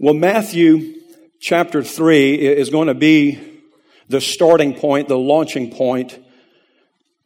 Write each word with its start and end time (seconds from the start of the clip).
Well, 0.00 0.14
Matthew 0.14 0.94
chapter 1.40 1.82
3 1.82 2.34
is 2.34 2.70
going 2.70 2.86
to 2.86 2.94
be 2.94 3.64
the 4.08 4.20
starting 4.20 4.74
point, 4.74 5.08
the 5.08 5.18
launching 5.18 5.72
point 5.72 6.24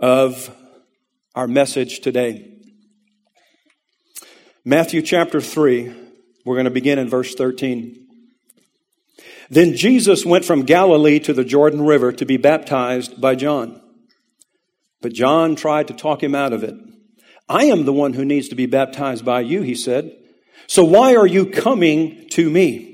of 0.01 0.51
our 1.35 1.47
message 1.47 2.01
today. 2.01 2.51
Matthew 4.65 5.03
chapter 5.03 5.39
3, 5.39 5.93
we're 6.47 6.55
going 6.55 6.65
to 6.65 6.71
begin 6.71 6.99
in 6.99 7.11
verse 7.11 7.35
13. 7.35 8.07
Then 9.51 9.77
Jesus 9.77 10.25
went 10.25 10.47
from 10.47 10.63
Galilee 10.63 11.19
to 11.19 11.35
the 11.35 11.45
Jordan 11.45 11.85
River 11.85 12.11
to 12.11 12.25
be 12.25 12.39
baptized 12.39 13.21
by 13.21 13.35
John. 13.35 13.83
But 15.03 15.13
John 15.13 15.57
tried 15.57 15.89
to 15.89 15.95
talk 15.95 16.23
him 16.23 16.35
out 16.35 16.55
of 16.55 16.65
it. 16.65 16.75
I 17.51 17.67
am 17.67 17.85
the 17.85 17.93
one 17.93 18.15
who 18.15 18.25
needs 18.25 18.49
to 18.49 18.55
be 18.55 18.65
baptized 18.65 19.27
by 19.27 19.43
you, 19.43 19.61
he 19.61 19.75
said. 19.75 20.17
So 20.67 20.85
why 20.85 21.17
are 21.17 21.27
you 21.27 21.47
coming 21.47 22.29
to 22.31 22.49
me? 22.49 22.93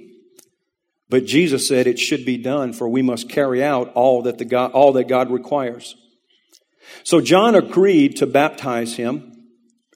But 1.11 1.25
Jesus 1.25 1.67
said 1.67 1.87
it 1.87 1.99
should 1.99 2.25
be 2.25 2.37
done 2.37 2.73
for 2.73 2.89
we 2.89 3.03
must 3.03 3.29
carry 3.29 3.63
out 3.65 3.93
all 3.95 4.23
that 4.23 4.39
the 4.39 4.45
God, 4.45 4.73
all 4.73 4.93
that 4.93 5.09
God 5.09 5.31
requires. 5.31 5.97
So 7.03 7.21
John 7.21 7.55
agreed 7.55 8.17
to 8.17 8.27
baptize 8.27 8.97
him. 8.97 9.35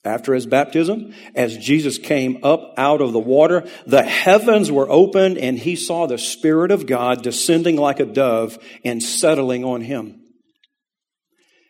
After 0.05 0.35
his 0.35 0.47
baptism, 0.47 1.15
as 1.37 1.57
Jesus 1.57 1.97
came 1.97 2.41
up 2.43 2.75
out 2.77 3.01
of 3.01 3.13
the 3.13 3.21
water, 3.21 3.69
the 3.87 4.03
heavens 4.03 4.73
were 4.73 4.91
opened 4.91 5.39
and 5.39 5.57
he 5.57 5.77
saw 5.77 6.09
the 6.09 6.19
Spirit 6.19 6.73
of 6.73 6.87
God 6.87 7.23
descending 7.23 7.77
like 7.77 8.01
a 8.01 8.05
dove 8.05 8.59
and 8.85 9.01
settling 9.01 9.65
on 9.65 9.81
him. 9.81 10.22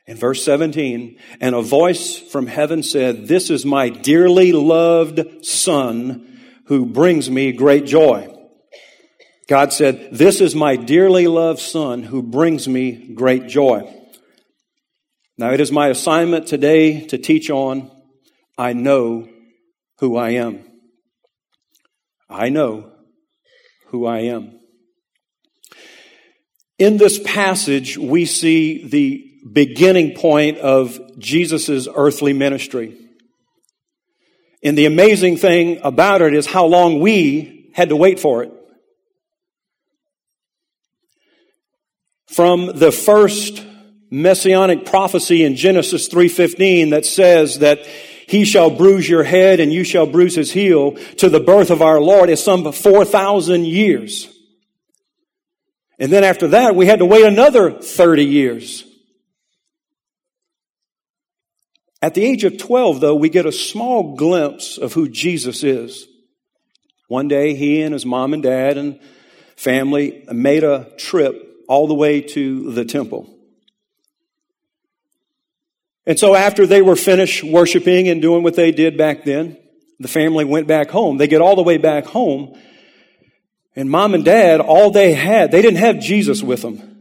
In 0.06 0.16
verse 0.16 0.44
17, 0.44 1.16
and 1.40 1.54
a 1.54 1.62
voice 1.62 2.18
from 2.18 2.48
heaven 2.48 2.82
said, 2.82 3.28
This 3.28 3.50
is 3.50 3.64
my 3.64 3.88
dearly 3.88 4.52
loved 4.52 5.44
Son 5.44 6.40
who 6.66 6.86
brings 6.86 7.30
me 7.30 7.52
great 7.52 7.86
joy. 7.86 8.28
God 9.46 9.72
said, 9.72 10.08
This 10.12 10.40
is 10.40 10.54
my 10.54 10.76
dearly 10.76 11.28
loved 11.28 11.60
Son 11.60 12.02
who 12.02 12.22
brings 12.22 12.66
me 12.66 13.14
great 13.14 13.46
joy. 13.46 13.88
Now, 15.38 15.52
it 15.52 15.60
is 15.60 15.70
my 15.70 15.88
assignment 15.88 16.46
today 16.46 17.06
to 17.06 17.18
teach 17.18 17.50
on 17.50 17.90
I 18.58 18.72
know 18.72 19.28
who 19.98 20.16
I 20.16 20.30
am. 20.30 20.64
I 22.28 22.48
know 22.48 22.92
who 23.88 24.06
I 24.06 24.20
am. 24.20 24.58
In 26.78 26.96
this 26.96 27.18
passage, 27.18 27.96
we 27.96 28.24
see 28.24 28.88
the 28.88 29.31
beginning 29.50 30.14
point 30.14 30.58
of 30.58 31.18
Jesus' 31.18 31.88
earthly 31.94 32.32
ministry. 32.32 32.96
And 34.62 34.78
the 34.78 34.86
amazing 34.86 35.36
thing 35.36 35.80
about 35.82 36.22
it 36.22 36.34
is 36.34 36.46
how 36.46 36.66
long 36.66 37.00
we 37.00 37.70
had 37.74 37.88
to 37.88 37.96
wait 37.96 38.20
for 38.20 38.42
it. 38.44 38.52
From 42.28 42.78
the 42.78 42.92
first 42.92 43.62
messianic 44.10 44.86
prophecy 44.86 45.42
in 45.42 45.56
Genesis 45.56 46.06
3:15 46.08 46.90
that 46.90 47.04
says 47.04 47.58
that 47.58 47.84
he 48.26 48.44
shall 48.44 48.70
bruise 48.70 49.08
your 49.08 49.24
head 49.24 49.58
and 49.58 49.72
you 49.72 49.84
shall 49.84 50.06
bruise 50.06 50.36
his 50.36 50.52
heel 50.52 50.92
to 51.16 51.28
the 51.28 51.40
birth 51.40 51.70
of 51.70 51.82
our 51.82 52.00
Lord 52.00 52.30
is 52.30 52.42
some 52.42 52.70
4,000 52.70 53.66
years. 53.66 54.28
And 55.98 56.12
then 56.12 56.24
after 56.24 56.48
that, 56.48 56.74
we 56.74 56.86
had 56.86 57.00
to 57.00 57.04
wait 57.04 57.24
another 57.24 57.70
30 57.70 58.24
years. 58.24 58.84
At 62.02 62.14
the 62.14 62.24
age 62.24 62.42
of 62.42 62.58
12, 62.58 63.00
though, 63.00 63.14
we 63.14 63.28
get 63.28 63.46
a 63.46 63.52
small 63.52 64.16
glimpse 64.16 64.76
of 64.76 64.92
who 64.92 65.08
Jesus 65.08 65.62
is. 65.62 66.08
One 67.06 67.28
day, 67.28 67.54
he 67.54 67.80
and 67.80 67.92
his 67.92 68.04
mom 68.04 68.34
and 68.34 68.42
dad 68.42 68.76
and 68.76 68.98
family 69.54 70.24
made 70.32 70.64
a 70.64 70.90
trip 70.98 71.64
all 71.68 71.86
the 71.86 71.94
way 71.94 72.20
to 72.20 72.72
the 72.72 72.84
temple. 72.84 73.32
And 76.04 76.18
so 76.18 76.34
after 76.34 76.66
they 76.66 76.82
were 76.82 76.96
finished 76.96 77.44
worshiping 77.44 78.08
and 78.08 78.20
doing 78.20 78.42
what 78.42 78.56
they 78.56 78.72
did 78.72 78.98
back 78.98 79.24
then, 79.24 79.56
the 80.00 80.08
family 80.08 80.44
went 80.44 80.66
back 80.66 80.90
home. 80.90 81.18
They 81.18 81.28
get 81.28 81.40
all 81.40 81.54
the 81.54 81.62
way 81.62 81.76
back 81.76 82.06
home, 82.06 82.58
and 83.76 83.88
mom 83.88 84.14
and 84.14 84.24
dad, 84.24 84.60
all 84.60 84.90
they 84.90 85.14
had, 85.14 85.52
they 85.52 85.62
didn't 85.62 85.78
have 85.78 86.00
Jesus 86.00 86.42
with 86.42 86.62
them. 86.62 86.91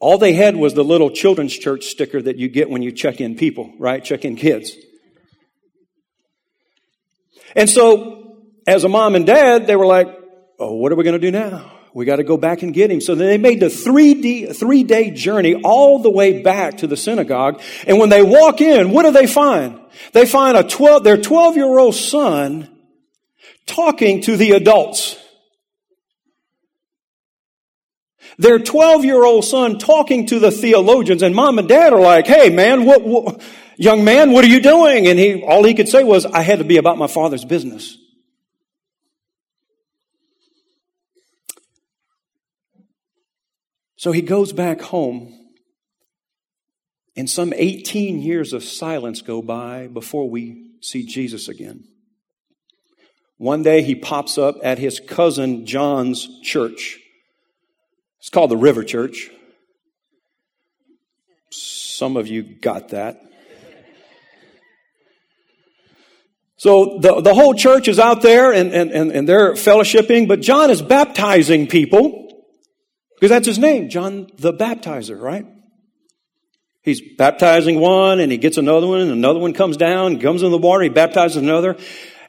All 0.00 0.16
they 0.16 0.32
had 0.32 0.56
was 0.56 0.72
the 0.72 0.82
little 0.82 1.10
children's 1.10 1.56
church 1.56 1.84
sticker 1.84 2.20
that 2.22 2.36
you 2.36 2.48
get 2.48 2.70
when 2.70 2.82
you 2.82 2.90
check 2.90 3.20
in 3.20 3.36
people, 3.36 3.72
right? 3.78 4.02
Check 4.02 4.24
in 4.24 4.34
kids. 4.34 4.74
And 7.54 7.68
so, 7.68 8.38
as 8.66 8.84
a 8.84 8.88
mom 8.88 9.14
and 9.14 9.26
dad, 9.26 9.66
they 9.66 9.76
were 9.76 9.86
like, 9.86 10.08
oh, 10.58 10.74
what 10.74 10.90
are 10.90 10.94
we 10.94 11.04
going 11.04 11.20
to 11.20 11.20
do 11.20 11.30
now? 11.30 11.70
We 11.92 12.04
got 12.04 12.16
to 12.16 12.24
go 12.24 12.36
back 12.36 12.62
and 12.62 12.72
get 12.72 12.90
him. 12.90 13.00
So 13.00 13.14
they 13.14 13.36
made 13.36 13.60
the 13.60 13.68
three, 13.68 14.46
three 14.46 14.84
day 14.84 15.10
journey 15.10 15.56
all 15.56 16.00
the 16.00 16.10
way 16.10 16.40
back 16.42 16.78
to 16.78 16.86
the 16.86 16.96
synagogue. 16.96 17.60
And 17.86 17.98
when 17.98 18.10
they 18.10 18.22
walk 18.22 18.60
in, 18.60 18.92
what 18.92 19.02
do 19.02 19.10
they 19.10 19.26
find? 19.26 19.80
They 20.12 20.24
find 20.24 20.56
a 20.56 20.62
12, 20.62 21.02
their 21.02 21.16
12 21.16 21.56
year 21.56 21.78
old 21.78 21.96
son 21.96 22.68
talking 23.66 24.22
to 24.22 24.36
the 24.36 24.52
adults. 24.52 25.19
Their 28.40 28.58
12 28.58 29.04
year 29.04 29.22
old 29.22 29.44
son 29.44 29.78
talking 29.78 30.26
to 30.26 30.38
the 30.38 30.50
theologians 30.50 31.22
and 31.22 31.34
mom 31.34 31.58
and 31.58 31.68
dad 31.68 31.92
are 31.92 32.00
like, 32.00 32.26
hey 32.26 32.48
man, 32.48 32.86
what, 32.86 33.02
what, 33.02 33.42
young 33.76 34.02
man, 34.02 34.32
what 34.32 34.44
are 34.44 34.48
you 34.48 34.62
doing? 34.62 35.06
And 35.06 35.18
he, 35.18 35.42
all 35.42 35.62
he 35.62 35.74
could 35.74 35.88
say 35.88 36.02
was, 36.02 36.24
I 36.24 36.40
had 36.40 36.58
to 36.58 36.64
be 36.64 36.78
about 36.78 36.96
my 36.96 37.06
father's 37.06 37.44
business. 37.44 37.98
So 43.96 44.10
he 44.10 44.22
goes 44.22 44.54
back 44.54 44.80
home 44.80 45.36
and 47.14 47.28
some 47.28 47.52
18 47.54 48.22
years 48.22 48.54
of 48.54 48.64
silence 48.64 49.20
go 49.20 49.42
by 49.42 49.88
before 49.88 50.30
we 50.30 50.70
see 50.80 51.04
Jesus 51.04 51.46
again. 51.48 51.84
One 53.36 53.62
day 53.62 53.82
he 53.82 53.94
pops 53.94 54.38
up 54.38 54.56
at 54.62 54.78
his 54.78 54.98
cousin 54.98 55.66
John's 55.66 56.26
church. 56.42 56.98
It's 58.20 58.30
called 58.30 58.50
the 58.50 58.56
River 58.56 58.84
Church. 58.84 59.30
Some 61.50 62.16
of 62.16 62.28
you 62.28 62.42
got 62.42 62.90
that. 62.90 63.20
So 66.56 66.98
the, 67.00 67.22
the 67.22 67.32
whole 67.32 67.54
church 67.54 67.88
is 67.88 67.98
out 67.98 68.20
there 68.20 68.52
and, 68.52 68.70
and, 68.74 68.90
and, 68.90 69.10
and 69.10 69.26
they're 69.26 69.54
fellowshipping, 69.54 70.28
but 70.28 70.42
John 70.42 70.70
is 70.70 70.82
baptizing 70.82 71.66
people 71.66 72.44
because 73.14 73.30
that's 73.30 73.46
his 73.46 73.58
name, 73.58 73.88
John 73.88 74.28
the 74.36 74.52
Baptizer, 74.52 75.18
right? 75.18 75.46
He's 76.82 77.00
baptizing 77.16 77.80
one 77.80 78.20
and 78.20 78.30
he 78.30 78.36
gets 78.36 78.58
another 78.58 78.86
one 78.86 79.00
and 79.00 79.10
another 79.10 79.38
one 79.38 79.54
comes 79.54 79.78
down, 79.78 80.20
comes 80.20 80.42
in 80.42 80.50
the 80.50 80.58
water, 80.58 80.82
he 80.82 80.90
baptizes 80.90 81.38
another. 81.38 81.78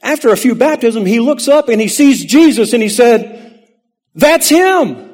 After 0.01 0.29
a 0.29 0.37
few 0.37 0.55
baptisms, 0.55 1.07
he 1.07 1.19
looks 1.19 1.49
up 1.49 1.67
and 1.67 1.81
he 1.81 1.89
sees 1.89 2.23
Jesus 2.23 2.71
and 2.71 2.81
he 2.81 2.89
said, 2.89 3.67
that's 4.15 4.47
him. 4.47 5.10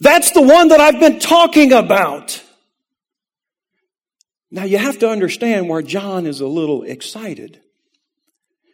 That's 0.00 0.30
the 0.32 0.42
one 0.42 0.68
that 0.68 0.80
I've 0.80 1.00
been 1.00 1.18
talking 1.18 1.72
about. 1.72 2.42
Now 4.50 4.64
you 4.64 4.78
have 4.78 4.98
to 4.98 5.08
understand 5.08 5.68
where 5.68 5.82
John 5.82 6.26
is 6.26 6.40
a 6.40 6.46
little 6.46 6.82
excited. 6.82 7.60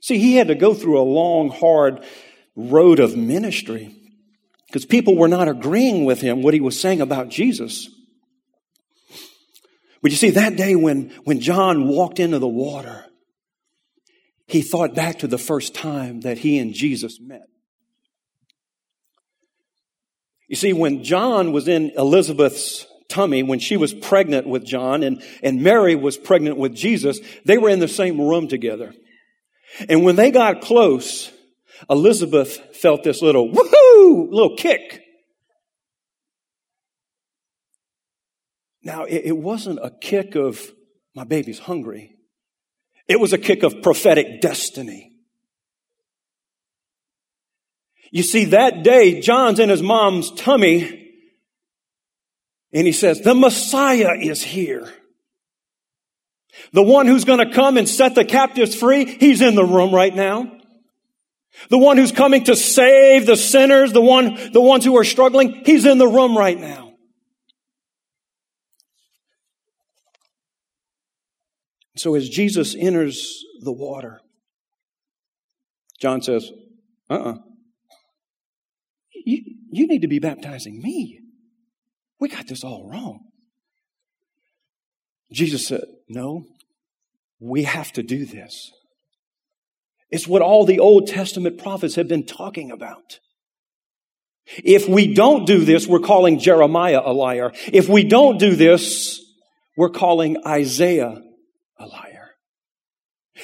See, 0.01 0.19
he 0.19 0.37
had 0.37 0.49
to 0.49 0.55
go 0.55 0.75
through 0.75 1.01
a 1.01 1.03
long, 1.03 1.51
hard 1.51 2.05
road 2.57 2.99
of 2.99 3.17
ministry 3.17 3.95
because 4.67 4.85
people 4.85 5.17
were 5.17 5.29
not 5.29 5.49
agreeing 5.49 6.05
with 6.05 6.21
him 6.21 6.43
what 6.43 6.55
he 6.55 6.61
was 6.61 6.79
saying 6.79 7.01
about 7.01 7.29
Jesus. 7.29 7.89
But 10.03 10.11
you 10.11 10.17
see, 10.17 10.31
that 10.31 10.57
day 10.57 10.77
when, 10.77 11.11
when 11.25 11.41
John 11.41 11.89
walked 11.89 12.21
into 12.21 12.39
the 12.39 12.49
water, 12.49 13.05
he 14.47 14.63
thought 14.63 14.95
back 14.95 15.21
to 15.21 15.27
the 15.27 15.39
first 15.39 15.75
time 15.75 16.21
that 16.21 16.39
he 16.39 16.59
and 16.59 16.73
Jesus 16.73 17.19
met. 17.21 17.49
You 20.49 20.57
see, 20.57 20.73
when 20.73 21.05
John 21.05 21.53
was 21.53 21.69
in 21.69 21.93
Elizabeth's 21.97 22.87
tummy, 23.09 23.43
when 23.43 23.59
she 23.59 23.77
was 23.77 23.93
pregnant 23.93 24.47
with 24.47 24.65
John 24.65 25.03
and, 25.03 25.23
and 25.43 25.63
Mary 25.63 25.95
was 25.95 26.17
pregnant 26.17 26.57
with 26.57 26.75
Jesus, 26.75 27.21
they 27.45 27.59
were 27.59 27.69
in 27.69 27.81
the 27.81 27.89
same 27.89 28.21
room 28.21 28.49
together. 28.49 28.95
And 29.89 30.05
when 30.05 30.17
they 30.17 30.31
got 30.31 30.63
close, 30.63 31.31
Elizabeth 31.89 32.77
felt 32.77 33.05
this 33.05 33.23
little 33.23 33.51
woohoo, 33.51 34.31
little 34.31 34.57
kick. 34.57 35.03
Now, 38.83 39.05
it, 39.05 39.23
it 39.27 39.37
wasn't 39.37 39.81
a 39.83 39.91
kick 39.91 40.35
of 40.35 40.73
my 41.15 41.25
baby's 41.25 41.59
hungry. 41.59 42.17
It 43.07 43.21
was 43.21 43.33
a 43.33 43.39
kick 43.39 43.63
of 43.63 43.83
prophetic 43.83 44.41
destiny. 44.41 45.08
You 48.11 48.23
see, 48.23 48.47
that 48.47 48.83
day, 48.83 49.21
John's 49.21 49.61
in 49.61 49.69
his 49.69 49.83
mom's 49.83 50.31
tummy, 50.31 51.13
and 52.73 52.87
he 52.87 52.93
says, 52.93 53.21
the 53.21 53.35
Messiah 53.35 54.15
is 54.19 54.43
here. 54.43 54.93
The 56.73 56.83
one 56.83 57.07
who's 57.07 57.25
going 57.25 57.47
to 57.47 57.55
come 57.55 57.77
and 57.77 57.89
set 57.89 58.15
the 58.15 58.25
captives 58.25 58.75
free, 58.75 59.05
he's 59.05 59.41
in 59.43 59.55
the 59.55 59.65
room 59.65 59.95
right 59.95 60.15
now. 60.15 60.53
The 61.71 61.79
one 61.79 61.97
who's 61.97 62.13
coming 62.13 62.45
to 62.45 62.57
save 62.57 63.27
the 63.27 63.37
sinners, 63.37 63.93
the 63.93 64.01
one, 64.01 64.53
the 64.53 64.61
ones 64.61 64.85
who 64.85 64.97
are 64.97 65.05
struggling, 65.05 65.63
he's 65.65 65.87
in 65.87 65.99
the 65.99 66.07
room 66.07 66.37
right 66.37 66.59
now. 66.59 66.93
So 71.97 72.15
as 72.15 72.29
Jesus 72.29 72.77
enters 72.79 73.45
the 73.61 73.73
water, 73.73 74.21
John 76.01 76.23
says, 76.23 76.51
uh-uh. 77.11 77.39
You, 79.29 79.43
you 79.71 79.87
need 79.87 80.01
to 80.01 80.09
be 80.09 80.21
baptizing 80.21 80.81
me. 80.81 81.21
We 82.19 82.31
got 82.31 82.49
this 82.49 82.65
all 82.65 82.89
wrong. 82.91 83.27
Jesus 85.31 85.67
said, 85.67 85.85
no, 86.09 86.47
we 87.39 87.65
have 87.65 87.93
to 87.93 88.03
do 88.03 88.25
this. 88.25 88.73
It's 90.11 90.27
what 90.27 90.41
all 90.41 90.65
the 90.65 90.79
Old 90.79 91.09
Testament 91.09 91.59
prophets 91.59 91.97
have 91.97 92.09
been 92.09 92.25
talking 92.25 92.71
about. 92.71 93.21
If 94.65 94.89
we 94.89 95.13
don't 95.13 95.45
do 95.45 95.63
this, 95.63 95.87
we're 95.87 95.99
calling 95.99 96.39
Jeremiah 96.39 97.03
a 97.05 97.13
liar. 97.13 97.53
If 97.71 97.87
we 97.87 98.05
don't 98.05 98.39
do 98.39 98.55
this, 98.57 99.21
we're 99.77 99.91
calling 99.91 100.39
Isaiah 100.47 101.21
a 101.79 101.87
liar. 101.87 102.31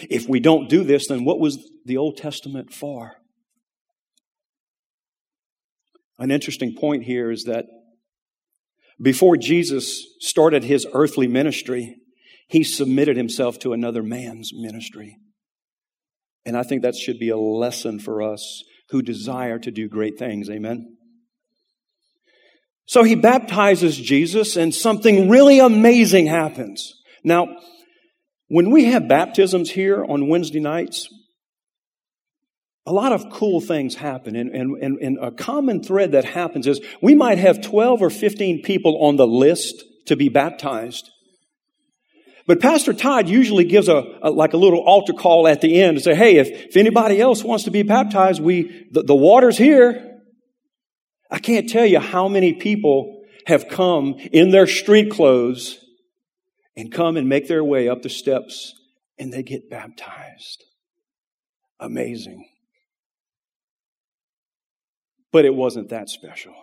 If 0.08 0.30
we 0.30 0.40
don't 0.40 0.70
do 0.70 0.82
this, 0.82 1.08
then 1.08 1.26
what 1.26 1.40
was 1.40 1.58
the 1.84 1.98
Old 1.98 2.16
Testament 2.16 2.72
for? 2.72 3.18
An 6.18 6.30
interesting 6.30 6.74
point 6.78 7.04
here 7.04 7.30
is 7.30 7.44
that 7.44 7.66
before 9.00 9.36
Jesus 9.36 10.04
started 10.20 10.64
his 10.64 10.86
earthly 10.92 11.26
ministry, 11.26 11.96
he 12.48 12.62
submitted 12.62 13.16
himself 13.16 13.58
to 13.60 13.72
another 13.72 14.02
man's 14.02 14.50
ministry. 14.54 15.16
And 16.46 16.56
I 16.56 16.62
think 16.62 16.82
that 16.82 16.94
should 16.94 17.18
be 17.18 17.30
a 17.30 17.38
lesson 17.38 17.98
for 17.98 18.22
us 18.22 18.62
who 18.90 19.02
desire 19.02 19.58
to 19.58 19.70
do 19.70 19.88
great 19.88 20.18
things. 20.18 20.50
Amen. 20.50 20.96
So 22.86 23.02
he 23.02 23.14
baptizes 23.14 23.96
Jesus 23.96 24.56
and 24.56 24.74
something 24.74 25.30
really 25.30 25.58
amazing 25.58 26.26
happens. 26.26 26.92
Now, 27.24 27.48
when 28.48 28.70
we 28.70 28.84
have 28.84 29.08
baptisms 29.08 29.70
here 29.70 30.04
on 30.04 30.28
Wednesday 30.28 30.60
nights, 30.60 31.08
a 32.86 32.92
lot 32.92 33.12
of 33.12 33.30
cool 33.30 33.60
things 33.60 33.94
happen. 33.94 34.36
And, 34.36 34.50
and, 34.50 34.82
and, 34.82 34.98
and, 34.98 35.18
a 35.20 35.30
common 35.30 35.82
thread 35.82 36.12
that 36.12 36.24
happens 36.24 36.66
is 36.66 36.80
we 37.00 37.14
might 37.14 37.38
have 37.38 37.62
12 37.62 38.02
or 38.02 38.10
15 38.10 38.62
people 38.62 39.04
on 39.04 39.16
the 39.16 39.26
list 39.26 39.82
to 40.06 40.16
be 40.16 40.28
baptized. 40.28 41.10
But 42.46 42.60
Pastor 42.60 42.92
Todd 42.92 43.26
usually 43.26 43.64
gives 43.64 43.88
a, 43.88 44.04
a, 44.22 44.30
like 44.30 44.52
a 44.52 44.58
little 44.58 44.80
altar 44.80 45.14
call 45.14 45.48
at 45.48 45.62
the 45.62 45.80
end 45.80 45.96
to 45.96 46.02
say, 46.02 46.14
hey, 46.14 46.36
if, 46.36 46.48
if 46.48 46.76
anybody 46.76 47.18
else 47.20 47.42
wants 47.42 47.64
to 47.64 47.70
be 47.70 47.82
baptized, 47.82 48.42
we 48.42 48.86
the, 48.90 49.02
the 49.02 49.14
water's 49.14 49.56
here. 49.56 50.20
I 51.30 51.38
can't 51.38 51.68
tell 51.68 51.86
you 51.86 52.00
how 52.00 52.28
many 52.28 52.52
people 52.52 53.22
have 53.46 53.68
come 53.68 54.16
in 54.32 54.50
their 54.50 54.66
street 54.66 55.10
clothes 55.10 55.78
and 56.76 56.92
come 56.92 57.16
and 57.16 57.28
make 57.28 57.48
their 57.48 57.64
way 57.64 57.88
up 57.88 58.02
the 58.02 58.10
steps 58.10 58.74
and 59.18 59.32
they 59.32 59.42
get 59.42 59.70
baptized. 59.70 60.64
Amazing. 61.80 62.46
But 65.34 65.44
it 65.44 65.54
wasn't 65.56 65.88
that 65.88 66.08
special. 66.08 66.54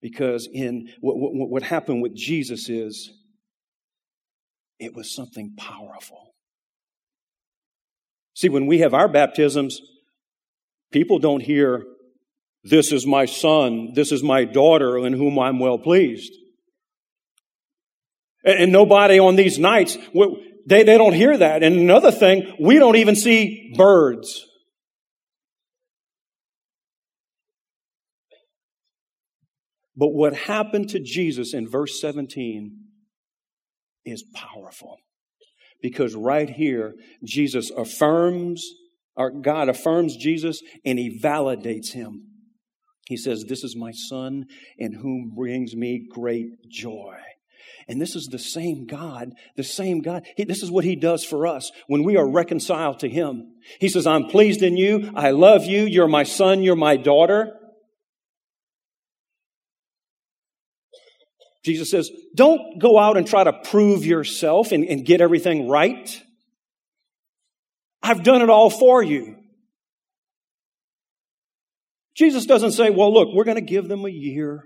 Because 0.00 0.48
in 0.52 0.88
what, 1.00 1.16
what, 1.16 1.48
what 1.48 1.62
happened 1.62 2.02
with 2.02 2.16
Jesus 2.16 2.68
is 2.68 3.12
it 4.80 4.92
was 4.96 5.14
something 5.14 5.54
powerful. 5.56 6.34
See, 8.34 8.48
when 8.48 8.66
we 8.66 8.80
have 8.80 8.92
our 8.92 9.06
baptisms, 9.06 9.80
people 10.90 11.20
don't 11.20 11.42
hear, 11.42 11.84
This 12.64 12.90
is 12.90 13.06
my 13.06 13.26
son, 13.26 13.92
this 13.94 14.10
is 14.10 14.24
my 14.24 14.42
daughter 14.42 14.98
in 14.98 15.12
whom 15.12 15.38
I'm 15.38 15.60
well 15.60 15.78
pleased. 15.78 16.32
And, 18.44 18.72
nobody 18.72 19.20
on 19.20 19.36
these 19.36 19.60
nights, 19.60 19.96
they, 20.66 20.82
they 20.82 20.98
don't 20.98 21.14
hear 21.14 21.38
that. 21.38 21.62
And 21.62 21.76
another 21.76 22.10
thing, 22.10 22.52
we 22.58 22.80
don't 22.80 22.96
even 22.96 23.14
see 23.14 23.72
birds. 23.76 24.48
But 29.96 30.08
what 30.08 30.34
happened 30.34 30.88
to 30.90 31.00
Jesus 31.00 31.52
in 31.54 31.68
verse 31.68 32.00
17 32.00 32.78
is 34.04 34.24
powerful. 34.34 34.98
Because 35.80 36.14
right 36.14 36.48
here, 36.48 36.94
Jesus 37.24 37.70
affirms, 37.70 38.64
or 39.16 39.30
God 39.30 39.68
affirms 39.68 40.16
Jesus 40.16 40.62
and 40.84 40.98
he 40.98 41.20
validates 41.22 41.92
him. 41.92 42.28
He 43.06 43.16
says, 43.16 43.44
This 43.44 43.64
is 43.64 43.76
my 43.76 43.90
son 43.92 44.46
in 44.78 44.92
whom 44.94 45.32
brings 45.34 45.74
me 45.74 46.06
great 46.08 46.68
joy. 46.70 47.18
And 47.88 48.00
this 48.00 48.14
is 48.14 48.28
the 48.28 48.38
same 48.38 48.86
God, 48.86 49.32
the 49.56 49.64
same 49.64 50.02
God. 50.02 50.24
He, 50.36 50.44
this 50.44 50.62
is 50.62 50.70
what 50.70 50.84
He 50.84 50.94
does 50.94 51.24
for 51.24 51.46
us 51.46 51.70
when 51.88 52.04
we 52.04 52.16
are 52.16 52.28
reconciled 52.28 53.00
to 53.00 53.08
Him. 53.08 53.54
He 53.80 53.88
says, 53.88 54.06
I'm 54.06 54.26
pleased 54.26 54.62
in 54.62 54.76
you. 54.76 55.10
I 55.14 55.30
love 55.30 55.64
you. 55.64 55.82
You're 55.82 56.08
my 56.08 56.22
son. 56.22 56.62
You're 56.62 56.76
my 56.76 56.96
daughter. 56.96 57.58
Jesus 61.64 61.90
says, 61.90 62.10
don't 62.34 62.80
go 62.80 62.98
out 62.98 63.16
and 63.16 63.26
try 63.26 63.44
to 63.44 63.52
prove 63.52 64.04
yourself 64.04 64.72
and, 64.72 64.84
and 64.84 65.04
get 65.04 65.20
everything 65.20 65.68
right. 65.68 66.20
I've 68.02 68.24
done 68.24 68.42
it 68.42 68.50
all 68.50 68.68
for 68.68 69.02
you. 69.02 69.36
Jesus 72.16 72.46
doesn't 72.46 72.72
say, 72.72 72.90
well, 72.90 73.12
look, 73.12 73.28
we're 73.32 73.44
going 73.44 73.56
to 73.56 73.60
give 73.60 73.88
them 73.88 74.04
a 74.04 74.10
year. 74.10 74.64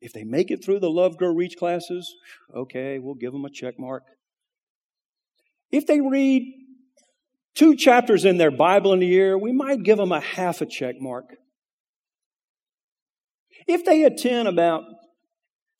If 0.00 0.12
they 0.12 0.24
make 0.24 0.50
it 0.50 0.64
through 0.64 0.80
the 0.80 0.90
Love 0.90 1.16
Grow 1.16 1.32
Reach 1.32 1.56
classes, 1.58 2.14
okay, 2.54 2.98
we'll 2.98 3.14
give 3.14 3.32
them 3.32 3.44
a 3.44 3.50
check 3.50 3.78
mark. 3.78 4.02
If 5.70 5.86
they 5.86 6.00
read 6.00 6.42
two 7.54 7.74
chapters 7.76 8.24
in 8.24 8.38
their 8.38 8.50
Bible 8.50 8.92
in 8.92 9.02
a 9.02 9.06
year, 9.06 9.36
we 9.36 9.52
might 9.52 9.82
give 9.82 9.98
them 9.98 10.12
a 10.12 10.20
half 10.20 10.60
a 10.60 10.66
check 10.66 10.96
mark. 11.00 11.24
If 13.66 13.84
they 13.84 14.04
attend 14.04 14.48
about 14.48 14.84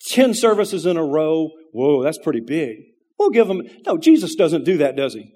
10 0.06 0.34
services 0.34 0.86
in 0.86 0.96
a 0.96 1.04
row. 1.04 1.50
Whoa, 1.72 2.02
that's 2.02 2.18
pretty 2.18 2.40
big. 2.40 2.76
We'll 3.18 3.30
give 3.30 3.48
them, 3.48 3.62
no, 3.86 3.98
Jesus 3.98 4.34
doesn't 4.34 4.64
do 4.64 4.78
that, 4.78 4.96
does 4.96 5.14
he? 5.14 5.32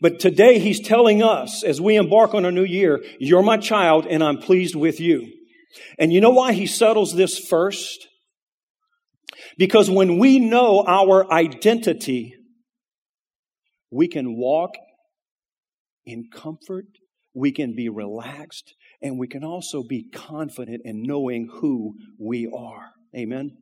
But 0.00 0.20
today 0.20 0.58
he's 0.58 0.80
telling 0.80 1.22
us 1.22 1.62
as 1.62 1.80
we 1.80 1.96
embark 1.96 2.34
on 2.34 2.44
a 2.44 2.50
new 2.50 2.64
year, 2.64 3.02
you're 3.18 3.42
my 3.42 3.56
child 3.56 4.06
and 4.06 4.22
I'm 4.22 4.38
pleased 4.38 4.74
with 4.74 5.00
you. 5.00 5.32
And 5.98 6.12
you 6.12 6.20
know 6.20 6.30
why 6.30 6.52
he 6.52 6.66
settles 6.66 7.14
this 7.14 7.38
first? 7.38 8.08
Because 9.58 9.90
when 9.90 10.18
we 10.18 10.38
know 10.38 10.84
our 10.86 11.30
identity, 11.32 12.34
we 13.90 14.08
can 14.08 14.36
walk 14.36 14.72
in 16.04 16.28
comfort, 16.32 16.86
we 17.34 17.52
can 17.52 17.74
be 17.74 17.88
relaxed, 17.88 18.74
and 19.02 19.18
we 19.18 19.28
can 19.28 19.44
also 19.44 19.82
be 19.82 20.08
confident 20.10 20.82
in 20.84 21.02
knowing 21.02 21.48
who 21.60 21.94
we 22.18 22.50
are. 22.54 22.90
Amen. 23.16 23.56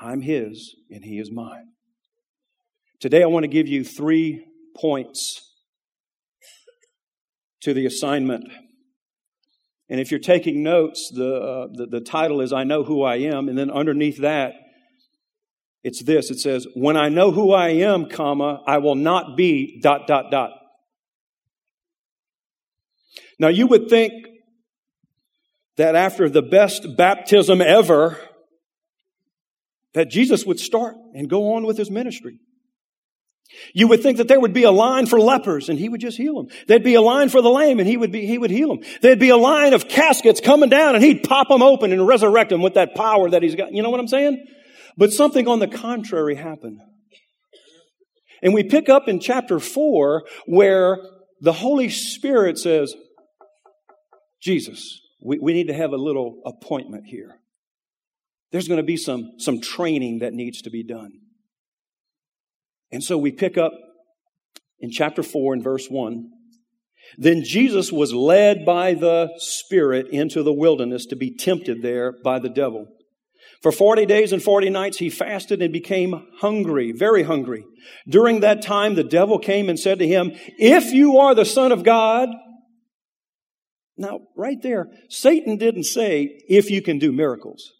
I'm 0.00 0.20
His 0.20 0.76
and 0.90 1.04
He 1.04 1.18
is 1.18 1.30
mine. 1.30 1.68
Today, 3.00 3.22
I 3.22 3.26
want 3.26 3.44
to 3.44 3.48
give 3.48 3.68
you 3.68 3.84
three 3.84 4.44
points 4.76 5.40
to 7.62 7.74
the 7.74 7.86
assignment. 7.86 8.44
And 9.88 10.00
if 10.00 10.10
you're 10.10 10.20
taking 10.20 10.62
notes, 10.62 11.10
the, 11.14 11.34
uh, 11.34 11.66
the, 11.72 11.86
the 11.86 12.00
title 12.00 12.40
is 12.40 12.52
I 12.52 12.64
Know 12.64 12.84
Who 12.84 13.02
I 13.02 13.16
Am. 13.16 13.48
And 13.48 13.56
then 13.56 13.70
underneath 13.70 14.18
that, 14.18 14.54
it's 15.84 16.02
this 16.02 16.30
it 16.30 16.38
says, 16.38 16.66
When 16.74 16.96
I 16.96 17.08
know 17.08 17.30
who 17.30 17.52
I 17.52 17.68
am, 17.68 18.08
comma, 18.08 18.62
I 18.66 18.78
will 18.78 18.96
not 18.96 19.36
be 19.36 19.80
dot, 19.80 20.06
dot, 20.06 20.30
dot. 20.30 20.50
Now, 23.38 23.48
you 23.48 23.66
would 23.68 23.88
think 23.88 24.12
that 25.76 25.94
after 25.94 26.28
the 26.28 26.42
best 26.42 26.96
baptism 26.96 27.60
ever, 27.62 28.18
that 29.94 30.10
Jesus 30.10 30.44
would 30.44 30.60
start 30.60 30.96
and 31.14 31.28
go 31.28 31.54
on 31.54 31.64
with 31.64 31.76
his 31.76 31.90
ministry. 31.90 32.40
You 33.72 33.88
would 33.88 34.02
think 34.02 34.18
that 34.18 34.28
there 34.28 34.40
would 34.40 34.52
be 34.52 34.64
a 34.64 34.70
line 34.70 35.06
for 35.06 35.18
lepers 35.18 35.68
and 35.68 35.78
he 35.78 35.88
would 35.88 36.00
just 36.00 36.18
heal 36.18 36.34
them. 36.34 36.48
There'd 36.66 36.84
be 36.84 36.94
a 36.94 37.00
line 37.00 37.30
for 37.30 37.40
the 37.40 37.50
lame 37.50 37.78
and 37.78 37.88
he 37.88 37.96
would 37.96 38.12
be, 38.12 38.26
he 38.26 38.36
would 38.36 38.50
heal 38.50 38.68
them. 38.68 38.80
There'd 39.00 39.18
be 39.18 39.30
a 39.30 39.38
line 39.38 39.72
of 39.72 39.88
caskets 39.88 40.40
coming 40.40 40.68
down 40.68 40.94
and 40.94 41.02
he'd 41.02 41.22
pop 41.22 41.48
them 41.48 41.62
open 41.62 41.92
and 41.92 42.06
resurrect 42.06 42.50
them 42.50 42.60
with 42.60 42.74
that 42.74 42.94
power 42.94 43.30
that 43.30 43.42
he's 43.42 43.54
got. 43.54 43.72
You 43.72 43.82
know 43.82 43.90
what 43.90 44.00
I'm 44.00 44.08
saying? 44.08 44.44
But 44.98 45.12
something 45.12 45.48
on 45.48 45.60
the 45.60 45.66
contrary 45.68 46.34
happened. 46.34 46.80
And 48.42 48.52
we 48.52 48.64
pick 48.64 48.88
up 48.88 49.08
in 49.08 49.18
chapter 49.18 49.58
four 49.58 50.24
where 50.46 50.98
the 51.40 51.52
Holy 51.52 51.88
Spirit 51.88 52.58
says, 52.58 52.94
Jesus, 54.40 55.00
we, 55.20 55.38
we 55.38 55.54
need 55.54 55.68
to 55.68 55.74
have 55.74 55.92
a 55.92 55.96
little 55.96 56.42
appointment 56.44 57.04
here 57.06 57.40
there's 58.50 58.68
going 58.68 58.78
to 58.78 58.86
be 58.86 58.96
some, 58.96 59.32
some 59.38 59.60
training 59.60 60.20
that 60.20 60.32
needs 60.32 60.62
to 60.62 60.70
be 60.70 60.82
done. 60.82 61.12
And 62.90 63.02
so 63.04 63.18
we 63.18 63.32
pick 63.32 63.58
up 63.58 63.72
in 64.80 64.90
chapter 64.90 65.22
4 65.22 65.54
and 65.54 65.62
verse 65.62 65.88
1. 65.88 66.30
Then 67.16 67.42
Jesus 67.44 67.90
was 67.90 68.12
led 68.12 68.64
by 68.64 68.94
the 68.94 69.30
Spirit 69.38 70.08
into 70.10 70.42
the 70.42 70.52
wilderness 70.52 71.06
to 71.06 71.16
be 71.16 71.34
tempted 71.34 71.82
there 71.82 72.12
by 72.24 72.38
the 72.38 72.48
devil. 72.48 72.86
For 73.62 73.72
40 73.72 74.06
days 74.06 74.32
and 74.32 74.42
40 74.42 74.70
nights 74.70 74.98
he 74.98 75.10
fasted 75.10 75.62
and 75.62 75.72
became 75.72 76.26
hungry, 76.40 76.92
very 76.92 77.24
hungry. 77.24 77.64
During 78.08 78.40
that 78.40 78.62
time 78.62 78.94
the 78.94 79.04
devil 79.04 79.38
came 79.38 79.68
and 79.68 79.78
said 79.78 79.98
to 79.98 80.06
him, 80.06 80.32
If 80.58 80.92
you 80.92 81.18
are 81.18 81.34
the 81.34 81.44
Son 81.44 81.72
of 81.72 81.82
God, 81.82 82.28
now 83.96 84.20
right 84.36 84.60
there, 84.62 84.86
Satan 85.08 85.56
didn't 85.56 85.84
say, 85.84 86.40
if 86.48 86.70
you 86.70 86.82
can 86.82 86.98
do 86.98 87.10
miracles. 87.10 87.72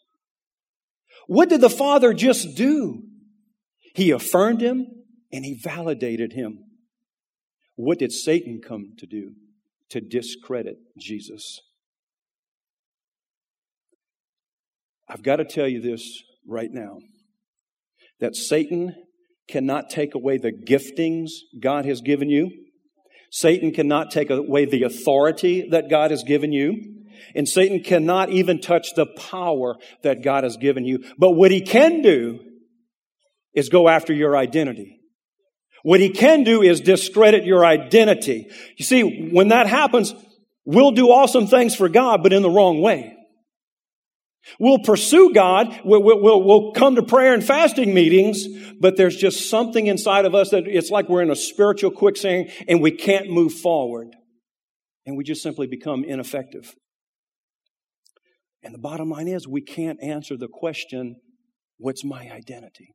What 1.29 1.51
did 1.51 1.61
the 1.61 1.69
Father 1.71 2.15
just 2.15 2.57
do? 2.57 3.03
He 3.95 4.11
affirmed 4.11 4.63
him 4.63 4.87
and 5.31 5.45
he 5.45 5.61
validated 5.63 6.33
him. 6.33 6.65
What 7.77 7.99
did 7.99 8.13
Satan 8.13 8.61
come 8.67 8.95
to 8.97 9.07
do? 9.07 9.33
To 9.91 10.01
discredit 10.01 10.79
Jesus. 10.99 11.61
I've 15.07 15.23
got 15.23 15.37
to 15.37 15.45
tell 15.45 15.69
you 15.69 15.83
this 15.83 16.23
right 16.47 16.71
now 16.73 16.99
that 18.21 18.35
Satan 18.35 18.95
cannot 19.49 19.91
take 19.91 20.15
away 20.15 20.39
the 20.39 20.53
giftings 20.53 21.29
God 21.61 21.85
has 21.85 22.01
given 22.01 22.31
you. 22.31 22.51
Satan 23.31 23.73
cannot 23.73 24.11
take 24.11 24.31
away 24.31 24.65
the 24.65 24.85
authority 24.85 25.69
that 25.71 25.91
God 25.91 26.11
has 26.11 26.23
given 26.23 26.53
you. 26.53 26.98
And 27.35 27.49
Satan 27.49 27.83
cannot 27.83 28.31
even 28.31 28.61
touch 28.61 28.95
the 28.95 29.07
power 29.07 29.77
that 30.03 30.23
God 30.23 30.45
has 30.45 30.57
given 30.57 30.85
you. 30.85 31.05
But 31.19 31.33
what 31.33 31.51
he 31.51 31.61
can 31.61 32.03
do 32.03 32.41
is 33.55 33.69
go 33.69 33.89
after 33.89 34.13
your 34.13 34.37
identity. 34.37 35.01
What 35.83 36.01
he 36.01 36.11
can 36.11 36.45
do 36.45 36.63
is 36.63 36.81
discredit 36.81 37.45
your 37.45 37.65
identity. 37.65 38.51
You 38.77 38.85
see, 38.85 39.31
when 39.31 39.49
that 39.49 39.67
happens, 39.67 40.15
we'll 40.65 40.93
do 40.93 41.09
awesome 41.09 41.47
things 41.47 41.75
for 41.75 41.89
God, 41.89 42.23
but 42.23 42.33
in 42.33 42.43
the 42.43 42.51
wrong 42.51 42.81
way. 42.81 43.15
We'll 44.59 44.79
pursue 44.79 45.33
God. 45.35 45.81
We'll, 45.85 46.03
we'll, 46.03 46.43
we'll, 46.43 46.73
come 46.73 46.97
to 46.97 47.03
prayer 47.03 47.35
and 47.35 47.45
fasting 47.45 47.93
meetings, 47.93 48.47
but 48.81 48.97
there's 48.97 49.17
just 49.17 49.51
something 49.51 49.87
inside 49.87 50.25
of 50.25 50.35
us 50.35 50.51
that 50.51 50.67
it's 50.67 50.91
like 50.91 51.09
we're 51.09 51.23
in 51.23 51.31
a 51.31 51.37
spiritual 51.37 51.91
quicksand 51.91 52.51
and 52.67 52.81
we 52.81 52.91
can't 52.91 53.29
move 53.29 53.53
forward. 53.53 54.15
And 55.07 55.17
we 55.17 55.25
just 55.25 55.43
simply 55.43 55.67
become 55.67 56.05
ineffective. 56.05 56.75
And 58.63 58.75
the 58.75 58.79
bottom 58.79 59.11
line 59.11 59.29
is 59.29 59.47
we 59.47 59.63
can't 59.63 60.03
answer 60.03 60.37
the 60.37 60.49
question, 60.49 61.17
what's 61.79 62.05
my 62.05 62.31
identity? 62.31 62.95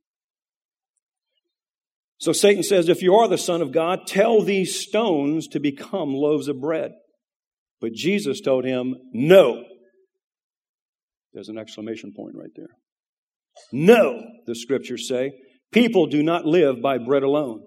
So 2.18 2.32
Satan 2.32 2.62
says, 2.62 2.88
if 2.88 3.02
you 3.02 3.14
are 3.16 3.28
the 3.28 3.38
Son 3.38 3.60
of 3.60 3.72
God, 3.72 4.06
tell 4.06 4.42
these 4.42 4.80
stones 4.80 5.48
to 5.48 5.60
become 5.60 6.14
loaves 6.14 6.48
of 6.48 6.60
bread. 6.60 6.92
But 7.80 7.92
Jesus 7.92 8.40
told 8.40 8.64
him, 8.64 8.94
no. 9.12 9.64
There's 11.32 11.48
an 11.48 11.58
exclamation 11.58 12.12
point 12.16 12.34
right 12.34 12.52
there. 12.54 12.70
No, 13.72 14.22
the 14.46 14.54
scriptures 14.54 15.08
say. 15.08 15.32
People 15.72 16.06
do 16.06 16.22
not 16.22 16.44
live 16.44 16.80
by 16.80 16.98
bread 16.98 17.24
alone, 17.24 17.64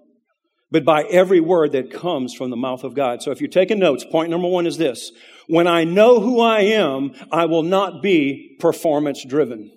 but 0.70 0.84
by 0.84 1.02
every 1.04 1.40
word 1.40 1.72
that 1.72 1.90
comes 1.90 2.34
from 2.34 2.50
the 2.50 2.56
mouth 2.56 2.84
of 2.84 2.94
God. 2.94 3.22
So 3.22 3.30
if 3.30 3.40
you're 3.40 3.48
taking 3.48 3.78
notes, 3.78 4.04
point 4.04 4.30
number 4.30 4.48
one 4.48 4.66
is 4.66 4.76
this. 4.76 5.10
When 5.46 5.66
I 5.66 5.84
know 5.84 6.20
who 6.20 6.40
I 6.40 6.60
am, 6.60 7.12
I 7.32 7.46
will 7.46 7.62
not 7.62 8.02
be 8.02 8.56
performance 8.60 9.24
driven. 9.24 9.70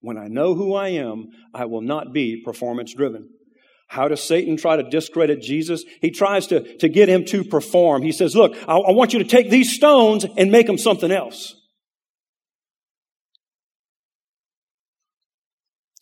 When 0.00 0.16
I 0.16 0.28
know 0.28 0.54
who 0.54 0.74
I 0.74 0.90
am, 0.90 1.30
I 1.52 1.64
will 1.64 1.80
not 1.80 2.12
be 2.12 2.42
performance 2.44 2.94
driven. 2.94 3.28
How 3.88 4.08
does 4.08 4.22
Satan 4.22 4.56
try 4.56 4.76
to 4.76 4.82
discredit 4.82 5.40
Jesus? 5.40 5.84
He 6.00 6.10
tries 6.10 6.48
to, 6.48 6.76
to 6.78 6.88
get 6.88 7.08
him 7.08 7.24
to 7.26 7.44
perform. 7.44 8.02
He 8.02 8.12
says, 8.12 8.34
look, 8.34 8.56
I, 8.68 8.76
I 8.76 8.92
want 8.92 9.12
you 9.12 9.20
to 9.20 9.24
take 9.24 9.50
these 9.50 9.72
stones 9.72 10.24
and 10.36 10.50
make 10.52 10.66
them 10.66 10.78
something 10.78 11.10
else. 11.10 11.54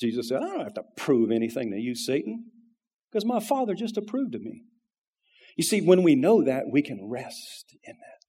Jesus 0.01 0.29
said, 0.29 0.43
I 0.43 0.49
don't 0.49 0.65
have 0.65 0.75
to 0.75 0.83
prove 0.97 1.31
anything 1.31 1.71
to 1.71 1.79
you, 1.79 1.95
Satan, 1.95 2.51
because 3.15 3.25
my 3.25 3.39
Father 3.39 3.75
just 3.75 3.97
approved 3.97 4.35
of 4.35 4.43
me. 4.43 4.65
You 5.57 5.63
see, 5.63 5.81
when 5.81 6.03
we 6.03 6.17
know 6.17 6.43
that, 6.43 6.65
we 6.69 6.83
can 6.83 7.09
rest 7.09 7.77
in 7.85 7.95
that. 7.95 8.27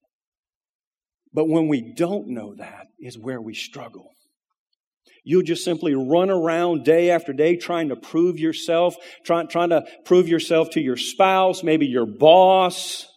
But 1.32 1.48
when 1.48 1.66
we 1.66 1.92
don't 1.96 2.28
know 2.28 2.54
that, 2.54 2.86
is 3.00 3.18
where 3.18 3.42
we 3.42 3.52
struggle. 3.52 4.12
You'll 5.24 5.42
just 5.42 5.64
simply 5.64 5.92
run 5.96 6.30
around 6.30 6.84
day 6.84 7.10
after 7.10 7.32
day 7.32 7.56
trying 7.56 7.88
to 7.88 7.96
prove 7.96 8.38
yourself, 8.38 8.94
try, 9.24 9.42
trying 9.42 9.70
to 9.70 9.82
prove 10.04 10.28
yourself 10.28 10.70
to 10.70 10.80
your 10.80 10.96
spouse, 10.96 11.64
maybe 11.64 11.86
your 11.86 12.06
boss, 12.06 13.08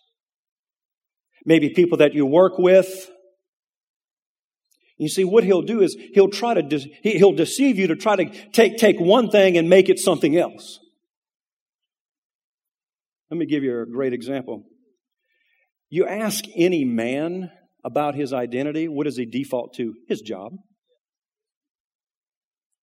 maybe 1.45 1.69
people 1.69 1.99
that 1.99 2.15
you 2.15 2.25
work 2.25 2.57
with. 2.57 3.11
You 4.97 5.07
see, 5.07 5.23
what 5.23 5.43
he'll 5.43 5.61
do 5.61 5.81
is 5.81 5.95
he'll 6.15 6.29
try 6.29 6.55
to, 6.55 6.63
de- 6.63 6.91
he'll 7.03 7.31
deceive 7.31 7.77
you 7.77 7.87
to 7.87 7.95
try 7.95 8.15
to 8.15 8.49
take, 8.53 8.77
take 8.77 8.99
one 8.99 9.29
thing 9.29 9.55
and 9.55 9.69
make 9.69 9.87
it 9.87 9.99
something 9.99 10.35
else. 10.35 10.79
Let 13.29 13.37
me 13.37 13.45
give 13.45 13.63
you 13.63 13.81
a 13.81 13.85
great 13.85 14.13
example. 14.13 14.63
You 15.89 16.05
ask 16.05 16.45
any 16.55 16.83
man 16.83 17.51
about 17.83 18.15
his 18.15 18.33
identity, 18.33 18.87
what 18.87 19.05
does 19.05 19.17
he 19.17 19.25
default 19.25 19.73
to? 19.75 19.93
His 20.07 20.21
job. 20.21 20.53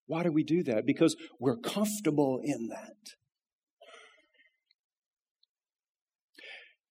Why 0.07 0.23
do 0.23 0.31
we 0.31 0.43
do 0.43 0.63
that? 0.63 0.85
Because 0.85 1.15
we're 1.39 1.57
comfortable 1.57 2.39
in 2.43 2.69
that. 2.69 2.95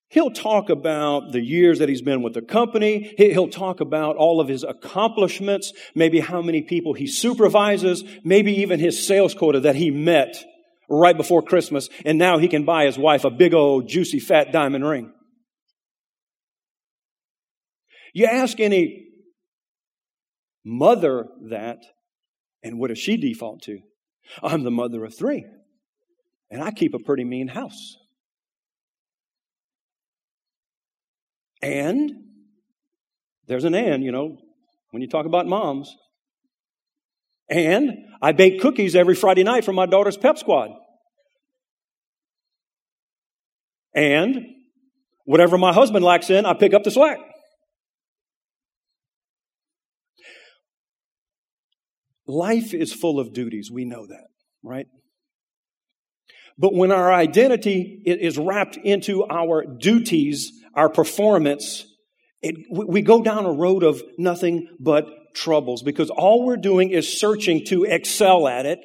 He'll 0.09 0.31
talk 0.31 0.69
about 0.69 1.33
the 1.33 1.41
years 1.41 1.79
that 1.79 1.89
he's 1.89 2.01
been 2.01 2.21
with 2.21 2.33
the 2.33 2.41
company. 2.41 3.13
He'll 3.17 3.49
talk 3.49 3.81
about 3.81 4.15
all 4.15 4.39
of 4.39 4.47
his 4.47 4.63
accomplishments, 4.63 5.73
maybe 5.95 6.21
how 6.21 6.41
many 6.41 6.61
people 6.61 6.93
he 6.93 7.07
supervises, 7.07 8.03
maybe 8.23 8.61
even 8.61 8.79
his 8.79 9.05
sales 9.05 9.33
quota 9.33 9.59
that 9.61 9.75
he 9.75 9.91
met 9.91 10.43
right 10.89 11.15
before 11.15 11.41
Christmas, 11.41 11.89
and 12.05 12.17
now 12.17 12.37
he 12.37 12.47
can 12.47 12.63
buy 12.63 12.85
his 12.85 12.97
wife 12.97 13.25
a 13.25 13.29
big 13.29 13.53
old 13.53 13.87
juicy 13.87 14.19
fat 14.19 14.51
diamond 14.51 14.85
ring. 14.85 15.11
You 18.13 18.25
ask 18.25 18.59
any 18.59 19.05
mother 20.65 21.27
that, 21.49 21.79
and 22.63 22.79
what 22.79 22.87
does 22.87 22.99
she 22.99 23.17
default 23.17 23.61
to? 23.63 23.79
I'm 24.41 24.63
the 24.63 24.71
mother 24.71 25.05
of 25.05 25.15
three. 25.17 25.45
And 26.49 26.63
I 26.63 26.71
keep 26.71 26.93
a 26.93 26.99
pretty 26.99 27.23
mean 27.23 27.49
house. 27.49 27.97
And 31.61 32.11
there's 33.47 33.63
an 33.63 33.75
and, 33.75 34.03
you 34.03 34.11
know, 34.11 34.37
when 34.91 35.01
you 35.01 35.07
talk 35.07 35.25
about 35.25 35.47
moms. 35.47 35.95
And 37.49 38.05
I 38.21 38.31
bake 38.33 38.61
cookies 38.61 38.95
every 38.95 39.15
Friday 39.15 39.43
night 39.43 39.63
for 39.63 39.73
my 39.73 39.85
daughter's 39.85 40.17
pep 40.17 40.37
squad. 40.37 40.71
And 43.93 44.45
whatever 45.25 45.57
my 45.57 45.73
husband 45.73 46.03
lacks 46.03 46.29
in, 46.29 46.45
I 46.45 46.53
pick 46.53 46.73
up 46.73 46.83
the 46.83 46.91
slack. 46.91 47.17
Life 52.27 52.73
is 52.73 52.93
full 52.93 53.19
of 53.19 53.33
duties. 53.33 53.71
We 53.71 53.85
know 53.85 54.05
that, 54.05 54.27
right? 54.61 54.87
But 56.57 56.73
when 56.73 56.91
our 56.91 57.13
identity 57.13 58.01
is 58.05 58.37
wrapped 58.37 58.77
into 58.77 59.25
our 59.29 59.63
duties, 59.65 60.51
our 60.73 60.89
performance, 60.89 61.85
it, 62.41 62.55
we 62.69 63.01
go 63.01 63.21
down 63.21 63.45
a 63.45 63.51
road 63.51 63.83
of 63.83 64.01
nothing 64.17 64.67
but 64.79 65.07
troubles 65.33 65.83
because 65.83 66.09
all 66.09 66.45
we're 66.45 66.57
doing 66.57 66.91
is 66.91 67.19
searching 67.19 67.65
to 67.65 67.83
excel 67.83 68.47
at 68.47 68.65
it 68.65 68.79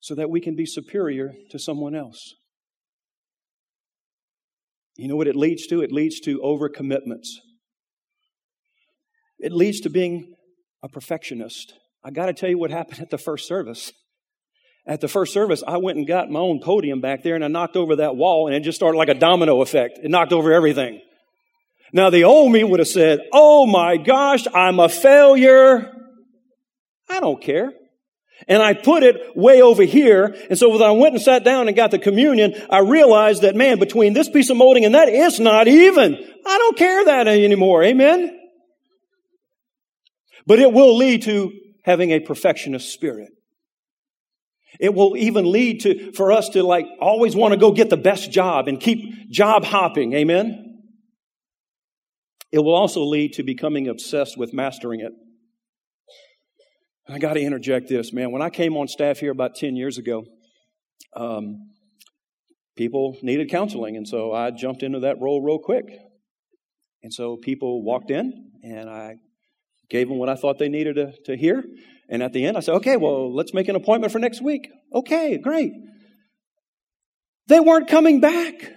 so 0.00 0.14
that 0.14 0.28
we 0.28 0.40
can 0.40 0.54
be 0.54 0.66
superior 0.66 1.34
to 1.50 1.58
someone 1.58 1.94
else. 1.94 2.34
You 4.96 5.08
know 5.08 5.16
what 5.16 5.26
it 5.26 5.36
leads 5.36 5.66
to? 5.68 5.82
It 5.82 5.90
leads 5.90 6.20
to 6.20 6.38
overcommitments. 6.40 7.28
It 9.38 9.52
leads 9.52 9.80
to 9.80 9.90
being 9.90 10.34
a 10.82 10.88
perfectionist. 10.88 11.74
I 12.04 12.10
got 12.10 12.26
to 12.26 12.32
tell 12.32 12.48
you 12.48 12.58
what 12.58 12.70
happened 12.70 13.00
at 13.00 13.10
the 13.10 13.18
first 13.18 13.48
service. 13.48 13.92
At 14.86 15.00
the 15.00 15.08
first 15.08 15.32
service, 15.32 15.62
I 15.66 15.78
went 15.78 15.96
and 15.96 16.06
got 16.06 16.30
my 16.30 16.40
own 16.40 16.60
podium 16.60 17.00
back 17.00 17.22
there 17.22 17.34
and 17.34 17.44
I 17.44 17.48
knocked 17.48 17.76
over 17.76 17.96
that 17.96 18.16
wall 18.16 18.46
and 18.46 18.54
it 18.54 18.60
just 18.60 18.76
started 18.76 18.98
like 18.98 19.08
a 19.08 19.14
domino 19.14 19.62
effect. 19.62 19.98
It 20.02 20.10
knocked 20.10 20.32
over 20.32 20.52
everything. 20.52 21.00
Now 21.94 22.10
the 22.10 22.24
old 22.24 22.50
me 22.50 22.64
would 22.64 22.80
have 22.80 22.88
said, 22.88 23.20
Oh 23.32 23.66
my 23.66 23.96
gosh, 23.96 24.46
I'm 24.52 24.80
a 24.80 24.88
failure. 24.88 25.92
I 27.08 27.20
don't 27.20 27.40
care. 27.40 27.72
And 28.48 28.60
I 28.60 28.74
put 28.74 29.04
it 29.04 29.36
way 29.36 29.62
over 29.62 29.84
here. 29.84 30.34
And 30.50 30.58
so 30.58 30.70
when 30.70 30.82
I 30.82 30.90
went 30.90 31.14
and 31.14 31.22
sat 31.22 31.44
down 31.44 31.68
and 31.68 31.76
got 31.76 31.92
the 31.92 32.00
communion, 32.00 32.54
I 32.68 32.80
realized 32.80 33.42
that 33.42 33.54
man, 33.54 33.78
between 33.78 34.12
this 34.12 34.28
piece 34.28 34.50
of 34.50 34.56
molding 34.56 34.84
and 34.84 34.96
that, 34.96 35.08
it's 35.08 35.38
not 35.38 35.68
even. 35.68 36.16
I 36.44 36.58
don't 36.58 36.76
care 36.76 37.04
that 37.04 37.28
anymore. 37.28 37.84
Amen. 37.84 38.40
But 40.46 40.58
it 40.58 40.72
will 40.72 40.96
lead 40.96 41.22
to 41.22 41.52
having 41.84 42.10
a 42.10 42.18
perfectionist 42.18 42.92
spirit. 42.92 43.30
It 44.80 44.94
will 44.94 45.16
even 45.16 45.50
lead 45.50 45.82
to, 45.82 46.10
for 46.10 46.32
us 46.32 46.48
to 46.50 46.64
like 46.64 46.86
always 47.00 47.36
want 47.36 47.52
to 47.52 47.56
go 47.56 47.70
get 47.70 47.88
the 47.88 47.96
best 47.96 48.32
job 48.32 48.66
and 48.66 48.80
keep 48.80 49.30
job 49.30 49.64
hopping. 49.64 50.12
Amen? 50.14 50.63
It 52.54 52.62
will 52.62 52.76
also 52.76 53.02
lead 53.02 53.32
to 53.32 53.42
becoming 53.42 53.88
obsessed 53.88 54.38
with 54.38 54.54
mastering 54.54 55.00
it. 55.00 55.10
I 57.08 57.18
got 57.18 57.32
to 57.32 57.40
interject 57.40 57.88
this, 57.88 58.12
man. 58.12 58.30
When 58.30 58.42
I 58.42 58.48
came 58.48 58.76
on 58.76 58.86
staff 58.86 59.18
here 59.18 59.32
about 59.32 59.56
10 59.56 59.74
years 59.74 59.98
ago, 59.98 60.22
um, 61.16 61.72
people 62.76 63.18
needed 63.22 63.50
counseling, 63.50 63.96
and 63.96 64.06
so 64.06 64.32
I 64.32 64.52
jumped 64.52 64.84
into 64.84 65.00
that 65.00 65.20
role 65.20 65.42
real 65.42 65.58
quick. 65.58 65.86
And 67.02 67.12
so 67.12 67.36
people 67.36 67.82
walked 67.82 68.12
in, 68.12 68.52
and 68.62 68.88
I 68.88 69.16
gave 69.90 70.08
them 70.08 70.18
what 70.18 70.28
I 70.28 70.36
thought 70.36 70.60
they 70.60 70.68
needed 70.68 70.94
to, 70.94 71.12
to 71.24 71.36
hear. 71.36 71.64
And 72.08 72.22
at 72.22 72.32
the 72.32 72.46
end, 72.46 72.56
I 72.56 72.60
said, 72.60 72.76
okay, 72.76 72.96
well, 72.96 73.34
let's 73.34 73.52
make 73.52 73.66
an 73.66 73.74
appointment 73.74 74.12
for 74.12 74.20
next 74.20 74.40
week. 74.40 74.68
Okay, 74.94 75.38
great. 75.38 75.72
They 77.48 77.58
weren't 77.58 77.88
coming 77.88 78.20
back. 78.20 78.70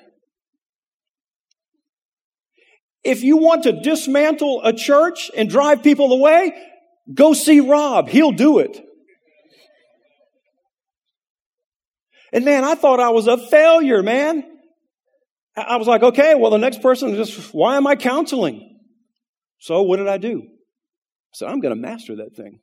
If 3.08 3.24
you 3.24 3.38
want 3.38 3.64
to 3.64 3.72
dismantle 3.72 4.62
a 4.66 4.74
church 4.74 5.32
and 5.36 5.50
drive 5.50 5.82
people 5.82 6.12
away, 6.12 6.52
go 7.14 7.34
see 7.34 7.62
Rob. 7.62 8.10
He'll 8.10 8.34
do 8.34 8.60
it. 8.60 8.84
And 12.34 12.44
man, 12.44 12.66
I 12.66 12.76
thought 12.76 13.00
I 13.00 13.12
was 13.12 13.28
a 13.28 13.38
failure, 13.38 14.04
man. 14.04 14.44
I 15.56 15.78
was 15.78 15.88
like, 15.88 16.04
okay, 16.04 16.36
well, 16.36 16.52
the 16.52 16.58
next 16.58 16.82
person 16.82 17.16
just, 17.16 17.54
why 17.54 17.78
am 17.78 17.88
I 17.88 17.96
counseling? 17.96 18.78
So 19.60 19.84
what 19.84 19.98
did 19.98 20.10
I 20.10 20.18
do? 20.18 20.44
I 20.44 21.34
said, 21.34 21.48
I'm 21.48 21.62
going 21.62 21.74
to 21.74 21.82
master 21.82 22.18
that 22.18 22.36
thing. 22.36 22.60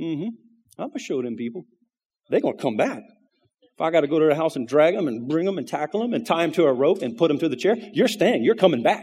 Mm-hmm. 0.00 0.28
I'm 0.78 0.88
going 0.88 0.92
to 0.92 0.98
show 0.98 1.20
them 1.20 1.36
people. 1.36 1.66
They're 2.30 2.40
going 2.40 2.56
to 2.56 2.62
come 2.62 2.78
back. 2.78 3.02
If 3.76 3.80
I 3.80 3.90
got 3.90 4.02
to 4.02 4.06
go 4.06 4.20
to 4.20 4.26
their 4.26 4.36
house 4.36 4.54
and 4.54 4.68
drag 4.68 4.94
them 4.94 5.08
and 5.08 5.28
bring 5.28 5.46
them 5.46 5.58
and 5.58 5.66
tackle 5.66 6.00
them 6.00 6.14
and 6.14 6.24
tie 6.24 6.42
them 6.42 6.52
to 6.52 6.64
a 6.64 6.72
rope 6.72 7.02
and 7.02 7.16
put 7.16 7.28
them 7.28 7.38
to 7.40 7.48
the 7.48 7.56
chair, 7.56 7.76
you're 7.92 8.08
staying. 8.08 8.44
You're 8.44 8.54
coming 8.54 8.82
back. 8.82 9.02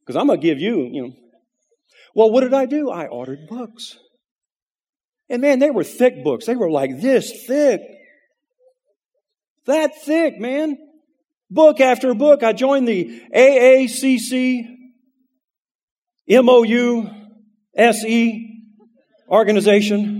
Because 0.00 0.16
I'm 0.16 0.28
going 0.28 0.40
to 0.40 0.46
give 0.46 0.60
you, 0.60 0.88
you 0.92 1.02
know. 1.02 1.12
Well, 2.14 2.30
what 2.30 2.42
did 2.42 2.54
I 2.54 2.66
do? 2.66 2.90
I 2.90 3.06
ordered 3.06 3.48
books. 3.48 3.98
And 5.28 5.42
man, 5.42 5.58
they 5.58 5.70
were 5.70 5.84
thick 5.84 6.24
books. 6.24 6.46
They 6.46 6.56
were 6.56 6.70
like 6.70 7.00
this 7.00 7.44
thick. 7.46 7.80
That 9.66 9.90
thick, 10.04 10.38
man. 10.38 10.78
Book 11.50 11.80
after 11.80 12.14
book. 12.14 12.42
I 12.42 12.52
joined 12.52 12.86
the 12.86 13.22
AACC 13.34 14.64
MOU 16.28 17.10
SE 17.76 18.64
organization. 19.28 20.17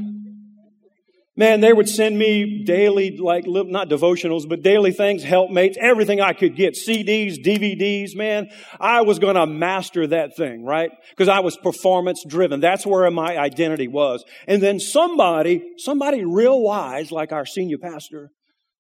Man, 1.38 1.60
they 1.60 1.72
would 1.72 1.88
send 1.88 2.18
me 2.18 2.64
daily, 2.64 3.16
like, 3.16 3.46
not 3.46 3.88
devotionals, 3.88 4.48
but 4.48 4.60
daily 4.60 4.90
things, 4.90 5.22
helpmates, 5.22 5.78
everything 5.80 6.20
I 6.20 6.32
could 6.32 6.56
get, 6.56 6.74
CDs, 6.74 7.36
DVDs, 7.38 8.16
man. 8.16 8.48
I 8.80 9.02
was 9.02 9.20
gonna 9.20 9.46
master 9.46 10.08
that 10.08 10.34
thing, 10.36 10.64
right? 10.64 10.90
Because 11.10 11.28
I 11.28 11.38
was 11.38 11.56
performance 11.56 12.24
driven. 12.26 12.58
That's 12.58 12.84
where 12.84 13.08
my 13.12 13.38
identity 13.38 13.86
was. 13.86 14.24
And 14.48 14.60
then 14.60 14.80
somebody, 14.80 15.62
somebody 15.76 16.24
real 16.24 16.60
wise, 16.60 17.12
like 17.12 17.30
our 17.30 17.46
senior 17.46 17.78
pastor, 17.78 18.30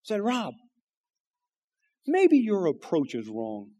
said, 0.02 0.20
Rob, 0.20 0.54
maybe 2.08 2.38
your 2.38 2.66
approach 2.66 3.14
is 3.14 3.28
wrong. 3.28 3.70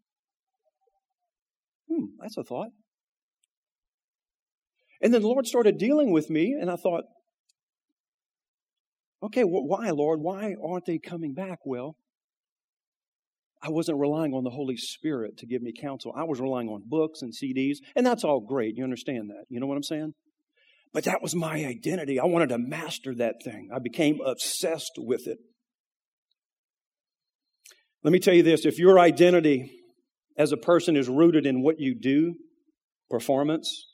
Hmm, 1.89 2.05
that's 2.21 2.37
a 2.37 2.45
thought. 2.45 2.69
And 5.01 5.13
then 5.13 5.21
the 5.21 5.27
Lord 5.27 5.47
started 5.47 5.77
dealing 5.77 6.13
with 6.13 6.29
me, 6.29 6.55
and 6.57 6.71
I 6.71 6.77
thought, 6.77 7.03
okay, 9.23 9.43
well, 9.43 9.65
why, 9.65 9.89
Lord? 9.91 10.19
Why 10.21 10.55
aren't 10.63 10.85
they 10.85 10.97
coming 10.97 11.33
back? 11.33 11.59
Well, 11.65 11.95
I 13.61 13.69
wasn't 13.69 13.99
relying 13.99 14.33
on 14.33 14.43
the 14.43 14.49
Holy 14.49 14.77
Spirit 14.77 15.37
to 15.39 15.45
give 15.45 15.61
me 15.61 15.73
counsel. 15.73 16.13
I 16.15 16.23
was 16.23 16.39
relying 16.39 16.69
on 16.69 16.83
books 16.85 17.21
and 17.21 17.33
CDs, 17.33 17.77
and 17.95 18.05
that's 18.05 18.23
all 18.23 18.39
great. 18.39 18.77
You 18.77 18.83
understand 18.83 19.29
that? 19.29 19.45
You 19.49 19.59
know 19.59 19.67
what 19.67 19.75
I'm 19.75 19.83
saying? 19.83 20.13
But 20.93 21.03
that 21.03 21.21
was 21.21 21.35
my 21.35 21.65
identity. 21.65 22.19
I 22.19 22.25
wanted 22.25 22.49
to 22.49 22.57
master 22.57 23.13
that 23.15 23.35
thing. 23.43 23.69
I 23.73 23.79
became 23.79 24.19
obsessed 24.25 24.93
with 24.97 25.27
it. 25.27 25.37
Let 28.03 28.11
me 28.11 28.19
tell 28.19 28.33
you 28.33 28.43
this 28.43 28.65
if 28.65 28.79
your 28.79 28.97
identity 28.97 29.79
as 30.37 30.53
a 30.53 30.57
person 30.57 30.95
is 30.95 31.09
rooted 31.09 31.45
in 31.45 31.61
what 31.61 31.79
you 31.79 31.93
do, 31.93 32.35
performance, 33.09 33.87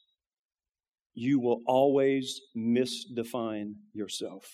you 1.16 1.40
will 1.40 1.62
always 1.66 2.40
misdefine 2.56 3.74
yourself. 3.94 4.46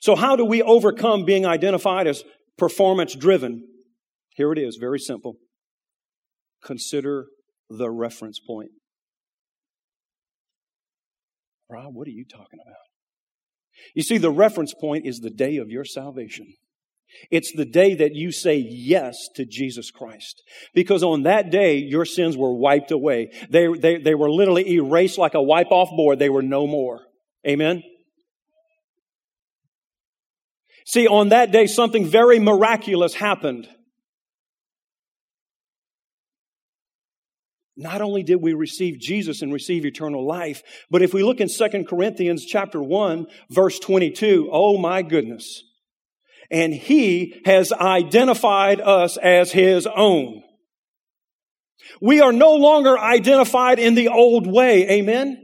So, 0.00 0.14
how 0.14 0.36
do 0.36 0.44
we 0.44 0.62
overcome 0.62 1.24
being 1.24 1.46
identified 1.46 2.06
as 2.06 2.24
performance 2.56 3.14
driven? 3.14 3.66
Here 4.36 4.52
it 4.52 4.58
is, 4.58 4.76
very 4.76 4.98
simple. 4.98 5.36
Consider 6.62 7.26
the 7.68 7.90
reference 7.90 8.40
point. 8.40 8.70
Rob, 11.70 11.94
what 11.94 12.06
are 12.06 12.12
you 12.12 12.24
talking 12.24 12.60
about? 12.64 12.76
You 13.94 14.02
see, 14.02 14.18
the 14.18 14.30
reference 14.30 14.74
point 14.74 15.06
is 15.06 15.18
the 15.18 15.30
day 15.30 15.56
of 15.56 15.70
your 15.70 15.84
salvation. 15.84 16.54
It's 17.30 17.52
the 17.52 17.64
day 17.64 17.94
that 17.94 18.14
you 18.14 18.32
say 18.32 18.56
yes 18.56 19.16
to 19.36 19.44
Jesus 19.44 19.90
Christ. 19.90 20.42
Because 20.74 21.02
on 21.02 21.22
that 21.24 21.50
day, 21.50 21.76
your 21.76 22.04
sins 22.04 22.36
were 22.36 22.54
wiped 22.54 22.90
away. 22.90 23.30
They, 23.50 23.68
they, 23.68 23.98
they 23.98 24.14
were 24.14 24.30
literally 24.30 24.68
erased 24.72 25.18
like 25.18 25.34
a 25.34 25.42
wipe 25.42 25.70
off 25.70 25.90
board. 25.90 26.18
They 26.18 26.30
were 26.30 26.42
no 26.42 26.66
more. 26.66 27.02
Amen? 27.46 27.82
See, 30.84 31.06
on 31.06 31.30
that 31.30 31.50
day, 31.50 31.66
something 31.66 32.06
very 32.06 32.38
miraculous 32.38 33.14
happened. 33.14 33.68
Not 37.76 38.02
only 38.02 38.22
did 38.22 38.36
we 38.36 38.54
receive 38.54 39.00
Jesus 39.00 39.42
and 39.42 39.52
receive 39.52 39.84
eternal 39.84 40.24
life, 40.24 40.62
but 40.90 41.02
if 41.02 41.12
we 41.12 41.24
look 41.24 41.40
in 41.40 41.48
2 41.48 41.84
Corinthians 41.88 42.44
chapter 42.44 42.80
1, 42.80 43.26
verse 43.50 43.78
22, 43.80 44.48
oh 44.52 44.78
my 44.78 45.02
goodness 45.02 45.64
and 46.50 46.72
He 46.72 47.42
has 47.44 47.72
identified 47.72 48.80
us 48.80 49.16
as 49.16 49.52
His 49.52 49.86
own. 49.86 50.42
We 52.00 52.20
are 52.20 52.32
no 52.32 52.54
longer 52.54 52.98
identified 52.98 53.78
in 53.78 53.94
the 53.94 54.08
old 54.08 54.46
way. 54.46 54.88
Amen. 54.90 55.43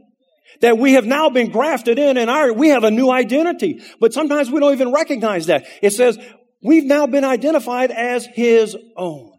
That 0.60 0.78
we 0.78 0.92
have 0.94 1.06
now 1.06 1.30
been 1.30 1.50
grafted 1.50 1.98
in 1.98 2.16
and 2.16 2.28
our, 2.28 2.52
we 2.52 2.68
have 2.68 2.84
a 2.84 2.90
new 2.90 3.10
identity. 3.10 3.82
But 3.98 4.12
sometimes 4.12 4.50
we 4.50 4.60
don't 4.60 4.72
even 4.72 4.92
recognize 4.92 5.46
that. 5.46 5.66
It 5.82 5.90
says, 5.90 6.18
we've 6.62 6.84
now 6.84 7.06
been 7.06 7.24
identified 7.24 7.90
as 7.90 8.26
His 8.26 8.76
own 8.96 9.30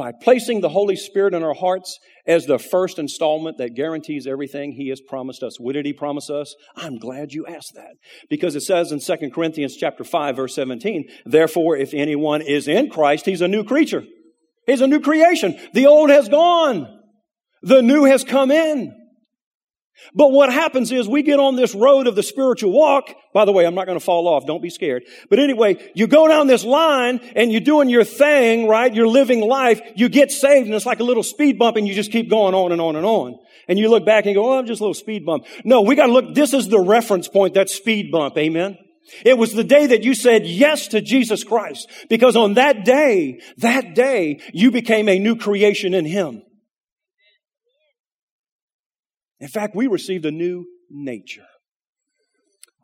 by 0.00 0.12
placing 0.12 0.62
the 0.62 0.68
Holy 0.70 0.96
Spirit 0.96 1.34
in 1.34 1.42
our 1.42 1.52
hearts 1.52 1.98
as 2.26 2.46
the 2.46 2.58
first 2.58 2.98
installment 2.98 3.58
that 3.58 3.74
guarantees 3.74 4.26
everything 4.26 4.72
he 4.72 4.88
has 4.88 4.98
promised 4.98 5.42
us. 5.42 5.60
What 5.60 5.74
did 5.74 5.84
he 5.84 5.92
promise 5.92 6.30
us? 6.30 6.54
I'm 6.74 6.96
glad 6.96 7.32
you 7.32 7.46
asked 7.46 7.72
that. 7.74 7.96
Because 8.30 8.56
it 8.56 8.62
says 8.62 8.92
in 8.92 9.00
2 9.00 9.30
Corinthians 9.30 9.76
chapter 9.76 10.02
5 10.02 10.36
verse 10.36 10.54
17, 10.54 11.06
therefore 11.26 11.76
if 11.76 11.92
anyone 11.92 12.40
is 12.40 12.66
in 12.66 12.88
Christ, 12.88 13.26
he's 13.26 13.42
a 13.42 13.48
new 13.48 13.62
creature. 13.62 14.04
He's 14.66 14.80
a 14.80 14.86
new 14.86 15.00
creation. 15.00 15.58
The 15.74 15.86
old 15.86 16.08
has 16.08 16.30
gone. 16.30 16.86
The 17.62 17.82
new 17.82 18.04
has 18.04 18.24
come 18.24 18.50
in. 18.50 18.96
But 20.14 20.32
what 20.32 20.52
happens 20.52 20.90
is 20.92 21.08
we 21.08 21.22
get 21.22 21.38
on 21.38 21.56
this 21.56 21.74
road 21.74 22.06
of 22.06 22.16
the 22.16 22.22
spiritual 22.22 22.72
walk. 22.72 23.14
By 23.32 23.44
the 23.44 23.52
way, 23.52 23.64
I'm 23.64 23.74
not 23.74 23.86
going 23.86 23.98
to 23.98 24.04
fall 24.04 24.26
off. 24.28 24.46
Don't 24.46 24.62
be 24.62 24.70
scared. 24.70 25.04
But 25.28 25.38
anyway, 25.38 25.90
you 25.94 26.06
go 26.06 26.26
down 26.28 26.46
this 26.46 26.64
line 26.64 27.20
and 27.36 27.52
you're 27.52 27.60
doing 27.60 27.88
your 27.88 28.04
thing, 28.04 28.66
right? 28.66 28.92
You're 28.92 29.06
living 29.06 29.40
life. 29.40 29.80
You 29.94 30.08
get 30.08 30.30
saved 30.30 30.66
and 30.66 30.74
it's 30.74 30.86
like 30.86 31.00
a 31.00 31.04
little 31.04 31.22
speed 31.22 31.58
bump 31.58 31.76
and 31.76 31.86
you 31.86 31.94
just 31.94 32.12
keep 32.12 32.28
going 32.28 32.54
on 32.54 32.72
and 32.72 32.80
on 32.80 32.96
and 32.96 33.06
on. 33.06 33.38
And 33.68 33.78
you 33.78 33.88
look 33.88 34.04
back 34.04 34.26
and 34.26 34.34
go, 34.34 34.52
oh, 34.52 34.58
I'm 34.58 34.66
just 34.66 34.80
a 34.80 34.84
little 34.84 34.94
speed 34.94 35.24
bump. 35.24 35.46
No, 35.64 35.82
we 35.82 35.94
got 35.94 36.06
to 36.06 36.12
look. 36.12 36.34
This 36.34 36.54
is 36.54 36.68
the 36.68 36.80
reference 36.80 37.28
point, 37.28 37.54
that 37.54 37.70
speed 37.70 38.10
bump. 38.10 38.36
Amen. 38.36 38.78
It 39.24 39.38
was 39.38 39.52
the 39.52 39.64
day 39.64 39.88
that 39.88 40.04
you 40.04 40.14
said 40.14 40.46
yes 40.46 40.88
to 40.88 41.00
Jesus 41.00 41.44
Christ 41.44 41.88
because 42.08 42.36
on 42.36 42.54
that 42.54 42.84
day, 42.84 43.40
that 43.58 43.94
day, 43.94 44.40
you 44.52 44.70
became 44.70 45.08
a 45.08 45.18
new 45.18 45.36
creation 45.36 45.94
in 45.94 46.04
Him. 46.04 46.42
In 49.40 49.48
fact, 49.48 49.74
we 49.74 49.86
received 49.86 50.26
a 50.26 50.30
new 50.30 50.66
nature. 50.90 51.46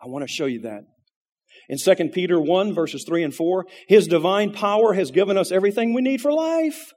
I 0.02 0.08
want 0.08 0.26
to 0.26 0.32
show 0.32 0.46
you 0.46 0.60
that. 0.62 0.84
In 1.68 1.78
2 1.78 2.10
Peter 2.10 2.40
1 2.40 2.74
verses 2.74 3.04
3 3.06 3.24
and 3.24 3.34
4, 3.34 3.66
His 3.88 4.06
divine 4.06 4.52
power 4.52 4.94
has 4.94 5.10
given 5.10 5.36
us 5.36 5.52
everything 5.52 5.92
we 5.92 6.02
need 6.02 6.20
for 6.20 6.32
life 6.32 6.92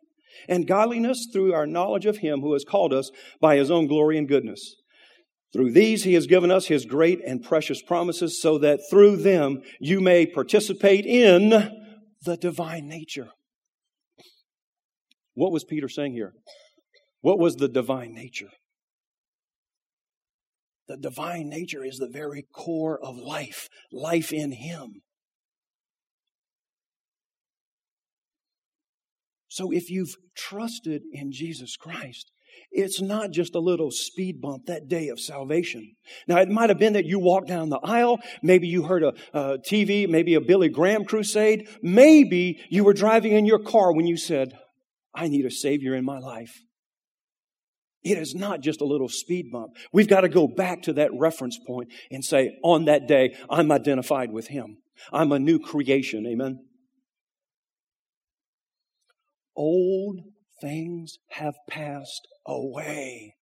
and 0.48 0.68
godliness 0.68 1.28
through 1.32 1.54
our 1.54 1.66
knowledge 1.66 2.06
of 2.06 2.18
Him 2.18 2.42
who 2.42 2.54
has 2.54 2.64
called 2.64 2.94
us 2.94 3.12
by 3.42 3.56
His 3.56 3.72
own 3.72 3.88
glory 3.88 4.18
and 4.18 4.28
goodness. 4.28 4.76
Through 5.52 5.72
these, 5.72 6.04
He 6.04 6.14
has 6.14 6.28
given 6.28 6.52
us 6.52 6.68
His 6.68 6.86
great 6.86 7.20
and 7.26 7.44
precious 7.44 7.82
promises 7.82 8.42
so 8.42 8.58
that 8.60 8.82
through 8.90 9.18
them 9.18 9.62
you 9.80 10.00
may 10.00 10.26
participate 10.26 11.06
in 11.06 11.50
the 12.24 12.38
divine 12.38 12.88
nature. 12.88 13.30
What 15.34 15.52
was 15.52 15.64
Peter 15.64 15.90
saying 15.90 16.14
here? 16.14 16.34
What 17.22 17.40
was 17.40 17.56
the 17.56 17.68
divine 17.68 18.14
nature? 18.14 18.50
The 20.90 20.98
divine 20.98 21.50
nature 21.50 21.86
is 21.86 21.98
the 21.98 22.10
very 22.10 22.48
core 22.52 23.00
of 23.02 23.16
life, 23.16 23.70
life 23.92 24.34
in 24.34 24.52
Him. 24.52 25.02
So 29.48 29.72
if 29.72 29.92
you've 29.92 30.16
trusted 30.36 31.04
in 31.12 31.32
Jesus 31.32 31.78
Christ, 31.78 32.32
it's 32.72 33.00
not 33.00 33.30
just 33.30 33.54
a 33.54 33.60
little 33.60 33.92
speed 33.92 34.42
bump 34.42 34.66
that 34.66 34.88
day 34.88 35.10
of 35.10 35.20
salvation. 35.20 35.96
Now, 36.28 36.38
it 36.38 36.50
might 36.50 36.70
have 36.70 36.80
been 36.80 36.94
that 36.94 37.06
you 37.06 37.20
walked 37.20 37.48
down 37.48 37.70
the 37.70 37.80
aisle. 37.84 38.20
Maybe 38.42 38.68
you 38.68 38.84
heard 38.84 39.04
a, 39.04 39.14
a, 39.32 39.58
TV, 39.60 40.10
maybe 40.10 40.34
a 40.34 40.42
Billy 40.42 40.70
Graham 40.70 41.06
crusade. 41.06 41.70
Maybe 41.84 42.60
you 42.72 42.84
were 42.84 42.94
driving 42.94 43.34
in 43.34 43.46
your 43.46 43.60
car 43.60 43.94
when 43.94 44.08
you 44.08 44.18
said, 44.18 44.58
I 45.14 45.28
need 45.28 45.46
a 45.46 45.52
Savior 45.52 45.94
in 45.94 46.04
my 46.04 46.18
life. 46.18 46.64
It 48.04 48.18
is 48.18 48.34
not 48.34 48.62
just 48.62 48.82
a 48.82 48.86
little 48.86 49.10
speed 49.10 49.52
bump. 49.52 49.76
We've 49.92 50.08
got 50.08 50.22
to 50.22 50.30
go 50.30 50.48
back 50.48 50.84
to 50.84 50.94
that 50.94 51.12
reference 51.14 51.60
point 51.68 51.90
and 52.10 52.24
say, 52.24 52.58
on 52.64 52.86
that 52.86 53.08
day, 53.08 53.36
I'm 53.50 53.72
identified 53.72 54.32
with 54.32 54.48
Him. 54.48 54.78
I'm 55.12 55.32
a 55.32 55.40
new 55.40 55.60
creation. 55.60 56.26
Amen. 56.26 56.60
Old 59.56 60.22
things 60.62 61.18
have 61.32 61.56
passed 61.70 62.28
away. 62.46 63.36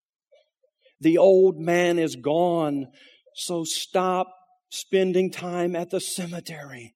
The 1.02 1.18
old 1.18 1.60
man 1.60 2.00
is 2.00 2.16
gone, 2.16 2.88
so 3.36 3.66
stop 3.66 4.28
spending 4.70 5.30
time 5.32 5.76
at 5.76 5.90
the 5.90 6.00
cemetery. 6.00 6.96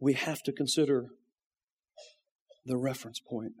We 0.00 0.14
have 0.14 0.42
to 0.42 0.52
consider 0.52 1.06
the 2.64 2.76
reference 2.76 3.20
point. 3.20 3.52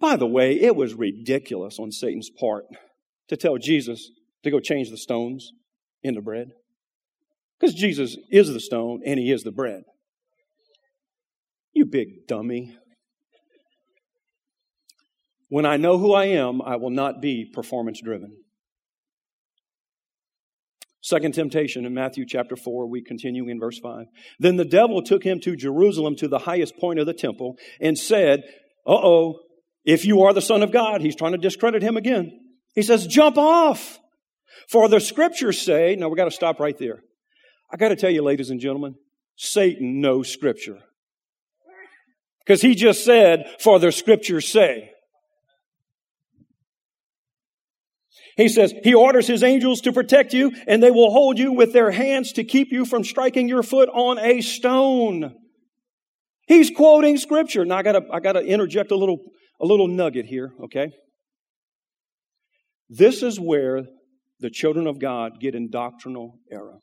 By 0.00 0.16
the 0.16 0.26
way, 0.26 0.58
it 0.58 0.74
was 0.74 0.94
ridiculous 0.94 1.78
on 1.78 1.92
Satan's 1.92 2.30
part 2.30 2.64
to 3.28 3.36
tell 3.36 3.58
Jesus 3.58 4.10
to 4.42 4.50
go 4.50 4.60
change 4.60 4.90
the 4.90 4.96
stones 4.96 5.52
into 6.02 6.22
bread. 6.22 6.48
Because 7.58 7.74
Jesus 7.74 8.16
is 8.30 8.52
the 8.52 8.60
stone 8.60 9.02
and 9.04 9.18
he 9.18 9.30
is 9.30 9.42
the 9.42 9.52
bread. 9.52 9.82
You 11.72 11.84
big 11.84 12.26
dummy. 12.26 12.76
When 15.48 15.66
I 15.66 15.76
know 15.76 15.98
who 15.98 16.12
I 16.12 16.26
am, 16.26 16.62
I 16.62 16.76
will 16.76 16.90
not 16.90 17.20
be 17.20 17.44
performance 17.44 18.00
driven. 18.02 18.36
Second 21.02 21.34
temptation 21.34 21.84
in 21.84 21.92
Matthew 21.94 22.24
chapter 22.26 22.54
4, 22.54 22.86
we 22.86 23.02
continue 23.02 23.48
in 23.48 23.58
verse 23.58 23.78
5. 23.78 24.06
Then 24.38 24.56
the 24.56 24.64
devil 24.64 25.02
took 25.02 25.24
him 25.24 25.40
to 25.40 25.56
Jerusalem 25.56 26.14
to 26.16 26.28
the 26.28 26.38
highest 26.38 26.78
point 26.78 27.00
of 27.00 27.06
the 27.06 27.14
temple 27.14 27.56
and 27.80 27.98
said, 27.98 28.44
Uh 28.86 28.94
oh, 28.94 29.40
if 29.84 30.04
you 30.04 30.22
are 30.22 30.32
the 30.32 30.40
Son 30.40 30.62
of 30.62 30.70
God, 30.70 31.00
he's 31.00 31.16
trying 31.16 31.32
to 31.32 31.38
discredit 31.38 31.82
him 31.82 31.96
again. 31.96 32.38
He 32.74 32.82
says, 32.82 33.06
Jump 33.06 33.36
off. 33.36 33.98
For 34.68 34.88
the 34.88 35.00
scriptures 35.00 35.60
say, 35.60 35.96
now 35.96 36.08
we 36.08 36.16
got 36.16 36.26
to 36.26 36.30
stop 36.30 36.60
right 36.60 36.76
there. 36.78 37.02
I 37.72 37.76
got 37.76 37.88
to 37.88 37.96
tell 37.96 38.10
you, 38.10 38.22
ladies 38.22 38.50
and 38.50 38.60
gentlemen, 38.60 38.94
Satan 39.36 40.00
knows 40.00 40.28
Scripture. 40.28 40.78
Because 42.44 42.60
he 42.60 42.74
just 42.74 43.04
said, 43.04 43.46
for 43.60 43.78
the 43.78 43.90
Scriptures 43.90 44.48
say. 44.48 44.90
He 48.36 48.48
says, 48.48 48.72
He 48.82 48.94
orders 48.94 49.26
His 49.26 49.42
angels 49.42 49.80
to 49.82 49.92
protect 49.92 50.32
you, 50.32 50.52
and 50.66 50.82
they 50.82 50.90
will 50.90 51.10
hold 51.10 51.38
you 51.38 51.52
with 51.52 51.72
their 51.72 51.90
hands 51.90 52.32
to 52.32 52.44
keep 52.44 52.72
you 52.72 52.84
from 52.84 53.04
striking 53.04 53.48
your 53.48 53.62
foot 53.62 53.88
on 53.90 54.18
a 54.18 54.40
stone. 54.40 55.34
He's 56.46 56.70
quoting 56.70 57.18
Scripture. 57.18 57.64
Now 57.64 57.78
I 57.78 57.82
gotta, 57.82 58.02
I 58.12 58.20
gotta 58.20 58.40
interject 58.40 58.90
a 58.90 58.96
little, 58.96 59.18
a 59.60 59.66
little 59.66 59.88
nugget 59.88 60.26
here, 60.26 60.52
okay? 60.64 60.92
This 62.88 63.22
is 63.22 63.40
where 63.40 63.84
the 64.40 64.50
children 64.50 64.86
of 64.86 64.98
God 64.98 65.40
get 65.40 65.54
in 65.54 65.70
doctrinal 65.70 66.38
error. 66.50 66.80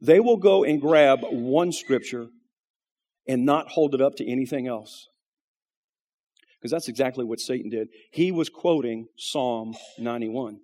They 0.00 0.20
will 0.20 0.38
go 0.38 0.64
and 0.64 0.80
grab 0.80 1.20
one 1.22 1.72
scripture 1.72 2.28
and 3.28 3.44
not 3.44 3.68
hold 3.68 3.94
it 3.94 4.00
up 4.00 4.16
to 4.16 4.30
anything 4.30 4.66
else. 4.66 5.08
Because 6.60 6.72
that's 6.72 6.88
exactly 6.88 7.24
what 7.24 7.40
Satan 7.40 7.70
did. 7.70 7.88
He 8.12 8.30
was 8.30 8.48
quoting 8.48 9.06
Psalm 9.16 9.74
91. 9.98 10.58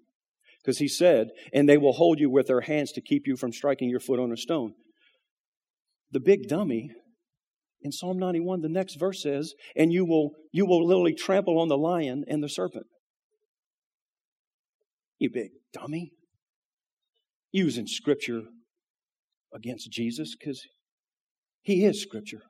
Because 0.63 0.79
he 0.79 0.89
said, 0.89 1.29
and 1.53 1.69
they 1.69 1.79
will 1.79 1.93
hold 1.93 2.19
you 2.19 2.29
with 2.29 2.49
their 2.49 2.61
hands 2.61 2.93
to 2.93 3.01
keep 3.01 3.27
you 3.27 3.37
from 3.37 3.53
striking 3.53 3.89
your 3.89 4.01
foot 4.01 4.19
on 4.19 4.33
a 4.33 4.37
stone. 4.37 4.75
The 6.11 6.21
big 6.21 6.49
dummy 6.49 6.91
in 7.81 7.93
Psalm 7.93 8.19
91, 8.19 8.63
the 8.63 8.69
next 8.69 8.97
verse 8.97 9.23
says, 9.23 9.55
and 9.77 9.93
you 9.93 10.05
will, 10.05 10.33
you 10.53 10.67
will 10.67 10.87
literally 10.87 11.15
trample 11.15 11.59
on 11.59 11.69
the 11.69 11.79
lion 11.79 12.25
and 12.29 12.43
the 12.43 12.49
serpent. 12.49 12.87
You 15.19 15.31
big 15.33 15.51
dummy. 15.73 16.13
Using 17.53 17.87
scripture 17.87 18.43
against 19.55 19.91
Jesus 19.91 20.37
because 20.39 20.63
he 21.63 21.85
is 21.85 22.01
Scripture. 22.01 22.43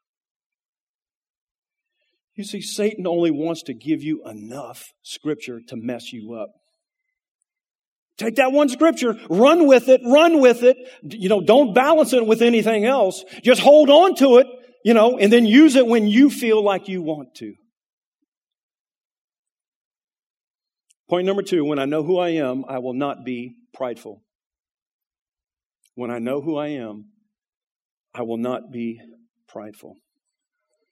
You 2.36 2.44
see, 2.44 2.60
Satan 2.60 3.06
only 3.06 3.30
wants 3.30 3.62
to 3.64 3.74
give 3.74 4.02
you 4.02 4.22
enough 4.26 4.92
Scripture 5.02 5.60
to 5.68 5.76
mess 5.76 6.12
you 6.12 6.34
up. 6.34 6.50
Take 8.18 8.36
that 8.36 8.50
one 8.50 8.70
scripture, 8.70 9.14
run 9.28 9.66
with 9.66 9.90
it, 9.90 10.00
run 10.02 10.40
with 10.40 10.62
it. 10.62 10.78
You 11.02 11.28
know, 11.28 11.42
don't 11.42 11.74
balance 11.74 12.14
it 12.14 12.26
with 12.26 12.40
anything 12.40 12.86
else. 12.86 13.22
Just 13.42 13.60
hold 13.60 13.90
on 13.90 14.14
to 14.14 14.38
it, 14.38 14.46
you 14.86 14.94
know, 14.94 15.18
and 15.18 15.30
then 15.30 15.44
use 15.44 15.76
it 15.76 15.86
when 15.86 16.08
you 16.08 16.30
feel 16.30 16.64
like 16.64 16.88
you 16.88 17.02
want 17.02 17.34
to. 17.34 17.52
Point 21.10 21.26
number 21.26 21.42
two, 21.42 21.62
when 21.66 21.78
I 21.78 21.84
know 21.84 22.02
who 22.04 22.18
I 22.18 22.30
am, 22.30 22.64
I 22.66 22.78
will 22.78 22.94
not 22.94 23.22
be 23.22 23.56
prideful 23.74 24.22
when 25.96 26.10
I 26.10 26.18
know 26.20 26.40
who 26.40 26.56
I 26.56 26.68
am, 26.68 27.06
I 28.14 28.22
will 28.22 28.36
not 28.36 28.70
be 28.70 29.00
prideful. 29.48 29.96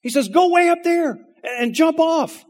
He 0.04 0.10
says, 0.10 0.28
go 0.28 0.50
way 0.50 0.68
up 0.68 0.82
there 0.84 1.18
and 1.42 1.74
jump 1.74 1.98
off. 1.98 2.44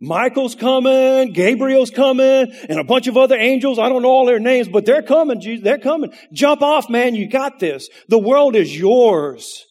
Michael's 0.00 0.54
coming, 0.54 1.32
Gabriel's 1.32 1.90
coming, 1.90 2.52
and 2.68 2.78
a 2.78 2.84
bunch 2.84 3.08
of 3.08 3.16
other 3.16 3.36
angels. 3.36 3.80
I 3.80 3.88
don't 3.88 4.02
know 4.02 4.10
all 4.10 4.26
their 4.26 4.38
names, 4.38 4.68
but 4.68 4.86
they're 4.86 5.02
coming, 5.02 5.40
Jesus. 5.40 5.64
They're 5.64 5.78
coming. 5.78 6.12
Jump 6.32 6.62
off, 6.62 6.88
man. 6.88 7.16
You 7.16 7.28
got 7.28 7.58
this. 7.58 7.88
The 8.08 8.18
world 8.18 8.54
is 8.54 8.76
yours. 8.76 9.64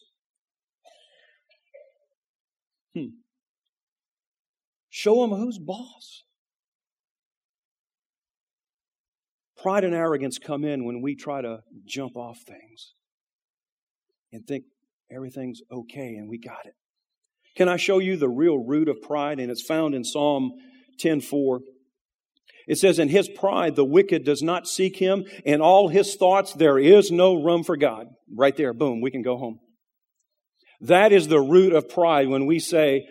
Hmm. 2.94 3.06
Show 4.90 5.22
them 5.22 5.38
who's 5.38 5.58
boss. 5.58 6.24
Pride 9.62 9.84
and 9.84 9.94
arrogance 9.94 10.38
come 10.38 10.62
in 10.62 10.84
when 10.84 11.00
we 11.00 11.14
try 11.14 11.40
to 11.40 11.60
jump 11.86 12.16
off 12.16 12.38
things 12.46 12.92
and 14.30 14.46
think 14.46 14.64
everything's 15.10 15.60
okay 15.70 16.16
and 16.16 16.28
we 16.28 16.38
got 16.38 16.66
it. 16.66 16.74
Can 17.56 17.68
I 17.68 17.76
show 17.76 17.98
you 17.98 18.16
the 18.16 18.28
real 18.28 18.58
root 18.58 18.88
of 18.88 19.02
pride? 19.02 19.38
And 19.38 19.50
it's 19.50 19.64
found 19.64 19.94
in 19.94 20.04
Psalm 20.04 20.52
10:4. 21.02 21.60
It 22.66 22.78
says, 22.78 22.98
In 22.98 23.08
his 23.08 23.28
pride, 23.28 23.76
the 23.76 23.84
wicked 23.84 24.24
does 24.24 24.42
not 24.42 24.66
seek 24.66 24.96
him. 24.96 25.24
In 25.44 25.60
all 25.60 25.88
his 25.88 26.14
thoughts, 26.14 26.52
there 26.52 26.78
is 26.78 27.10
no 27.10 27.34
room 27.34 27.64
for 27.64 27.76
God. 27.76 28.06
Right 28.32 28.56
there, 28.56 28.72
boom, 28.72 29.00
we 29.00 29.10
can 29.10 29.22
go 29.22 29.36
home. 29.36 29.58
That 30.80 31.12
is 31.12 31.28
the 31.28 31.40
root 31.40 31.72
of 31.72 31.88
pride 31.88 32.28
when 32.28 32.46
we 32.46 32.58
say, 32.58 33.06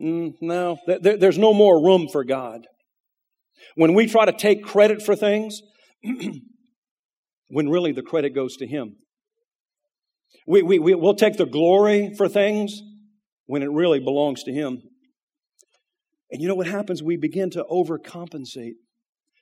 mm, 0.00 0.34
No, 0.40 0.78
th- 0.86 1.20
there's 1.20 1.38
no 1.38 1.54
more 1.54 1.82
room 1.84 2.08
for 2.10 2.24
God. 2.24 2.66
When 3.74 3.94
we 3.94 4.06
try 4.06 4.24
to 4.24 4.32
take 4.32 4.64
credit 4.64 5.02
for 5.02 5.14
things, 5.14 5.60
when 7.48 7.68
really 7.68 7.92
the 7.92 8.02
credit 8.02 8.34
goes 8.34 8.56
to 8.56 8.66
Him. 8.66 8.96
We, 10.46 10.62
we, 10.62 10.78
we, 10.78 10.94
will 10.94 11.14
take 11.14 11.36
the 11.36 11.46
glory 11.46 12.14
for 12.16 12.28
things 12.28 12.80
when 13.46 13.62
it 13.62 13.70
really 13.70 14.00
belongs 14.00 14.42
to 14.44 14.52
Him. 14.52 14.82
And 16.30 16.42
you 16.42 16.48
know 16.48 16.54
what 16.54 16.66
happens? 16.66 17.02
We 17.02 17.16
begin 17.16 17.50
to 17.50 17.64
overcompensate. 17.70 18.74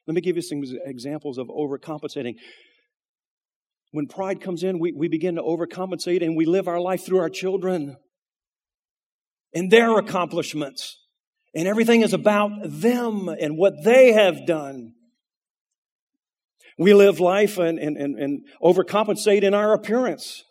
Let 0.06 0.14
me 0.14 0.20
give 0.20 0.36
you 0.36 0.42
some 0.42 0.62
examples 0.84 1.38
of 1.38 1.48
overcompensating. 1.48 2.34
When 3.90 4.06
pride 4.06 4.40
comes 4.40 4.62
in, 4.62 4.78
we, 4.78 4.92
we 4.92 5.08
begin 5.08 5.36
to 5.36 5.42
overcompensate 5.42 6.22
and 6.22 6.36
we 6.36 6.44
live 6.44 6.68
our 6.68 6.80
life 6.80 7.06
through 7.06 7.20
our 7.20 7.30
children 7.30 7.96
and 9.54 9.70
their 9.70 9.98
accomplishments. 9.98 10.98
And 11.54 11.68
everything 11.68 12.02
is 12.02 12.12
about 12.12 12.50
them 12.64 13.28
and 13.28 13.56
what 13.56 13.84
they 13.84 14.12
have 14.12 14.46
done. 14.46 14.94
We 16.76 16.92
live 16.92 17.20
life 17.20 17.56
and, 17.56 17.78
and, 17.78 17.96
and, 17.96 18.18
and 18.18 18.40
overcompensate 18.60 19.42
in 19.42 19.54
our 19.54 19.72
appearance. 19.72 20.42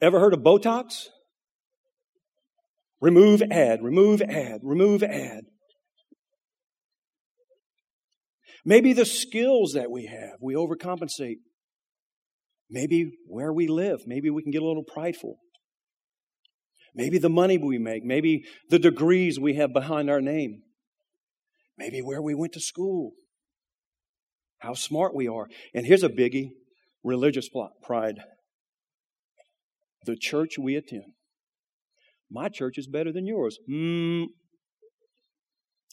Ever 0.00 0.18
heard 0.18 0.32
of 0.32 0.40
Botox? 0.40 1.08
Remove 3.00 3.42
ad, 3.50 3.82
remove 3.82 4.22
ad, 4.22 4.60
remove 4.62 5.02
ad. 5.02 5.44
Maybe 8.64 8.92
the 8.92 9.06
skills 9.06 9.72
that 9.74 9.90
we 9.90 10.06
have, 10.06 10.38
we 10.40 10.54
overcompensate. 10.54 11.36
Maybe 12.68 13.12
where 13.28 13.52
we 13.52 13.68
live, 13.68 14.00
maybe 14.06 14.28
we 14.28 14.42
can 14.42 14.50
get 14.50 14.62
a 14.62 14.66
little 14.66 14.82
prideful. 14.82 15.36
Maybe 16.94 17.18
the 17.18 17.28
money 17.28 17.58
we 17.58 17.78
make, 17.78 18.04
maybe 18.04 18.44
the 18.70 18.78
degrees 18.78 19.38
we 19.38 19.54
have 19.54 19.72
behind 19.72 20.10
our 20.10 20.20
name, 20.20 20.62
maybe 21.76 22.00
where 22.00 22.22
we 22.22 22.34
went 22.34 22.54
to 22.54 22.60
school, 22.60 23.12
how 24.58 24.72
smart 24.74 25.14
we 25.14 25.28
are. 25.28 25.46
And 25.74 25.86
here's 25.86 26.02
a 26.02 26.08
biggie 26.08 26.48
religious 27.04 27.48
pride. 27.82 28.16
The 30.06 30.16
church 30.16 30.58
we 30.58 30.74
attend. 30.74 31.12
My 32.30 32.48
church 32.48 32.78
is 32.78 32.86
better 32.86 33.12
than 33.12 33.26
yours. 33.26 33.58
Mm. 33.70 34.26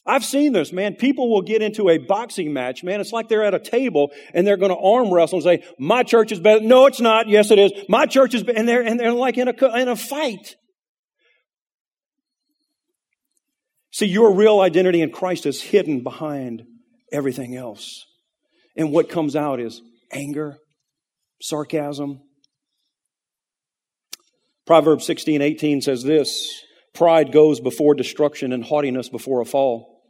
I've 0.06 0.24
seen 0.24 0.52
this, 0.52 0.72
man. 0.72 0.96
People 0.96 1.30
will 1.30 1.42
get 1.42 1.62
into 1.62 1.88
a 1.88 1.96
boxing 1.96 2.52
match, 2.52 2.84
man. 2.84 3.00
It's 3.00 3.12
like 3.12 3.28
they're 3.28 3.44
at 3.44 3.54
a 3.54 3.58
table 3.58 4.10
and 4.34 4.46
they're 4.46 4.58
going 4.58 4.70
to 4.70 4.76
arm 4.76 5.12
wrestle 5.12 5.38
and 5.38 5.44
say, 5.44 5.66
my 5.78 6.02
church 6.02 6.30
is 6.30 6.40
better. 6.40 6.60
No, 6.60 6.86
it's 6.86 7.00
not. 7.00 7.28
Yes, 7.28 7.50
it 7.50 7.58
is. 7.58 7.72
My 7.88 8.04
church 8.04 8.34
is 8.34 8.42
better. 8.42 8.58
And 8.58 8.68
they're, 8.68 8.82
and 8.82 9.00
they're 9.00 9.12
like 9.12 9.38
in 9.38 9.48
a, 9.48 9.76
in 9.76 9.88
a 9.88 9.96
fight. 9.96 10.56
See, 13.92 14.06
your 14.06 14.34
real 14.34 14.60
identity 14.60 15.00
in 15.00 15.10
Christ 15.10 15.46
is 15.46 15.62
hidden 15.62 16.02
behind 16.02 16.64
everything 17.12 17.56
else. 17.56 18.04
And 18.76 18.92
what 18.92 19.08
comes 19.08 19.36
out 19.36 19.60
is 19.60 19.80
anger, 20.12 20.58
sarcasm. 21.40 22.20
Proverbs 24.66 25.06
16, 25.06 25.42
18 25.42 25.82
says 25.82 26.02
this 26.02 26.62
Pride 26.94 27.32
goes 27.32 27.60
before 27.60 27.94
destruction 27.94 28.52
and 28.52 28.64
haughtiness 28.64 29.08
before 29.08 29.40
a 29.40 29.44
fall. 29.44 30.02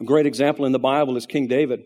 A 0.00 0.04
great 0.04 0.26
example 0.26 0.66
in 0.66 0.72
the 0.72 0.78
Bible 0.78 1.16
is 1.16 1.26
King 1.26 1.46
David. 1.46 1.84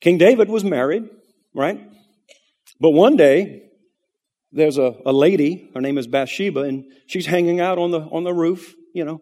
King 0.00 0.18
David 0.18 0.48
was 0.48 0.64
married, 0.64 1.08
right? 1.54 1.80
But 2.78 2.90
one 2.90 3.16
day, 3.16 3.70
there's 4.52 4.78
a, 4.78 4.94
a 5.06 5.12
lady, 5.12 5.70
her 5.74 5.80
name 5.80 5.96
is 5.96 6.06
Bathsheba, 6.06 6.60
and 6.60 6.84
she's 7.06 7.26
hanging 7.26 7.60
out 7.60 7.78
on 7.78 7.90
the, 7.90 8.00
on 8.00 8.24
the 8.24 8.34
roof 8.34 8.74
you 8.94 9.04
know, 9.04 9.20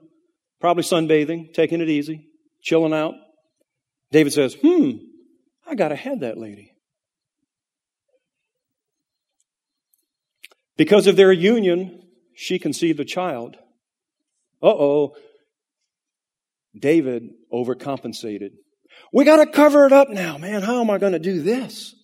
probably 0.61 0.85
sunbathing, 0.85 1.53
taking 1.53 1.81
it 1.81 1.88
easy, 1.88 2.29
chilling 2.61 2.93
out. 2.93 3.15
David 4.12 4.33
says, 4.33 4.55
Hmm, 4.62 4.99
I 5.67 5.75
got 5.75 5.88
to 5.88 5.97
have 5.97 6.21
that 6.21 6.38
lady. 6.38 6.71
Because 10.76 11.06
of 11.06 11.16
their 11.16 11.32
union, 11.32 12.02
she 12.35 12.58
conceived 12.58 13.00
a 13.00 13.04
child. 13.04 13.56
Uh 14.62 14.68
oh. 14.68 15.16
David 16.78 17.30
overcompensated. 17.52 18.50
We 19.12 19.24
got 19.24 19.37
to 19.37 19.46
cover 19.46 19.87
it 19.87 19.92
up 19.92 20.08
now, 20.08 20.38
man. 20.38 20.62
How 20.62 20.80
am 20.80 20.90
I 20.90 20.98
going 20.98 21.12
to 21.12 21.18
do 21.18 21.42
this? 21.42 21.94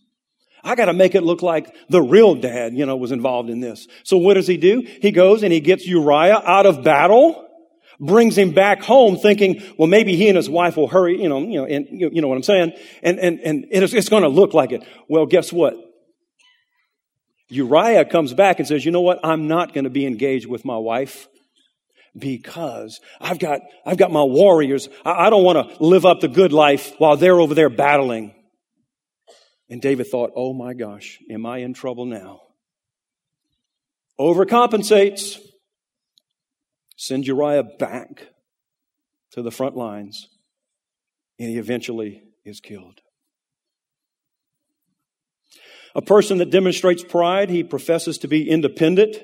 I 0.63 0.75
got 0.75 0.87
to 0.87 0.93
make 0.93 1.15
it 1.15 1.23
look 1.23 1.41
like 1.41 1.75
the 1.89 2.03
real 2.03 2.35
dad, 2.35 2.75
you 2.75 2.85
know, 2.85 2.97
was 2.97 3.13
involved 3.13 3.49
in 3.49 3.61
this. 3.61 3.87
So 4.03 4.19
what 4.19 4.35
does 4.35 4.47
he 4.47 4.57
do? 4.57 4.83
He 5.01 5.13
goes 5.13 5.43
and 5.43 5.53
he 5.53 5.61
gets 5.61 5.87
Uriah 5.87 6.43
out 6.45 6.67
of 6.67 6.83
battle 6.83 7.49
brings 8.01 8.39
him 8.39 8.53
back 8.53 8.83
home 8.83 9.17
thinking, 9.17 9.63
well, 9.77 9.89
maybe 9.89 10.17
he 10.17 10.29
and 10.29 10.37
his 10.37 10.49
wife 10.49 10.77
will 10.77 10.89
hurry, 10.89 11.21
you 11.21 11.29
know, 11.29 11.41
you 11.41 11.59
know, 11.59 11.67
and 11.67 11.87
you 11.91 12.21
know 12.21 12.29
what 12.29 12.37
I'm 12.37 12.43
saying? 12.43 12.73
And, 13.03 13.19
and, 13.19 13.41
and 13.41 13.67
it's, 13.71 13.93
it's 13.93 14.09
going 14.09 14.23
to 14.23 14.29
look 14.29 14.55
like 14.55 14.73
it. 14.73 14.85
Well, 15.09 15.27
guess 15.27 15.53
what? 15.53 15.75
Uriah 17.49 18.05
comes 18.05 18.35
back 18.35 18.59
and 18.59 18.69
says, 18.69 18.85
you 18.85 18.91
know 18.91 19.01
what? 19.01 19.21
I'm 19.25 19.49
not 19.49 19.73
going 19.73 19.85
to 19.85 19.91
be 19.91 20.07
engaged 20.07 20.47
with 20.47 20.65
my 20.65 20.77
wife 20.77 21.29
because 22.17 23.01
I've 23.21 23.39
got, 23.39 23.61
I've 23.87 23.97
got 23.97 24.13
my 24.13 24.23
warriors. 24.23 24.89
I, 25.05 25.27
I 25.27 25.31
don't 25.31 25.45
want 25.45 25.69
to 25.69 25.83
live 25.83 26.05
up 26.05 26.21
the 26.21 26.29
good 26.29 26.53
life 26.53 26.93
while 26.99 27.17
they're 27.17 27.41
over 27.41 27.55
there 27.55 27.71
battling. 27.71 28.35
And 29.71 29.81
David 29.81 30.09
thought, 30.09 30.33
oh 30.35 30.53
my 30.53 30.75
gosh, 30.75 31.19
am 31.31 31.47
I 31.47 31.59
in 31.59 31.75
trouble 31.75 32.07
now? 32.07 32.41
Overcompensates 34.19 35.39
send 36.97 37.27
Uriah 37.27 37.63
back 37.63 38.29
to 39.33 39.43
the 39.43 39.51
front 39.51 39.77
lines, 39.77 40.29
and 41.39 41.49
he 41.49 41.59
eventually 41.59 42.23
is 42.45 42.61
killed. 42.61 43.01
A 45.99 46.01
person 46.01 46.39
that 46.39 46.51
demonstrates 46.51 47.03
pride, 47.03 47.51
he 47.51 47.65
professes 47.65 48.19
to 48.19 48.29
be 48.29 48.49
independent. 48.49 49.17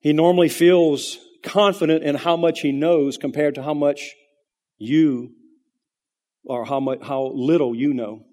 He 0.00 0.12
normally 0.12 0.50
feels 0.50 1.16
confident 1.42 2.04
in 2.04 2.16
how 2.16 2.36
much 2.36 2.60
he 2.60 2.70
knows 2.70 3.16
compared 3.16 3.54
to 3.54 3.62
how 3.62 3.72
much 3.72 4.12
you 4.76 5.30
or 6.44 6.66
how 6.66 6.80
much, 6.80 6.98
how 7.02 7.30
little 7.34 7.74
you 7.74 7.94
know. 7.94 8.26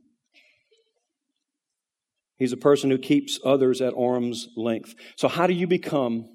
He's 2.37 2.51
a 2.51 2.57
person 2.57 2.91
who 2.91 2.97
keeps 2.97 3.39
others 3.45 3.79
at 3.79 3.93
arm's 3.93 4.49
length. 4.57 4.93
So 5.15 5.29
how 5.29 5.47
do 5.47 5.53
you 5.53 5.67
become 5.67 6.27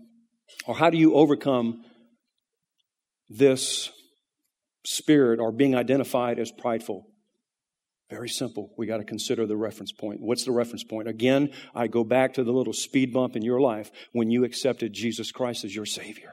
or 0.67 0.75
how 0.75 0.89
do 0.89 0.97
you 0.97 1.13
overcome 1.13 1.85
this 3.29 3.91
spirit 4.87 5.41
or 5.41 5.53
being 5.53 5.77
identified 5.77 6.39
as 6.39 6.51
prideful? 6.51 7.07
Very 8.09 8.29
simple. 8.29 8.73
We 8.79 8.87
got 8.87 8.99
to 8.99 9.05
consider 9.05 9.47
the 9.47 9.57
reference 9.57 9.91
point. 9.91 10.21
What's 10.21 10.45
the 10.45 10.53
reference 10.53 10.85
point? 10.85 11.09
Again, 11.09 11.51
I 11.75 11.89
go 11.89 12.05
back 12.05 12.35
to 12.35 12.45
the 12.45 12.53
little 12.53 12.73
speed 12.73 13.13
bump 13.13 13.35
in 13.35 13.43
your 13.43 13.61
life 13.61 13.91
when 14.13 14.31
you 14.31 14.45
accepted 14.45 14.93
Jesus 14.93 15.33
Christ 15.33 15.65
as 15.65 15.75
your 15.75 15.87
Savior. 15.87 16.33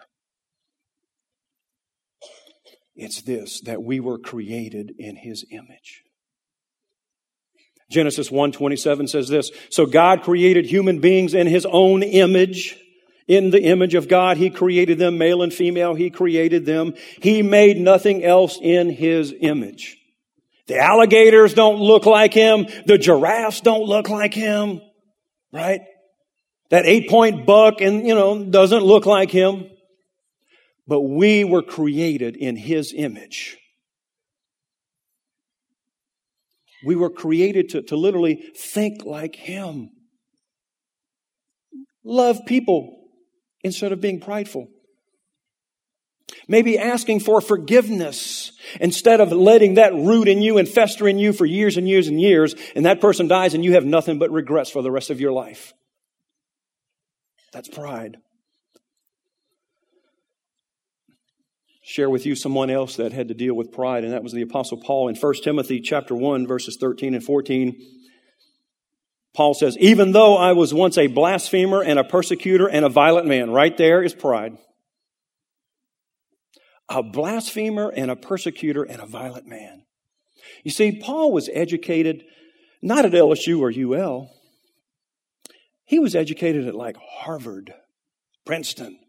It's 2.96 3.24
this 3.24 3.60
that 3.62 3.82
we 3.82 4.00
were 4.00 4.20
created 4.20 4.94
in 5.00 5.16
His 5.16 5.46
image. 5.50 6.04
Genesis 7.90 8.30
1:27 8.30 9.10
says 9.10 9.28
this, 9.28 9.52
so 9.70 9.86
God 9.86 10.22
created 10.22 10.66
human 10.66 11.00
beings 11.00 11.34
in 11.34 11.48
his 11.48 11.66
own 11.66 12.04
image. 12.04 12.78
In 13.28 13.52
the 13.52 13.64
image 13.64 13.96
of 13.96 14.10
God, 14.10 14.36
He 14.38 14.50
created 14.50 14.98
them, 14.98 15.18
male 15.18 15.42
and 15.42 15.54
female, 15.54 15.94
He 15.94 16.10
created 16.10 16.66
them. 16.66 16.94
He 17.22 17.42
made 17.42 17.78
nothing 17.78 18.24
else 18.24 18.60
in 18.62 18.90
His 18.90 19.34
image. 19.40 19.98
The 20.68 20.80
alligators 20.80 21.54
don't 21.54 21.80
look 21.80 22.06
like 22.06 22.34
Him. 22.34 22.68
The 22.86 22.98
giraffes 22.98 23.62
don't 23.62 23.84
look 23.84 24.10
like 24.10 24.34
Him. 24.34 24.82
Right? 25.52 25.82
That 26.70 26.86
eight 26.86 27.10
point 27.10 27.46
buck 27.46 27.82
and, 27.82 28.08
you 28.08 28.16
know, 28.16 28.44
doesn't 28.44 28.84
look 28.84 29.06
like 29.06 29.30
Him. 29.30 29.70
But 30.88 31.02
we 31.02 31.44
were 31.44 31.62
created 31.62 32.36
in 32.36 32.56
His 32.56 32.94
image. 32.96 33.58
We 36.86 36.96
were 36.96 37.10
created 37.10 37.70
to, 37.70 37.82
to 37.84 37.96
literally 37.96 38.44
think 38.58 39.06
like 39.06 39.36
Him. 39.36 39.90
Love 42.04 42.40
people 42.46 43.00
instead 43.64 43.92
of 43.92 44.02
being 44.02 44.20
prideful. 44.20 44.68
Maybe 46.48 46.78
asking 46.78 47.22
for 47.22 47.42
forgiveness 47.42 48.52
instead 48.80 49.22
of 49.22 49.32
letting 49.32 49.76
that 49.76 49.94
root 49.94 50.28
in 50.28 50.42
you 50.42 50.58
and 50.58 50.68
fester 50.68 51.08
in 51.08 51.18
you 51.18 51.34
for 51.34 51.46
years 51.46 51.78
and 51.78 51.88
years 51.88 52.08
and 52.08 52.20
years, 52.20 52.56
and 52.76 52.86
that 52.86 53.02
person 53.02 53.28
dies 53.28 53.54
and 53.54 53.64
you 53.64 53.74
have 53.74 53.86
nothing 53.86 54.20
but 54.20 54.32
regrets 54.32 54.70
for 54.70 54.82
the 54.82 54.92
rest 54.92 55.10
of 55.10 55.20
your 55.20 55.32
life. 55.32 55.74
That's 57.54 57.70
pride. 57.70 58.18
Share 61.86 62.10
with 62.10 62.26
you 62.26 62.36
someone 62.36 62.70
else 62.70 62.96
that 62.96 63.12
had 63.12 63.28
to 63.28 63.34
deal 63.34 63.54
with 63.54 63.72
pride, 63.72 64.04
and 64.04 64.14
that 64.14 64.24
was 64.24 64.32
the 64.32 64.42
Apostle 64.42 64.78
Paul 64.78 65.10
in 65.10 65.16
1 65.16 65.34
Timothy 65.44 65.82
chapter 65.82 66.16
1, 66.16 66.48
verses 66.48 66.78
13 66.80 67.14
and 67.14 67.24
14. 67.24 67.76
Paul 69.36 69.54
says, 69.54 69.78
even 69.80 70.12
though 70.12 70.38
I 70.38 70.54
was 70.54 70.74
once 70.74 70.98
a 70.98 71.08
blasphemer 71.08 71.82
and 71.84 72.00
a 72.00 72.04
persecutor 72.04 72.68
and 72.68 72.86
a 72.86 72.90
violent 72.90 73.28
man, 73.28 73.52
right 73.52 73.76
there 73.76 74.02
is 74.02 74.14
pride. 74.14 74.58
A 76.90 77.02
blasphemer 77.02 77.90
and 77.90 78.12
a 78.12 78.16
persecutor 78.16 78.84
and 78.84 79.02
a 79.02 79.06
violent 79.06 79.48
man. 79.48 79.84
You 80.64 80.72
see, 80.72 81.00
Paul 81.00 81.32
was 81.32 81.50
educated 81.54 82.24
not 82.82 83.06
at 83.06 83.14
LSU 83.14 83.60
or 83.60 83.72
UL. 83.72 84.30
He 85.86 86.00
was 86.00 86.16
educated 86.16 86.68
at 86.68 86.76
like 86.76 86.98
Harvard, 86.98 87.74
Princeton. 88.46 89.00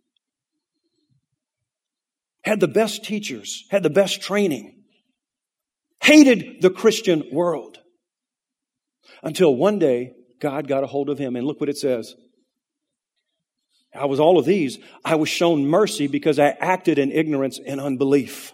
Had 2.43 2.61
the 2.61 2.69
best 2.69 3.05
teachers, 3.05 3.65
had 3.71 3.83
the 3.83 3.91
best 3.91 4.23
training, 4.23 4.85
hated 6.03 6.61
the 6.61 6.71
Christian 6.71 7.25
world. 7.33 7.79
Until 9.23 9.57
one 9.57 9.79
day, 9.79 10.13
God 10.41 10.69
got 10.69 10.85
a 10.85 10.87
hold 10.87 11.09
of 11.09 11.19
him. 11.19 11.37
And 11.37 11.47
look 11.47 11.59
what 11.59 11.71
it 11.71 11.79
says. 11.79 12.15
I 13.95 14.07
was 14.07 14.21
all 14.21 14.39
of 14.39 14.45
these. 14.45 14.79
I 15.05 15.15
was 15.15 15.29
shown 15.29 15.67
mercy 15.67 16.07
because 16.07 16.39
I 16.39 16.49
acted 16.49 16.99
in 16.99 17.13
ignorance 17.13 17.61
and 17.65 17.81
unbelief. 17.81 18.53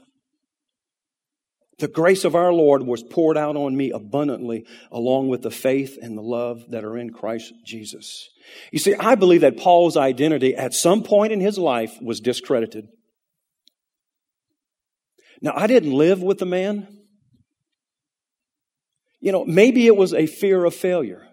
The 1.78 1.88
grace 1.88 2.26
of 2.26 2.34
our 2.34 2.52
Lord 2.52 2.82
was 2.82 3.02
poured 3.02 3.38
out 3.38 3.56
on 3.56 3.74
me 3.74 3.90
abundantly, 3.90 4.66
along 4.92 5.28
with 5.28 5.40
the 5.40 5.50
faith 5.50 5.96
and 6.00 6.16
the 6.16 6.22
love 6.22 6.64
that 6.68 6.84
are 6.84 6.98
in 6.98 7.10
Christ 7.10 7.54
Jesus. 7.64 8.28
You 8.70 8.78
see, 8.78 8.94
I 8.94 9.14
believe 9.14 9.40
that 9.40 9.56
Paul's 9.56 9.96
identity 9.96 10.54
at 10.54 10.74
some 10.74 11.02
point 11.02 11.32
in 11.32 11.40
his 11.40 11.56
life 11.56 11.96
was 12.02 12.20
discredited. 12.20 12.88
Now, 15.40 15.52
I 15.56 15.66
didn't 15.66 15.92
live 15.92 16.22
with 16.22 16.38
the 16.38 16.46
man. 16.46 16.86
You 19.20 19.32
know, 19.32 19.46
maybe 19.46 19.86
it 19.86 19.96
was 19.96 20.12
a 20.12 20.26
fear 20.26 20.66
of 20.66 20.74
failure. 20.74 21.29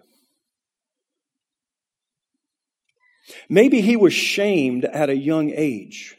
Maybe 3.48 3.80
he 3.80 3.96
was 3.96 4.12
shamed 4.12 4.84
at 4.84 5.10
a 5.10 5.16
young 5.16 5.50
age 5.50 6.16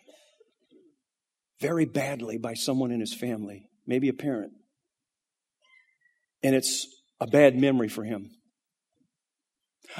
very 1.59 1.85
badly 1.85 2.37
by 2.37 2.53
someone 2.53 2.91
in 2.91 2.99
his 2.99 3.13
family, 3.13 3.69
maybe 3.85 4.09
a 4.09 4.13
parent. 4.13 4.53
And 6.41 6.55
it's 6.55 6.87
a 7.19 7.27
bad 7.27 7.57
memory 7.57 7.89
for 7.89 8.03
him. 8.03 8.31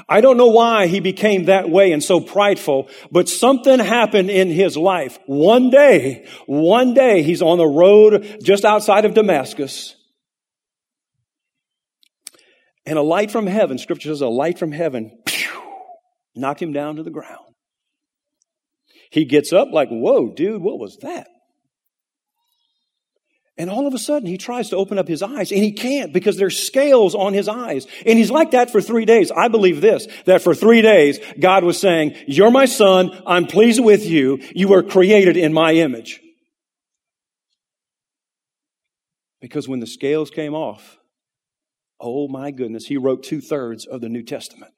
I 0.08 0.20
don't 0.20 0.36
know 0.36 0.48
why 0.48 0.86
he 0.86 1.00
became 1.00 1.46
that 1.46 1.68
way 1.68 1.92
and 1.92 2.02
so 2.02 2.20
prideful, 2.20 2.88
but 3.10 3.28
something 3.28 3.78
happened 3.78 4.30
in 4.30 4.48
his 4.48 4.76
life. 4.76 5.18
One 5.26 5.70
day, 5.70 6.26
one 6.46 6.94
day 6.94 7.22
he's 7.22 7.42
on 7.42 7.58
the 7.58 7.66
road 7.66 8.38
just 8.42 8.64
outside 8.64 9.04
of 9.04 9.14
Damascus. 9.14 9.96
And 12.86 12.98
a 12.98 13.02
light 13.02 13.30
from 13.30 13.46
heaven, 13.46 13.78
scripture 13.78 14.08
says 14.08 14.20
a 14.20 14.28
light 14.28 14.58
from 14.58 14.72
heaven, 14.72 15.19
pew, 16.40 16.46
knocked 16.46 16.62
him 16.62 16.72
down 16.72 16.96
to 16.96 17.02
the 17.02 17.10
ground. 17.10 17.54
He 19.10 19.24
gets 19.24 19.52
up 19.52 19.68
like, 19.72 19.88
whoa, 19.88 20.32
dude, 20.32 20.62
what 20.62 20.78
was 20.78 20.96
that? 21.02 21.28
And 23.58 23.68
all 23.68 23.86
of 23.86 23.92
a 23.92 23.98
sudden, 23.98 24.26
he 24.26 24.38
tries 24.38 24.70
to 24.70 24.76
open 24.76 24.98
up 24.98 25.06
his 25.06 25.22
eyes 25.22 25.52
and 25.52 25.62
he 25.62 25.72
can't 25.72 26.14
because 26.14 26.38
there's 26.38 26.58
scales 26.58 27.14
on 27.14 27.34
his 27.34 27.46
eyes. 27.46 27.86
And 28.06 28.18
he's 28.18 28.30
like 28.30 28.52
that 28.52 28.70
for 28.70 28.80
three 28.80 29.04
days. 29.04 29.30
I 29.30 29.48
believe 29.48 29.82
this, 29.82 30.06
that 30.24 30.40
for 30.40 30.54
three 30.54 30.80
days, 30.80 31.18
God 31.38 31.62
was 31.62 31.78
saying, 31.78 32.14
you're 32.26 32.50
my 32.50 32.64
son. 32.64 33.10
I'm 33.26 33.46
pleased 33.46 33.84
with 33.84 34.06
you. 34.06 34.40
You 34.54 34.68
were 34.68 34.82
created 34.82 35.36
in 35.36 35.52
my 35.52 35.72
image. 35.74 36.20
Because 39.42 39.68
when 39.68 39.80
the 39.80 39.86
scales 39.86 40.30
came 40.30 40.54
off, 40.54 40.98
oh 42.00 42.28
my 42.28 42.52
goodness, 42.52 42.86
he 42.86 42.96
wrote 42.96 43.24
two 43.24 43.42
thirds 43.42 43.84
of 43.84 44.00
the 44.00 44.08
New 44.08 44.22
Testament. 44.22 44.72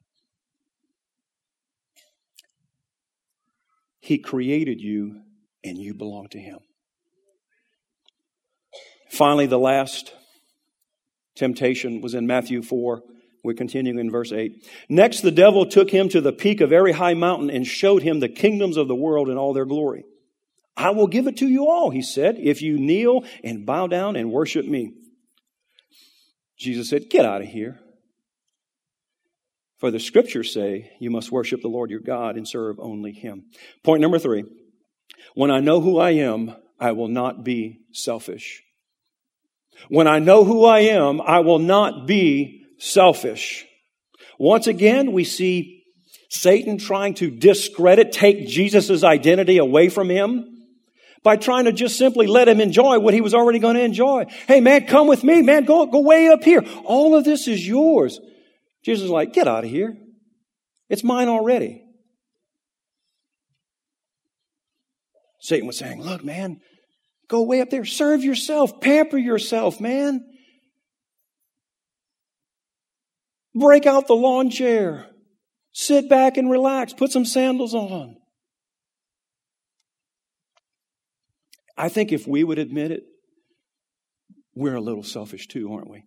He 4.03 4.19
created 4.19 4.81
you 4.81 5.23
and 5.63 5.79
you 5.79 5.95
belong 5.95 6.27
to 6.33 6.39
him. 6.41 6.59
Finally, 9.09 9.47
the 9.47 9.59
last 9.59 10.13
temptation 11.37 12.01
was 12.01 12.13
in 12.13 12.27
Matthew 12.27 12.63
4. 12.63 13.01
We're 13.45 13.55
continuing 13.55 14.01
in 14.01 14.11
verse 14.11 14.33
8. 14.33 14.67
Next, 14.89 15.21
the 15.21 15.31
devil 15.31 15.67
took 15.67 15.91
him 15.91 16.09
to 16.09 16.21
the 16.21 16.33
peak 16.33 16.61
of 16.61 16.73
every 16.73 16.93
high 16.93 17.15
mountain 17.15 17.49
and 17.49 17.65
showed 17.65 18.03
him 18.03 18.19
the 18.19 18.29
kingdoms 18.29 18.77
of 18.77 18.89
the 18.89 18.95
world 18.95 19.29
in 19.29 19.39
all 19.39 19.53
their 19.53 19.65
glory. 19.65 20.05
I 20.77 20.91
will 20.91 21.07
give 21.07 21.29
it 21.29 21.37
to 21.37 21.47
you 21.47 21.69
all, 21.69 21.91
he 21.91 22.03
said, 22.03 22.39
if 22.39 22.61
you 22.61 22.79
kneel 22.79 23.25
and 23.45 23.65
bow 23.65 23.87
down 23.87 24.17
and 24.17 24.33
worship 24.33 24.67
me. 24.67 24.95
Jesus 26.59 26.89
said, 26.89 27.09
Get 27.09 27.25
out 27.25 27.43
of 27.43 27.49
here. 27.49 27.79
For 29.83 29.91
the 29.91 29.99
scriptures 29.99 30.55
say 30.55 30.93
you 31.01 31.11
must 31.11 31.33
worship 31.33 31.61
the 31.61 31.67
Lord 31.67 31.91
your 31.91 31.99
God 31.99 32.37
and 32.37 32.47
serve 32.47 32.79
only 32.79 33.11
him. 33.11 33.47
Point 33.83 34.01
number 34.01 34.21
three. 34.21 34.45
When 35.35 35.51
I 35.51 35.59
know 35.59 35.81
who 35.81 35.99
I 35.99 36.11
am, 36.11 36.55
I 36.79 36.93
will 36.93 37.09
not 37.09 37.43
be 37.43 37.81
selfish. 37.91 38.63
When 39.89 40.07
I 40.07 40.21
know 40.21 40.45
who 40.45 40.65
I 40.67 40.83
am, 40.83 41.21
I 41.21 41.41
will 41.41 41.59
not 41.59 42.07
be 42.07 42.65
selfish. 42.79 43.67
Once 44.39 44.69
again, 44.69 45.11
we 45.11 45.25
see 45.25 45.83
Satan 46.31 46.79
trying 46.79 47.15
to 47.15 47.29
discredit, 47.29 48.13
take 48.13 48.47
Jesus' 48.47 49.03
identity 49.03 49.59
away 49.59 49.89
from 49.89 50.09
him 50.09 50.45
by 51.25 51.35
trying 51.35 51.65
to 51.65 51.73
just 51.73 51.99
simply 51.99 52.29
let 52.29 52.47
him 52.47 52.61
enjoy 52.61 53.01
what 53.01 53.15
he 53.15 53.21
was 53.21 53.35
already 53.35 53.59
going 53.59 53.75
to 53.75 53.83
enjoy. 53.83 54.27
Hey 54.47 54.61
man, 54.61 54.87
come 54.87 55.09
with 55.09 55.25
me, 55.25 55.43
man, 55.43 55.65
go, 55.65 55.87
go 55.87 56.03
way 56.03 56.29
up 56.29 56.45
here. 56.45 56.65
All 56.85 57.17
of 57.17 57.25
this 57.25 57.49
is 57.49 57.67
yours. 57.67 58.21
Jesus 58.85 59.05
is 59.05 59.11
like, 59.11 59.33
get 59.33 59.49
out 59.49 59.65
of 59.65 59.71
here. 59.71 59.97
It's 60.89 61.05
mine 61.05 61.29
already. 61.29 61.85
Satan 65.41 65.67
was 65.67 65.79
saying, 65.79 66.03
look, 66.03 66.25
man, 66.25 66.61
Go 67.33 67.41
way 67.45 67.63
up 67.63 67.71
there. 67.71 67.87
Serve 67.87 68.23
yourself. 68.23 68.79
Pamper 68.79 69.17
yourself, 69.17 69.81
man. 69.81 70.23
Break 73.55 73.87
out 73.87 74.07
the 74.07 74.15
lawn 74.15 74.51
chair. 74.51 75.07
Sit 75.73 76.11
back 76.11 76.37
and 76.37 76.51
relax. 76.51 76.93
Put 76.93 77.11
some 77.11 77.25
sandals 77.25 77.75
on. 77.75 78.17
I 81.75 81.89
think 81.89 82.13
if 82.13 82.27
we 82.27 82.45
would 82.45 82.59
admit 82.59 82.91
it, 82.91 83.05
we're 84.55 84.75
a 84.75 84.81
little 84.83 85.03
selfish 85.03 85.49
too, 85.49 85.73
aren't 85.73 85.89
we? 85.89 86.05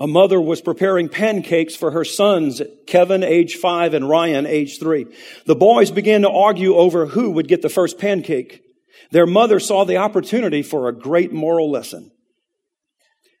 A 0.00 0.06
mother 0.06 0.40
was 0.40 0.60
preparing 0.60 1.08
pancakes 1.08 1.74
for 1.74 1.90
her 1.90 2.04
sons, 2.04 2.62
Kevin, 2.86 3.24
age 3.24 3.56
five, 3.56 3.94
and 3.94 4.08
Ryan, 4.08 4.46
age 4.46 4.78
three. 4.78 5.06
The 5.46 5.56
boys 5.56 5.90
began 5.90 6.22
to 6.22 6.30
argue 6.30 6.76
over 6.76 7.06
who 7.06 7.30
would 7.32 7.48
get 7.48 7.62
the 7.62 7.68
first 7.68 7.98
pancake. 7.98 8.62
Their 9.10 9.26
mother 9.26 9.58
saw 9.58 9.84
the 9.84 9.96
opportunity 9.96 10.62
for 10.62 10.88
a 10.88 10.96
great 10.96 11.32
moral 11.32 11.70
lesson. 11.70 12.12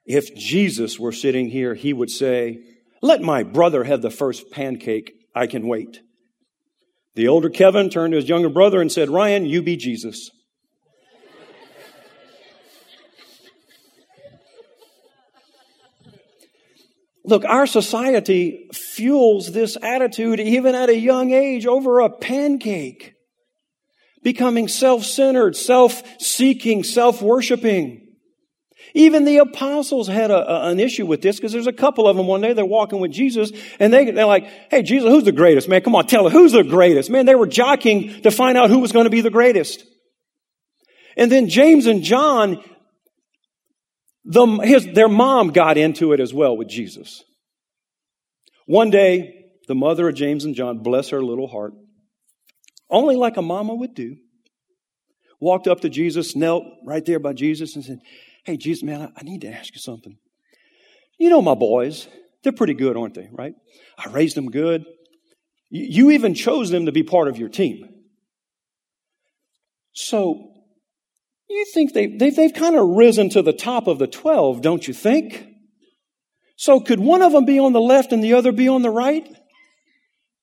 If 0.04 0.34
Jesus 0.34 0.98
were 0.98 1.12
sitting 1.12 1.50
here, 1.50 1.74
he 1.74 1.92
would 1.92 2.10
say, 2.10 2.60
let 3.02 3.20
my 3.20 3.42
brother 3.44 3.84
have 3.84 4.02
the 4.02 4.10
first 4.10 4.50
pancake. 4.50 5.12
I 5.34 5.46
can 5.46 5.68
wait. 5.68 6.00
The 7.14 7.28
older 7.28 7.50
Kevin 7.50 7.90
turned 7.90 8.12
to 8.12 8.16
his 8.16 8.28
younger 8.28 8.48
brother 8.48 8.80
and 8.80 8.90
said, 8.90 9.10
Ryan, 9.10 9.46
you 9.46 9.62
be 9.62 9.76
Jesus. 9.76 10.30
Look, 17.28 17.44
our 17.44 17.66
society 17.66 18.70
fuels 18.72 19.52
this 19.52 19.76
attitude 19.82 20.40
even 20.40 20.74
at 20.74 20.88
a 20.88 20.96
young 20.96 21.30
age 21.30 21.66
over 21.66 22.00
a 22.00 22.08
pancake. 22.08 23.12
Becoming 24.22 24.66
self-centered, 24.66 25.54
self-seeking, 25.54 26.84
self-worshiping. 26.84 28.06
Even 28.94 29.26
the 29.26 29.36
apostles 29.36 30.08
had 30.08 30.30
a, 30.30 30.50
a, 30.50 30.70
an 30.70 30.80
issue 30.80 31.04
with 31.04 31.20
this 31.20 31.36
because 31.36 31.52
there's 31.52 31.66
a 31.66 31.72
couple 31.72 32.08
of 32.08 32.16
them 32.16 32.26
one 32.26 32.40
day 32.40 32.54
they're 32.54 32.64
walking 32.64 32.98
with 32.98 33.12
Jesus 33.12 33.52
and 33.78 33.92
they, 33.92 34.10
they're 34.10 34.24
like, 34.24 34.48
hey, 34.70 34.82
Jesus, 34.82 35.10
who's 35.10 35.24
the 35.24 35.32
greatest? 35.32 35.68
Man, 35.68 35.82
come 35.82 35.94
on, 35.94 36.06
tell 36.06 36.26
us, 36.26 36.32
who's 36.32 36.52
the 36.52 36.64
greatest? 36.64 37.10
Man, 37.10 37.26
they 37.26 37.34
were 37.34 37.46
jockeying 37.46 38.22
to 38.22 38.30
find 38.30 38.56
out 38.56 38.70
who 38.70 38.78
was 38.78 38.92
going 38.92 39.04
to 39.04 39.10
be 39.10 39.20
the 39.20 39.28
greatest. 39.28 39.84
And 41.18 41.30
then 41.30 41.50
James 41.50 41.84
and 41.84 42.02
John, 42.02 42.64
the, 44.28 44.46
his, 44.62 44.86
their 44.92 45.08
mom 45.08 45.48
got 45.48 45.78
into 45.78 46.12
it 46.12 46.20
as 46.20 46.34
well 46.34 46.54
with 46.54 46.68
Jesus. 46.68 47.24
One 48.66 48.90
day, 48.90 49.46
the 49.66 49.74
mother 49.74 50.06
of 50.06 50.14
James 50.14 50.44
and 50.44 50.54
John, 50.54 50.80
bless 50.80 51.08
her 51.08 51.22
little 51.22 51.48
heart, 51.48 51.72
only 52.90 53.16
like 53.16 53.38
a 53.38 53.42
mama 53.42 53.74
would 53.74 53.94
do, 53.94 54.16
walked 55.40 55.66
up 55.66 55.80
to 55.80 55.88
Jesus, 55.88 56.36
knelt 56.36 56.64
right 56.84 57.04
there 57.04 57.18
by 57.18 57.32
Jesus, 57.32 57.74
and 57.74 57.82
said, 57.84 58.00
Hey, 58.44 58.58
Jesus, 58.58 58.82
man, 58.82 59.00
I, 59.00 59.20
I 59.20 59.22
need 59.22 59.40
to 59.42 59.48
ask 59.48 59.74
you 59.74 59.80
something. 59.80 60.18
You 61.18 61.30
know 61.30 61.40
my 61.40 61.54
boys, 61.54 62.06
they're 62.42 62.52
pretty 62.52 62.74
good, 62.74 62.98
aren't 62.98 63.14
they, 63.14 63.30
right? 63.32 63.54
I 63.96 64.10
raised 64.10 64.36
them 64.36 64.50
good. 64.50 64.84
You 65.70 66.10
even 66.10 66.34
chose 66.34 66.70
them 66.70 66.84
to 66.84 66.92
be 66.92 67.02
part 67.02 67.28
of 67.28 67.38
your 67.38 67.48
team. 67.48 67.88
So 69.92 70.52
you 71.48 71.66
think 71.72 71.92
they, 71.92 72.06
they've, 72.06 72.34
they've 72.34 72.52
kind 72.52 72.76
of 72.76 72.86
risen 72.88 73.30
to 73.30 73.42
the 73.42 73.52
top 73.52 73.86
of 73.86 73.98
the 73.98 74.06
12, 74.06 74.60
don't 74.60 74.86
you 74.86 74.94
think? 74.94 75.46
So 76.56 76.80
could 76.80 77.00
one 77.00 77.22
of 77.22 77.32
them 77.32 77.44
be 77.44 77.58
on 77.58 77.72
the 77.72 77.80
left 77.80 78.12
and 78.12 78.22
the 78.22 78.34
other 78.34 78.52
be 78.52 78.68
on 78.68 78.82
the 78.82 78.90
right? 78.90 79.26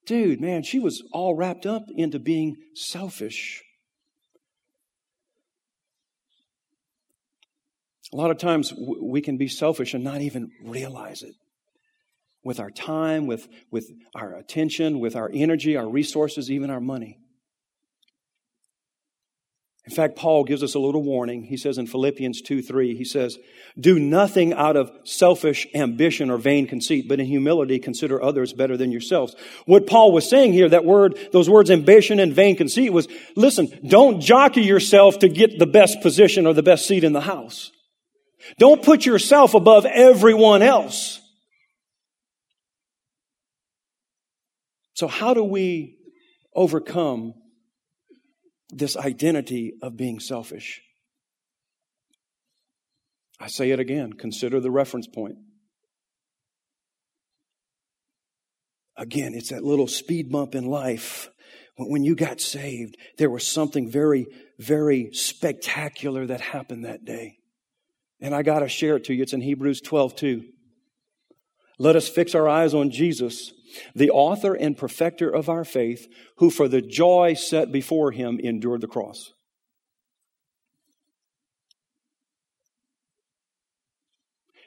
Dude, 0.05 0.39
man, 0.39 0.63
she 0.63 0.79
was 0.79 1.03
all 1.11 1.35
wrapped 1.35 1.65
up 1.65 1.83
into 1.95 2.19
being 2.19 2.55
selfish. 2.73 3.63
A 8.13 8.15
lot 8.15 8.31
of 8.31 8.37
times 8.37 8.73
we 8.77 9.19
can 9.21 9.37
be 9.37 9.47
selfish 9.47 9.93
and 9.93 10.03
not 10.03 10.21
even 10.21 10.51
realize 10.63 11.21
it. 11.21 11.35
With 12.43 12.59
our 12.59 12.69
time, 12.69 13.25
with, 13.25 13.47
with 13.71 13.89
our 14.15 14.35
attention, 14.35 14.99
with 14.99 15.15
our 15.15 15.29
energy, 15.33 15.75
our 15.75 15.89
resources, 15.89 16.49
even 16.49 16.69
our 16.69 16.79
money. 16.79 17.17
In 19.87 19.93
fact, 19.93 20.15
Paul 20.15 20.45
gives 20.45 20.63
us 20.63 20.73
a 20.73 20.79
little 20.79 21.03
warning. 21.03 21.43
He 21.43 21.57
says 21.57 21.77
in 21.77 21.85
Philippians 21.85 22.41
2 22.41 22.63
3, 22.63 22.95
he 22.95 23.05
says, 23.05 23.37
Do 23.79 23.99
nothing 23.99 24.51
out 24.51 24.75
of 24.75 24.91
selfish 25.03 25.67
ambition 25.75 26.31
or 26.31 26.37
vain 26.37 26.65
conceit, 26.65 27.07
but 27.07 27.19
in 27.19 27.27
humility 27.27 27.77
consider 27.77 28.21
others 28.21 28.51
better 28.51 28.77
than 28.77 28.91
yourselves. 28.91 29.35
What 29.67 29.85
Paul 29.85 30.11
was 30.11 30.27
saying 30.27 30.53
here, 30.53 30.67
that 30.69 30.85
word, 30.85 31.19
those 31.31 31.47
words 31.47 31.69
ambition 31.69 32.19
and 32.19 32.33
vain 32.33 32.55
conceit 32.55 32.91
was, 32.91 33.07
listen, 33.35 33.67
don't 33.87 34.21
jockey 34.21 34.63
yourself 34.63 35.19
to 35.19 35.29
get 35.29 35.59
the 35.59 35.67
best 35.67 36.01
position 36.01 36.47
or 36.47 36.53
the 36.53 36.63
best 36.63 36.87
seat 36.87 37.03
in 37.03 37.13
the 37.13 37.21
house. 37.21 37.71
Don't 38.57 38.81
put 38.81 39.05
yourself 39.05 39.53
above 39.53 39.85
everyone 39.85 40.63
else. 40.63 41.21
So 44.95 45.07
how 45.07 45.35
do 45.35 45.43
we 45.43 45.99
overcome 46.55 47.33
this 48.69 48.97
identity 48.97 49.73
of 49.81 49.97
being 49.97 50.19
selfish. 50.19 50.81
I 53.39 53.47
say 53.47 53.71
it 53.71 53.79
again 53.79 54.13
consider 54.13 54.59
the 54.59 54.71
reference 54.71 55.07
point. 55.07 55.35
Again, 58.97 59.33
it's 59.33 59.49
that 59.49 59.63
little 59.63 59.87
speed 59.87 60.31
bump 60.31 60.55
in 60.55 60.65
life. 60.65 61.29
When 61.77 62.05
you 62.05 62.15
got 62.15 62.39
saved, 62.39 62.95
there 63.17 63.29
was 63.29 63.45
something 63.45 63.91
very, 63.91 64.27
very 64.57 65.09
spectacular 65.11 66.25
that 66.27 66.39
happened 66.39 66.85
that 66.85 67.03
day. 67.03 67.39
And 68.21 68.33
I 68.33 68.43
got 68.43 68.59
to 68.59 68.69
share 68.69 68.95
it 68.95 69.03
to 69.05 69.13
you. 69.13 69.23
It's 69.23 69.33
in 69.33 69.41
Hebrews 69.41 69.81
12, 69.81 70.15
2. 70.15 70.43
Let 71.77 71.97
us 71.97 72.07
fix 72.07 72.33
our 72.33 72.47
eyes 72.47 72.73
on 72.73 72.91
Jesus, 72.91 73.51
the 73.93 74.09
author 74.09 74.53
and 74.53 74.77
perfecter 74.77 75.29
of 75.29 75.49
our 75.49 75.65
faith, 75.65 76.07
who 76.37 76.49
for 76.49 76.67
the 76.67 76.81
joy 76.81 77.33
set 77.33 77.71
before 77.71 78.11
him 78.11 78.39
endured 78.39 78.81
the 78.81 78.87
cross. 78.87 79.33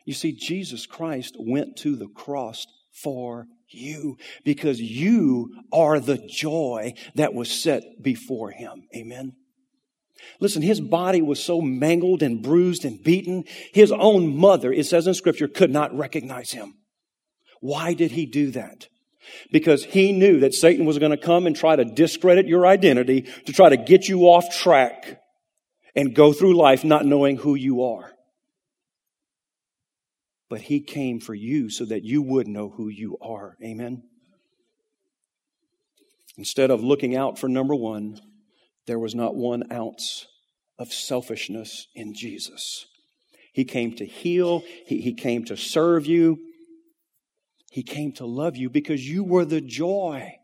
You 0.05 0.15
see, 0.15 0.33
Jesus 0.33 0.87
Christ 0.87 1.37
went 1.39 1.77
to 1.79 1.95
the 1.95 2.09
cross 2.09 2.67
for 2.93 3.47
you 3.69 4.17
because 4.43 4.81
you 4.81 5.51
are 5.71 6.01
the 6.01 6.17
joy 6.17 6.95
that 7.15 7.35
was 7.35 7.51
set 7.51 7.83
before 8.03 8.51
him. 8.51 8.85
Amen. 8.97 9.35
Listen, 10.41 10.63
his 10.63 10.81
body 10.81 11.23
was 11.23 11.43
so 11.43 11.61
mangled 11.61 12.23
and 12.23 12.43
bruised 12.43 12.85
and 12.85 13.03
beaten, 13.03 13.45
his 13.73 13.93
own 13.93 14.37
mother, 14.37 14.73
it 14.73 14.87
says 14.87 15.07
in 15.07 15.15
scripture, 15.15 15.47
could 15.47 15.71
not 15.71 15.97
recognize 15.97 16.53
him. 16.53 16.75
Why 17.61 17.95
did 17.95 18.13
he 18.13 18.27
do 18.27 18.51
that? 18.53 18.89
Because 19.51 19.85
he 19.85 20.12
knew 20.12 20.41
that 20.41 20.55
Satan 20.55 20.87
was 20.87 20.99
going 20.99 21.11
to 21.11 21.16
come 21.16 21.47
and 21.47 21.57
try 21.57 21.76
to 21.76 21.85
discredit 21.85 22.47
your 22.47 22.66
identity, 22.66 23.22
to 23.47 23.53
try 23.53 23.68
to 23.68 23.76
get 23.76 24.09
you 24.09 24.22
off 24.22 24.57
track 24.57 25.20
and 25.95 26.14
go 26.14 26.33
through 26.33 26.57
life 26.57 26.85
not 26.85 27.07
knowing 27.07 27.37
who 27.37 27.55
you 27.55 27.83
are. 27.83 28.12
But 30.49 30.62
he 30.62 30.81
came 30.81 31.20
for 31.20 31.35
you 31.35 31.70
so 31.70 31.85
that 31.85 32.05
you 32.05 32.22
would 32.22 32.49
know 32.49 32.70
who 32.70 32.89
you 32.89 33.18
are. 33.20 33.57
Amen. 33.62 34.03
Instead 36.37 36.70
of 36.70 36.83
looking 36.83 37.16
out 37.16 37.39
for 37.39 37.49
number 37.49 37.74
one, 37.74 38.20
there 38.87 38.99
was 38.99 39.14
not 39.14 39.35
one 39.35 39.70
ounce 39.72 40.26
of 40.79 40.93
selfishness 40.93 41.89
in 41.95 42.14
Jesus. 42.14 42.87
He 43.53 43.64
came 43.64 43.95
to 43.97 44.07
heal, 44.07 44.62
he, 44.87 45.01
he 45.01 45.14
came 45.14 45.45
to 45.47 45.57
serve 45.57 46.07
you, 46.07 46.39
he 47.79 47.85
came 47.85 48.11
to 48.11 48.26
love 48.26 48.57
you 48.57 48.68
because 48.68 49.09
you 49.09 49.22
were 49.22 49.45
the 49.45 49.61
joy 49.61 50.35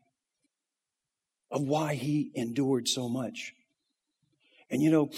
of 1.51 1.63
why 1.63 1.95
he 1.97 2.31
endured 2.37 2.87
so 2.87 3.09
much. 3.09 3.53
And 4.71 4.81
you 4.81 4.89
know, 4.89 5.11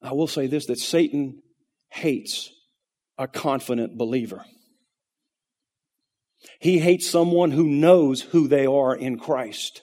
I 0.00 0.14
will 0.14 0.26
say 0.26 0.46
this 0.46 0.64
that 0.64 0.78
Satan 0.78 1.42
hates 1.90 2.50
a 3.18 3.28
confident 3.28 3.98
believer. 3.98 4.46
He 6.58 6.78
hates 6.78 7.06
someone 7.06 7.50
who 7.50 7.66
knows 7.66 8.22
who 8.22 8.48
they 8.48 8.64
are 8.64 8.96
in 8.96 9.18
Christ. 9.18 9.82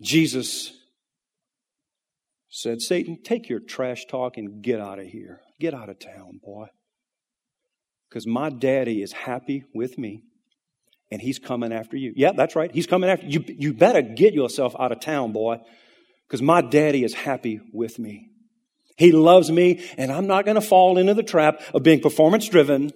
Jesus 0.00 0.72
said, 2.58 2.82
Satan, 2.82 3.18
take 3.22 3.48
your 3.48 3.60
trash 3.60 4.06
talk 4.06 4.36
and 4.36 4.62
get 4.62 4.80
out 4.80 4.98
of 4.98 5.06
here. 5.06 5.40
Get 5.60 5.74
out 5.74 5.88
of 5.88 6.00
town, 6.00 6.40
boy. 6.42 6.66
Because 8.08 8.26
my 8.26 8.50
daddy 8.50 9.00
is 9.00 9.12
happy 9.12 9.62
with 9.72 9.96
me 9.96 10.24
and 11.10 11.22
he's 11.22 11.38
coming 11.38 11.72
after 11.72 11.96
you. 11.96 12.12
Yeah, 12.16 12.32
that's 12.32 12.56
right. 12.56 12.70
He's 12.72 12.88
coming 12.88 13.10
after 13.10 13.26
you. 13.26 13.44
You 13.46 13.74
better 13.74 14.02
get 14.02 14.34
yourself 14.34 14.74
out 14.78 14.90
of 14.90 14.98
town, 15.00 15.32
boy, 15.32 15.58
because 16.26 16.42
my 16.42 16.60
daddy 16.60 17.04
is 17.04 17.14
happy 17.14 17.60
with 17.72 17.98
me. 17.98 18.30
He 18.96 19.12
loves 19.12 19.50
me, 19.50 19.84
and 19.96 20.10
I'm 20.10 20.26
not 20.26 20.44
going 20.44 20.56
to 20.56 20.60
fall 20.60 20.98
into 20.98 21.14
the 21.14 21.22
trap 21.22 21.62
of 21.72 21.84
being 21.84 22.00
performance 22.00 22.48
driven. 22.48 22.90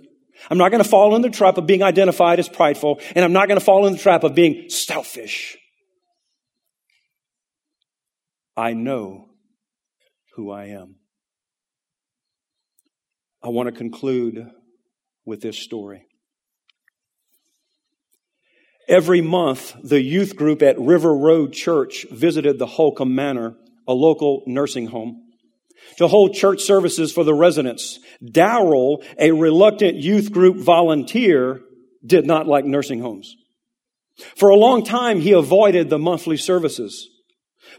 I'm 0.50 0.58
not 0.58 0.72
going 0.72 0.82
to 0.82 0.88
fall 0.88 1.14
in 1.14 1.22
the 1.22 1.30
trap 1.30 1.56
of 1.56 1.66
being 1.66 1.84
identified 1.84 2.40
as 2.40 2.48
prideful, 2.48 3.00
and 3.14 3.24
I'm 3.24 3.32
not 3.32 3.46
going 3.46 3.60
to 3.60 3.64
fall 3.64 3.86
in 3.86 3.92
the 3.92 3.98
trap 4.00 4.24
of 4.24 4.34
being 4.34 4.68
selfish. 4.68 5.56
I 8.56 8.72
know 8.72 9.28
who 10.34 10.50
I 10.50 10.66
am. 10.66 10.96
I 13.42 13.48
want 13.48 13.68
to 13.68 13.72
conclude 13.72 14.46
with 15.24 15.40
this 15.40 15.58
story. 15.58 16.06
Every 18.88 19.20
month, 19.20 19.74
the 19.82 20.00
youth 20.00 20.36
group 20.36 20.62
at 20.62 20.78
River 20.78 21.14
Road 21.14 21.52
Church 21.52 22.06
visited 22.10 22.58
the 22.58 22.66
Holcomb 22.66 23.14
Manor, 23.14 23.56
a 23.86 23.94
local 23.94 24.42
nursing 24.46 24.86
home, 24.86 25.22
to 25.98 26.08
hold 26.08 26.34
church 26.34 26.62
services 26.62 27.12
for 27.12 27.24
the 27.24 27.34
residents. 27.34 27.98
Darrell, 28.24 29.02
a 29.18 29.32
reluctant 29.32 29.96
youth 29.96 30.32
group 30.32 30.56
volunteer, 30.56 31.60
did 32.04 32.26
not 32.26 32.46
like 32.46 32.64
nursing 32.64 33.00
homes. 33.00 33.36
For 34.36 34.50
a 34.50 34.56
long 34.56 34.84
time, 34.84 35.20
he 35.20 35.32
avoided 35.32 35.88
the 35.88 35.98
monthly 35.98 36.36
services. 36.36 37.08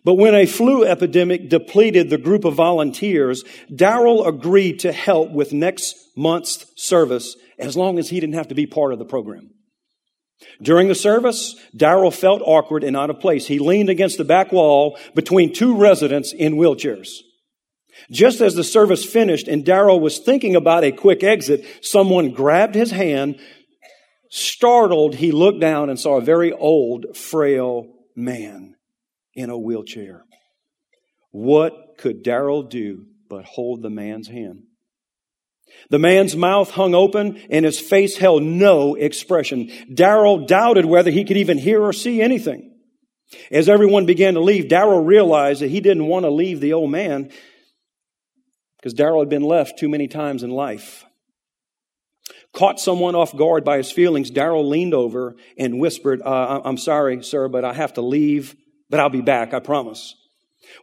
But 0.04 0.16
when 0.16 0.36
a 0.36 0.46
flu 0.46 0.84
epidemic 0.84 1.50
depleted 1.50 2.10
the 2.10 2.18
group 2.18 2.44
of 2.44 2.56
volunteers, 2.56 3.44
Darrell 3.74 4.28
agreed 4.28 4.80
to 4.80 4.92
help 4.92 5.32
with 5.32 5.54
next 5.54 5.96
month's 6.18 6.66
service 6.76 7.36
as 7.58 7.78
long 7.78 7.98
as 7.98 8.10
he 8.10 8.20
didn't 8.20 8.36
have 8.36 8.50
to 8.50 8.56
be 8.56 8.66
part 8.66 8.92
of 8.92 9.00
the 9.00 9.06
program. 9.06 9.52
During 10.62 10.90
the 10.90 10.96
service, 10.96 11.56
Darrell 11.76 12.12
felt 12.12 12.42
awkward 12.44 12.84
and 12.84 12.98
out 12.98 13.10
of 13.10 13.22
place. 13.22 13.48
He 13.48 13.60
leaned 13.60 13.90
against 13.90 14.18
the 14.18 14.26
back 14.26 14.52
wall 14.52 14.98
between 15.16 15.54
two 15.54 15.78
residents 15.78 16.34
in 16.34 16.56
wheelchairs. 16.56 17.10
Just 18.12 18.42
as 18.42 18.56
the 18.56 18.64
service 18.64 19.06
finished 19.06 19.48
and 19.48 19.64
Darrell 19.64 20.02
was 20.02 20.20
thinking 20.20 20.56
about 20.56 20.84
a 20.84 20.92
quick 20.92 21.24
exit, 21.24 21.66
someone 21.82 22.32
grabbed 22.32 22.76
his 22.76 22.92
hand. 22.92 23.40
Startled, 24.30 25.16
he 25.16 25.32
looked 25.32 25.62
down 25.62 25.90
and 25.90 25.98
saw 25.98 26.18
a 26.18 26.22
very 26.22 26.52
old, 26.52 27.16
frail 27.16 27.88
man 28.16 28.76
in 29.36 29.50
a 29.50 29.58
wheelchair. 29.58 30.26
What 31.32 31.98
could 31.98 32.24
Darrell 32.24 32.64
do 32.64 33.06
but 33.30 33.46
hold 33.46 33.82
the 33.82 33.90
man's 33.90 34.28
hand? 34.28 34.64
The 35.90 36.00
man's 36.00 36.36
mouth 36.36 36.72
hung 36.72 36.94
open 36.94 37.42
and 37.50 37.66
his 37.66 37.80
face 37.80 38.18
held 38.18 38.44
no 38.44 38.96
expression. 38.96 39.72
Darrell 39.94 40.46
doubted 40.46 40.86
whether 40.86 41.12
he 41.12 41.24
could 41.24 41.38
even 41.38 41.58
hear 41.58 41.82
or 41.82 41.94
see 41.94 42.22
anything. 42.22 42.72
As 43.52 43.68
everyone 43.68 44.06
began 44.06 44.36
to 44.36 44.40
leave, 44.40 44.68
Darrell 44.68 45.04
realized 45.04 45.62
that 45.62 45.72
he 45.72 45.82
didn't 45.82 46.06
want 46.06 46.26
to 46.26 46.30
leave 46.30 46.60
the 46.60 46.74
old 46.74 46.92
man 46.92 47.32
because 48.78 48.94
Darrell 48.94 49.22
had 49.22 49.30
been 49.30 49.44
left 49.44 49.80
too 49.80 49.90
many 49.90 50.08
times 50.08 50.44
in 50.44 50.52
life. 50.52 51.06
Caught 52.54 52.80
someone 52.80 53.16
off 53.16 53.36
guard 53.36 53.64
by 53.64 53.78
his 53.78 53.92
feelings, 53.92 54.30
Darrell 54.30 54.68
leaned 54.68 54.94
over 54.94 55.36
and 55.58 55.80
whispered, 55.80 56.22
uh, 56.22 56.62
I'm 56.64 56.78
sorry, 56.78 57.24
sir, 57.24 57.48
but 57.48 57.66
I 57.66 57.74
have 57.74 57.94
to 57.94 58.02
leave 58.02 58.56
but 58.90 59.00
I'll 59.00 59.10
be 59.10 59.22
back, 59.22 59.54
I 59.54 59.60
promise. 59.60 60.16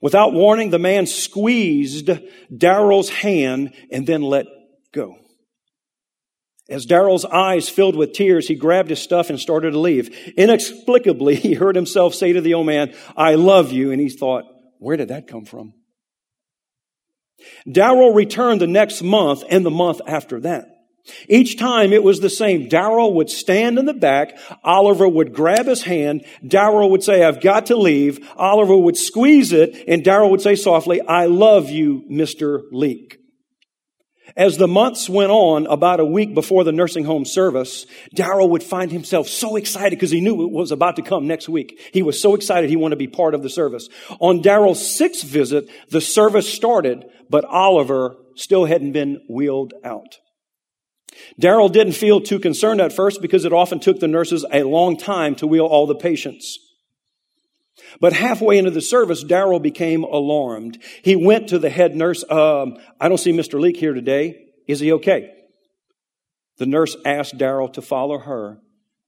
Without 0.03 0.32
warning, 0.32 0.70
the 0.70 0.78
man 0.78 1.07
squeezed 1.07 2.11
Darrell's 2.57 3.09
hand 3.09 3.74
and 3.90 4.07
then 4.07 4.22
let 4.22 4.46
go. 4.92 5.16
As 6.68 6.86
Darrell's 6.86 7.24
eyes 7.24 7.68
filled 7.68 7.96
with 7.96 8.12
tears, 8.12 8.46
he 8.46 8.55
grabbed 8.55 8.90
his 8.90 9.01
stuff 9.01 9.28
and 9.28 9.40
started 9.40 9.72
to 9.72 9.78
leave. 9.78 10.32
Inexplicably, 10.36 11.34
he 11.36 11.55
heard 11.55 11.74
himself 11.74 12.14
say 12.14 12.32
to 12.32 12.40
the 12.40 12.55
old 12.55 12.66
man, 12.66 12.94
I 13.16 13.34
love 13.34 13.72
you. 13.72 13.90
And 13.90 14.01
he 14.01 14.09
thought, 14.09 14.44
where 14.78 14.96
did 14.96 15.09
that 15.09 15.26
come 15.26 15.44
from? 15.44 15.74
Darrell 17.70 18.12
returned 18.12 18.61
the 18.61 18.66
next 18.66 19.03
month 19.03 19.42
and 19.48 19.64
the 19.64 19.70
month 19.70 20.01
after 20.07 20.40
that. 20.40 20.68
Each 21.28 21.59
time 21.59 21.92
it 21.92 22.03
was 22.03 22.20
the 22.20 22.30
same. 22.30 22.68
Darrell 22.68 23.14
would 23.14 23.30
stand 23.30 23.78
in 23.78 23.86
the 23.86 23.94
back. 23.94 24.38
Oliver 24.62 25.09
would 25.09 25.32
grab 25.32 25.66
his 25.66 25.82
hand. 25.82 26.24
Darrell 26.46 26.90
would 26.90 27.03
say, 27.03 27.24
I've 27.24 27.40
got 27.40 27.66
to 27.66 27.76
leave. 27.76 28.26
Oliver 28.36 28.76
would 28.76 28.96
squeeze 28.96 29.53
it 29.53 29.84
and 29.88 30.05
Darrell 30.05 30.30
would 30.30 30.42
say 30.42 30.55
softly, 30.55 31.01
I 31.01 31.26
love 31.26 31.70
you, 31.70 32.05
Mr. 32.11 32.62
Leake. 32.70 33.20
As 34.36 34.57
the 34.57 34.68
months 34.68 35.09
went 35.09 35.32
on, 35.32 35.66
about 35.66 35.98
a 36.01 36.05
week 36.05 36.34
before 36.34 36.62
the 36.62 36.72
nursing 36.72 37.05
home 37.05 37.24
service, 37.24 37.86
Darrell 38.14 38.51
would 38.51 38.62
find 38.62 38.92
himself 38.92 39.28
so 39.28 39.57
excited 39.57 39.96
because 39.96 40.11
he 40.11 40.20
knew 40.20 40.44
it 40.44 40.53
was 40.53 40.70
about 40.70 40.96
to 40.96 41.03
come 41.03 41.26
next 41.26 41.48
week. 41.48 41.80
He 41.92 42.03
was 42.03 42.20
so 42.20 42.34
excited 42.34 42.70
he 42.70 42.76
wanted 42.76 42.94
to 42.94 42.98
be 42.98 43.09
part 43.09 43.34
of 43.34 43.42
the 43.42 43.51
service. 43.51 43.88
On 44.20 44.40
Darrell's 44.40 44.96
sixth 44.96 45.24
visit, 45.24 45.68
the 45.90 46.01
service 46.01 46.53
started, 46.53 47.07
but 47.28 47.44
Oliver 47.44 48.16
still 48.36 48.66
hadn't 48.66 48.92
been 48.92 49.20
wheeled 49.28 49.74
out. 49.84 50.18
Darrell 51.41 51.70
didn't 51.70 51.95
feel 51.95 52.20
too 52.20 52.38
concerned 52.38 52.80
at 52.80 52.93
first 52.93 53.22
because 53.22 53.45
it 53.45 53.53
often 53.53 53.80
took 53.80 53.99
the 53.99 54.09
nurses 54.09 54.45
a 54.53 54.62
long 54.62 54.97
time 54.97 55.34
to 55.36 55.47
wheel 55.47 55.64
all 55.64 55.86
the 55.86 55.95
patients. 55.95 56.59
But 57.99 58.12
halfway 58.12 58.59
into 58.59 58.70
the 58.70 58.82
service, 58.82 59.24
Darrell 59.24 59.59
became 59.59 60.05
alarmed. 60.05 60.78
He 61.03 61.16
went 61.16 61.49
to 61.49 61.59
the 61.59 61.70
head 61.70 61.97
nurse. 61.97 62.22
Um, 62.30 62.76
I 63.01 63.09
don't 63.09 63.18
see 63.18 63.32
Mr. 63.32 63.59
Leake 63.59 63.78
here 63.78 63.95
today. 63.95 64.49
Is 64.68 64.80
he 64.80 64.93
okay? 64.93 65.32
The 66.59 66.66
nurse 66.66 66.95
asked 67.07 67.38
Darrell 67.38 67.70
to 67.70 67.80
follow 67.80 68.18
her 68.18 68.59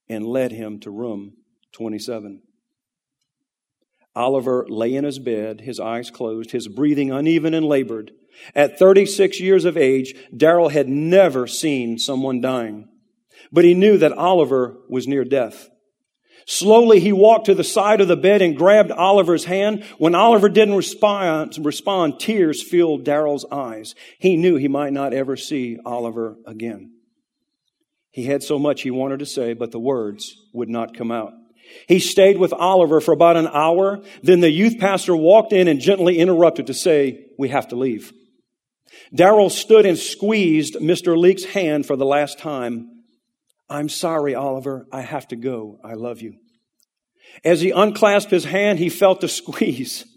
and 0.09 0.25
led 0.27 0.53
him 0.53 0.81
to 0.81 0.91
room 0.91 1.35
27. 1.73 2.43
Oliver 4.15 4.67
lay 4.69 4.95
in 4.95 5.05
his 5.05 5.19
bed, 5.19 5.63
his 5.63 5.81
eyes 5.81 6.11
closed, 6.11 6.51
his 6.51 6.69
breathing 6.69 7.11
uneven 7.11 7.55
and 7.55 7.67
labored. 7.67 8.13
At 8.55 8.79
36 8.79 9.41
years 9.41 9.65
of 9.65 9.77
age, 9.77 10.15
Darrell 10.37 10.69
had 10.69 10.89
never 10.89 11.47
seen 11.47 11.99
someone 11.99 12.41
dying, 12.41 12.89
but 13.51 13.65
he 13.65 13.75
knew 13.75 13.99
that 13.99 14.13
Oliver 14.13 14.77
was 14.89 15.09
near 15.09 15.25
death. 15.25 15.69
Slowly, 16.47 16.99
he 16.99 17.13
walked 17.13 17.47
to 17.47 17.55
the 17.55 17.65
side 17.65 18.01
of 18.01 18.09
the 18.09 18.17
bed 18.17 18.43
and 18.43 18.57
grabbed 18.57 18.91
Oliver's 18.91 19.45
hand. 19.45 19.85
When 19.99 20.15
Oliver 20.15 20.49
didn't 20.49 20.75
respond, 20.75 21.57
respond 21.65 22.19
tears 22.19 22.63
filled 22.63 23.05
Darrell's 23.05 23.47
eyes. 23.53 23.95
He 24.19 24.37
knew 24.37 24.57
he 24.57 24.69
might 24.69 24.93
not 24.93 25.13
ever 25.13 25.37
see 25.37 25.79
Oliver 25.85 26.37
again. 26.45 26.95
He 28.11 28.25
had 28.25 28.43
so 28.43 28.59
much 28.59 28.83
he 28.83 28.91
wanted 28.91 29.21
to 29.21 29.27
say, 29.27 29.55
but 29.55 29.71
the 29.71 29.79
words 29.79 30.37
would 30.53 30.69
not 30.69 30.97
come 30.97 31.13
out. 31.13 31.33
He 31.89 31.99
stayed 31.99 32.39
with 32.39 32.53
Oliver 32.53 33.01
for 33.01 33.13
about 33.13 33.37
an 33.37 33.49
hour. 33.49 34.03
Then 34.23 34.41
the 34.41 34.51
youth 34.51 34.79
pastor 34.79 35.17
walked 35.17 35.53
in 35.53 35.69
and 35.69 35.81
gently 35.81 36.19
interrupted 36.19 36.67
to 36.69 36.75
say, 36.75 37.27
we 37.39 37.49
have 37.49 37.69
to 37.69 37.77
leave. 37.77 38.13
Darrell 39.15 39.51
stood 39.51 39.87
and 39.87 39.99
squeezed 39.99 40.75
Mr. 40.77 41.17
Leake's 41.17 41.45
hand 41.45 41.87
for 41.87 41.97
the 41.97 42.05
last 42.05 42.39
time. 42.39 43.05
I'm 43.69 43.89
sorry, 43.89 44.35
Oliver. 44.35 44.87
I 44.93 45.01
have 45.01 45.29
to 45.29 45.37
go. 45.37 45.79
I 45.83 45.95
love 45.95 46.21
you. 46.21 46.35
As 47.45 47.61
he 47.61 47.71
unclasped 47.71 48.31
his 48.31 48.45
hand, 48.45 48.79
he 48.79 48.89
felt 48.89 49.21
the 49.21 49.29
squeeze. 49.29 50.05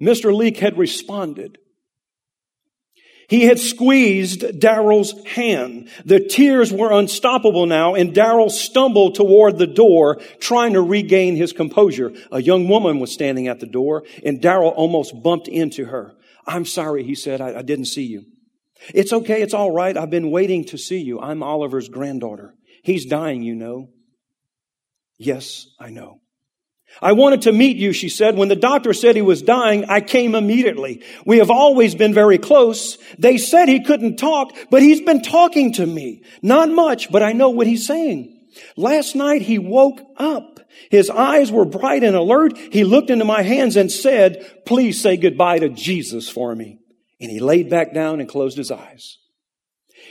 Mr. 0.00 0.34
Leake 0.34 0.58
had 0.58 0.76
responded. 0.78 1.58
He 3.28 3.44
had 3.44 3.58
squeezed 3.58 4.60
Darrell's 4.60 5.14
hand. 5.26 5.88
The 6.04 6.20
tears 6.20 6.72
were 6.72 6.92
unstoppable 6.92 7.66
now, 7.66 7.94
and 7.94 8.14
Darrell 8.14 8.50
stumbled 8.50 9.14
toward 9.14 9.58
the 9.58 9.66
door, 9.66 10.16
trying 10.40 10.74
to 10.74 10.82
regain 10.82 11.36
his 11.36 11.52
composure. 11.52 12.12
A 12.30 12.42
young 12.42 12.68
woman 12.68 12.98
was 13.00 13.12
standing 13.12 13.48
at 13.48 13.60
the 13.60 13.66
door, 13.66 14.04
and 14.24 14.40
Darrell 14.40 14.70
almost 14.70 15.22
bumped 15.22 15.48
into 15.48 15.86
her. 15.86 16.14
I'm 16.46 16.66
sorry, 16.66 17.04
he 17.04 17.14
said. 17.14 17.40
I, 17.40 17.58
I 17.58 17.62
didn't 17.62 17.86
see 17.86 18.04
you. 18.04 18.24
It's 18.92 19.12
okay. 19.12 19.40
It's 19.40 19.54
all 19.54 19.70
right. 19.70 19.96
I've 19.96 20.10
been 20.10 20.30
waiting 20.30 20.64
to 20.66 20.78
see 20.78 21.00
you. 21.00 21.20
I'm 21.20 21.42
Oliver's 21.42 21.88
granddaughter. 21.88 22.54
He's 22.82 23.06
dying, 23.06 23.42
you 23.42 23.54
know. 23.54 23.88
Yes, 25.16 25.66
I 25.80 25.90
know. 25.90 26.20
I 27.02 27.12
wanted 27.12 27.42
to 27.42 27.52
meet 27.52 27.76
you, 27.76 27.92
she 27.92 28.08
said. 28.08 28.36
When 28.36 28.48
the 28.48 28.56
doctor 28.56 28.92
said 28.92 29.16
he 29.16 29.22
was 29.22 29.42
dying, 29.42 29.84
I 29.86 30.00
came 30.00 30.34
immediately. 30.34 31.02
We 31.26 31.38
have 31.38 31.50
always 31.50 31.94
been 31.94 32.14
very 32.14 32.38
close. 32.38 32.98
They 33.18 33.38
said 33.38 33.68
he 33.68 33.84
couldn't 33.84 34.16
talk, 34.16 34.52
but 34.70 34.82
he's 34.82 35.00
been 35.00 35.22
talking 35.22 35.72
to 35.74 35.86
me. 35.86 36.22
Not 36.42 36.70
much, 36.70 37.10
but 37.10 37.22
I 37.22 37.32
know 37.32 37.50
what 37.50 37.66
he's 37.66 37.86
saying. 37.86 38.30
Last 38.76 39.14
night 39.14 39.42
he 39.42 39.58
woke 39.58 40.00
up. 40.16 40.60
His 40.90 41.10
eyes 41.10 41.50
were 41.50 41.64
bright 41.64 42.04
and 42.04 42.16
alert. 42.16 42.56
He 42.56 42.84
looked 42.84 43.10
into 43.10 43.24
my 43.24 43.42
hands 43.42 43.76
and 43.76 43.90
said, 43.90 44.64
please 44.64 45.00
say 45.00 45.16
goodbye 45.16 45.58
to 45.60 45.68
Jesus 45.68 46.28
for 46.28 46.54
me. 46.54 46.78
And 47.20 47.30
he 47.30 47.40
laid 47.40 47.70
back 47.70 47.94
down 47.94 48.20
and 48.20 48.28
closed 48.28 48.56
his 48.56 48.70
eyes. 48.70 49.18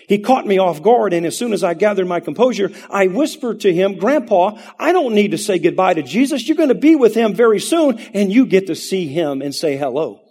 He 0.08 0.20
caught 0.20 0.46
me 0.46 0.58
off 0.58 0.82
guard, 0.82 1.14
and 1.14 1.26
as 1.26 1.38
soon 1.38 1.54
as 1.54 1.64
I 1.64 1.74
gathered 1.74 2.08
my 2.08 2.20
composure, 2.20 2.72
I 2.90 3.08
whispered 3.08 3.62
to 3.62 3.74
him, 3.74 3.98
Grandpa, 3.98 4.60
I 4.80 4.92
don't 4.92 5.16
need 5.16 5.32
to 5.32 5.38
say 5.38 5.60
goodbye 5.60 5.96
to 5.96 6.04
Jesus. 6.04 6.48
You're 6.48 6.58
going 6.58 6.70
to 6.70 6.76
be 6.76 6.96
with 6.96 7.16
him 7.16 7.34
very 7.34 7.60
soon, 7.60 7.98
and 8.14 8.32
you 8.32 8.46
get 8.46 8.68
to 8.68 8.76
see 8.76 9.08
him 9.08 9.42
and 9.42 9.54
say 9.54 9.78
hello. 9.78 10.22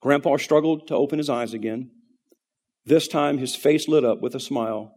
Grandpa 0.00 0.38
struggled 0.38 0.88
to 0.88 0.94
open 0.94 1.18
his 1.18 1.28
eyes 1.28 1.52
again. 1.52 1.90
This 2.86 3.06
time 3.06 3.38
his 3.38 3.54
face 3.54 3.86
lit 3.86 4.04
up 4.04 4.20
with 4.20 4.34
a 4.34 4.40
smile, 4.40 4.92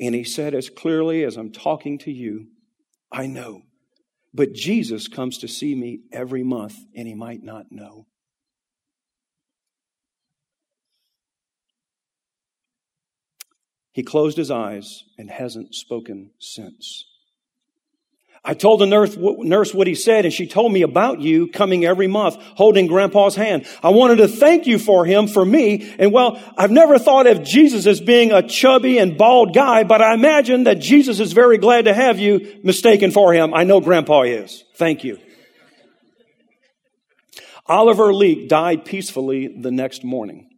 and 0.00 0.14
he 0.14 0.24
said 0.24 0.54
as 0.54 0.68
clearly 0.68 1.22
as 1.24 1.36
I'm 1.36 1.52
talking 1.52 1.98
to 1.98 2.10
you, 2.10 2.48
I 3.12 3.26
know. 3.26 3.62
But 4.32 4.52
Jesus 4.52 5.08
comes 5.08 5.38
to 5.38 5.48
see 5.48 5.74
me 5.74 6.00
every 6.12 6.42
month, 6.42 6.76
and 6.94 7.06
he 7.06 7.14
might 7.14 7.42
not 7.42 7.66
know. 7.70 8.06
He 13.92 14.02
closed 14.02 14.36
his 14.36 14.50
eyes 14.50 15.04
and 15.18 15.30
hasn't 15.30 15.74
spoken 15.74 16.30
since. 16.38 17.04
I 18.42 18.54
told 18.54 18.80
the 18.80 18.86
nurse, 18.86 19.74
what 19.74 19.86
he 19.86 19.94
said, 19.94 20.24
and 20.24 20.32
she 20.32 20.46
told 20.46 20.72
me 20.72 20.80
about 20.80 21.20
you 21.20 21.48
coming 21.48 21.84
every 21.84 22.06
month 22.06 22.36
holding 22.54 22.86
grandpa's 22.86 23.36
hand. 23.36 23.66
I 23.82 23.90
wanted 23.90 24.16
to 24.16 24.28
thank 24.28 24.66
you 24.66 24.78
for 24.78 25.04
him, 25.04 25.28
for 25.28 25.44
me. 25.44 25.94
And 25.98 26.10
well, 26.10 26.40
I've 26.56 26.70
never 26.70 26.98
thought 26.98 27.26
of 27.26 27.42
Jesus 27.42 27.86
as 27.86 28.00
being 28.00 28.32
a 28.32 28.42
chubby 28.42 28.96
and 28.96 29.18
bald 29.18 29.54
guy, 29.54 29.84
but 29.84 30.00
I 30.00 30.14
imagine 30.14 30.64
that 30.64 30.78
Jesus 30.78 31.20
is 31.20 31.32
very 31.34 31.58
glad 31.58 31.84
to 31.84 31.92
have 31.92 32.18
you 32.18 32.60
mistaken 32.64 33.10
for 33.10 33.34
him. 33.34 33.52
I 33.52 33.64
know 33.64 33.80
grandpa 33.80 34.22
is. 34.22 34.64
Thank 34.76 35.04
you. 35.04 35.18
Oliver 37.66 38.14
Leake 38.14 38.48
died 38.48 38.86
peacefully 38.86 39.48
the 39.48 39.70
next 39.70 40.02
morning. 40.02 40.49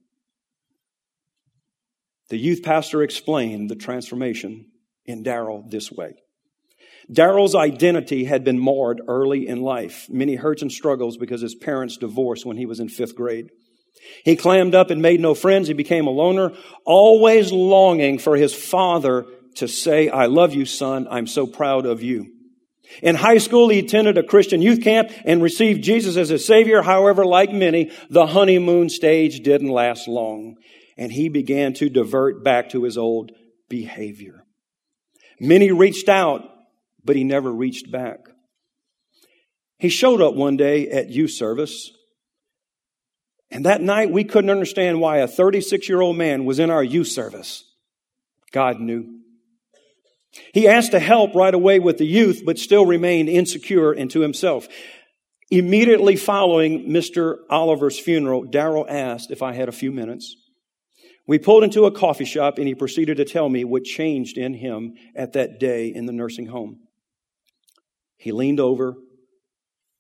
The 2.33 2.39
youth 2.39 2.63
pastor 2.63 3.03
explained 3.03 3.69
the 3.69 3.77
transformation 3.77 4.69
in 5.05 5.23
Darrell 5.23 5.67
this 5.69 5.93
way. 5.93 6.15
Darrell's 7.13 7.55
identity 7.55 8.25
had 8.25 8.43
been 8.43 8.59
marred 8.59 9.03
early 9.07 9.47
in 9.47 9.61
life. 9.61 10.07
Many 10.09 10.37
hurts 10.37 10.63
and 10.63 10.73
struggles 10.73 11.19
because 11.19 11.43
his 11.43 11.55
parents 11.55 11.99
divorced 11.99 12.47
when 12.47 12.57
he 12.57 12.65
was 12.65 12.81
in 12.81 12.89
fifth 12.89 13.17
grade. 13.17 13.51
He 14.25 14.35
clammed 14.35 14.75
up 14.75 14.89
and 14.91 15.03
made 15.03 15.21
no 15.21 15.35
friends. 15.35 15.69
He 15.69 15.75
became 15.75 16.07
a 16.07 16.11
loner, 16.11 16.53
always 16.87 17.53
longing 17.53 18.19
for 18.19 18.35
his 18.35 18.55
father 18.55 19.27
to 19.57 19.69
say, 19.69 20.09
I 20.09 20.25
love 20.25 20.55
you, 20.55 20.65
son. 20.65 21.07
I'm 21.11 21.27
so 21.27 21.47
proud 21.47 21.85
of 21.85 22.03
you. 22.03 22.33
In 23.03 23.15
high 23.15 23.39
school, 23.39 23.69
he 23.69 23.81
attended 23.81 24.17
a 24.17 24.23
Christian 24.23 24.63
youth 24.63 24.83
camp 24.83 25.11
and 25.27 25.43
received 25.43 25.85
Jesus 25.85 26.17
as 26.17 26.31
his 26.31 26.47
savior. 26.47 26.81
However, 26.81 27.27
like 27.27 27.53
many, 27.53 27.91
the 28.09 28.25
honeymoon 28.25 28.89
stage 28.89 29.41
didn't 29.41 29.69
last 29.69 30.09
long 30.09 30.57
and 30.97 31.13
he 31.13 31.29
began 31.29 31.73
to 31.75 31.89
divert 31.89 32.45
back 32.45 32.71
to 32.71 32.85
his 32.85 32.99
old 32.99 33.33
behavior. 33.69 34.45
Many 35.41 35.73
reached 35.73 36.09
out, 36.09 36.43
but 37.05 37.17
he 37.17 37.25
never 37.25 37.53
reached 37.53 37.91
back. 37.91 38.21
He 39.79 39.89
showed 39.89 40.21
up 40.21 40.35
one 40.35 40.57
day 40.57 40.89
at 40.89 41.11
youth 41.11 41.33
service, 41.33 41.91
and 43.51 43.67
that 43.67 43.83
night 43.83 44.11
we 44.11 44.25
couldn't 44.25 44.51
understand 44.51 45.01
why 45.01 45.19
a 45.19 45.27
36 45.27 45.89
year 45.89 46.01
old 46.01 46.17
man 46.17 46.45
was 46.45 46.59
in 46.59 46.71
our 46.71 46.85
youth 46.85 47.09
service. 47.09 47.65
God 48.53 48.81
knew. 48.81 49.21
He 50.55 50.69
asked 50.69 50.93
to 50.93 51.01
help 51.01 51.35
right 51.35 51.53
away 51.53 51.79
with 51.79 51.99
the 51.99 52.07
youth, 52.07 52.43
but 52.45 52.59
still 52.59 52.87
remained 52.87 53.29
insecure 53.29 53.93
and 53.93 54.11
to 54.13 54.21
himself. 54.21 54.69
Immediately 55.51 56.17
following 56.17 56.89
Mr. 56.89 57.39
Oliver's 57.51 57.99
funeral, 57.99 58.45
Darrell 58.45 58.87
asked 58.89 59.31
if 59.31 59.43
I 59.43 59.53
had 59.53 59.69
a 59.69 59.73
few 59.73 59.93
minutes. 59.93 60.37
We 61.27 61.39
pulled 61.39 61.63
into 61.63 61.85
a 61.85 61.93
coffee 61.93 62.25
shop 62.25 62.59
and 62.59 62.67
he 62.67 62.75
proceeded 62.75 63.17
to 63.19 63.25
tell 63.25 63.49
me 63.49 63.65
what 63.65 63.85
changed 63.85 64.37
in 64.37 64.55
him 64.55 64.95
at 65.15 65.33
that 65.35 65.61
day 65.61 65.89
in 65.89 66.07
the 66.07 66.13
nursing 66.13 66.47
home. 66.47 66.81
He 68.17 68.33
leaned 68.33 68.61
over 68.61 68.95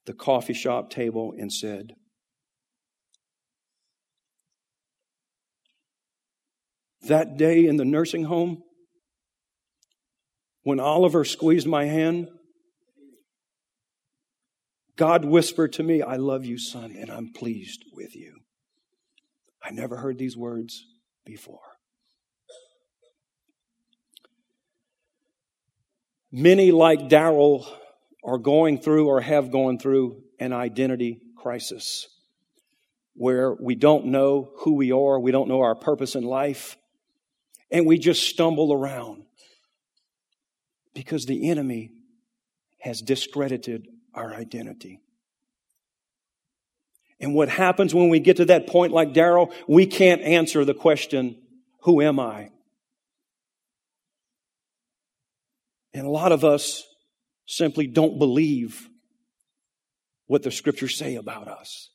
the 0.06 0.14
coffee 0.14 0.54
shop 0.54 0.90
table 0.90 1.32
and 1.36 1.52
said, 1.52 1.92
That 7.02 7.36
day 7.36 7.66
in 7.66 7.76
the 7.76 7.84
nursing 7.84 8.24
home, 8.24 8.62
when 10.62 10.78
Oliver 10.78 11.24
squeezed 11.24 11.66
my 11.66 11.86
hand, 11.86 12.28
God 14.96 15.24
whispered 15.24 15.72
to 15.74 15.82
me, 15.82 16.00
I 16.02 16.16
love 16.16 16.44
you, 16.44 16.58
son, 16.58 16.94
and 16.96 17.10
I'm 17.10 17.32
pleased 17.32 17.84
with 17.92 18.14
you. 18.14 18.34
I 19.64 19.70
never 19.70 19.96
heard 19.96 20.18
these 20.18 20.36
words 20.36 20.84
before. 21.24 21.60
Many, 26.30 26.72
like 26.72 27.08
Darrell, 27.08 27.66
are 28.24 28.38
going 28.38 28.80
through 28.80 29.08
or 29.08 29.20
have 29.20 29.50
gone 29.50 29.78
through 29.78 30.22
an 30.38 30.52
identity 30.52 31.20
crisis 31.36 32.08
where 33.14 33.52
we 33.52 33.74
don't 33.74 34.06
know 34.06 34.50
who 34.60 34.74
we 34.74 34.92
are, 34.92 35.20
we 35.20 35.32
don't 35.32 35.48
know 35.48 35.60
our 35.60 35.74
purpose 35.74 36.14
in 36.14 36.24
life, 36.24 36.76
and 37.70 37.86
we 37.86 37.98
just 37.98 38.26
stumble 38.26 38.72
around 38.72 39.24
because 40.94 41.26
the 41.26 41.50
enemy 41.50 41.92
has 42.78 43.00
discredited 43.00 43.86
our 44.14 44.34
identity. 44.34 45.00
And 47.22 47.34
what 47.34 47.48
happens 47.48 47.94
when 47.94 48.08
we 48.08 48.18
get 48.18 48.38
to 48.38 48.44
that 48.46 48.66
point 48.66 48.92
like 48.92 49.14
Darrell, 49.14 49.52
we 49.68 49.86
can't 49.86 50.20
answer 50.22 50.64
the 50.64 50.74
question, 50.74 51.40
who 51.82 52.02
am 52.02 52.18
I? 52.18 52.50
And 55.94 56.04
a 56.04 56.10
lot 56.10 56.32
of 56.32 56.44
us 56.44 56.84
simply 57.46 57.86
don't 57.86 58.18
believe 58.18 58.88
what 60.26 60.42
the 60.42 60.50
scriptures 60.50 60.96
say 60.96 61.14
about 61.14 61.46
us. 61.46 61.90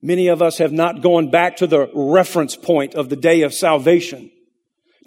Many 0.00 0.28
of 0.28 0.40
us 0.40 0.58
have 0.58 0.72
not 0.72 1.02
gone 1.02 1.30
back 1.30 1.56
to 1.56 1.66
the 1.66 1.90
reference 1.94 2.56
point 2.56 2.94
of 2.94 3.08
the 3.10 3.16
day 3.16 3.42
of 3.42 3.52
salvation 3.52 4.30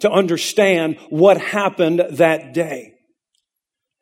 to 0.00 0.10
understand 0.10 0.96
what 1.08 1.40
happened 1.40 2.04
that 2.10 2.52
day. 2.52 2.97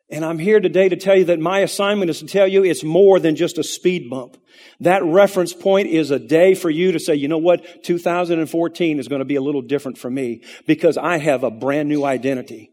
And 0.09 0.23
I'm 0.23 0.39
here 0.39 0.61
today 0.61 0.87
to 0.87 0.95
tell 0.95 1.17
you 1.17 1.25
that 1.25 1.39
my 1.39 1.59
assignment 1.59 2.09
is 2.09 2.19
to 2.19 2.25
tell 2.25 2.47
you 2.47 2.63
it's 2.63 2.83
more 2.83 3.19
than 3.19 3.35
just 3.35 3.57
a 3.57 3.63
speed 3.63 4.09
bump. 4.09 4.37
That 4.79 5.03
reference 5.03 5.53
point 5.53 5.89
is 5.89 6.11
a 6.11 6.19
day 6.19 6.55
for 6.55 6.69
you 6.69 6.93
to 6.93 6.99
say, 6.99 7.15
you 7.15 7.27
know 7.27 7.37
what? 7.37 7.83
2014 7.83 8.99
is 8.99 9.07
going 9.09 9.19
to 9.19 9.25
be 9.25 9.35
a 9.35 9.41
little 9.41 9.61
different 9.61 9.97
for 9.97 10.09
me 10.09 10.43
because 10.65 10.97
I 10.97 11.17
have 11.17 11.43
a 11.43 11.51
brand 11.51 11.89
new 11.89 12.05
identity. 12.05 12.71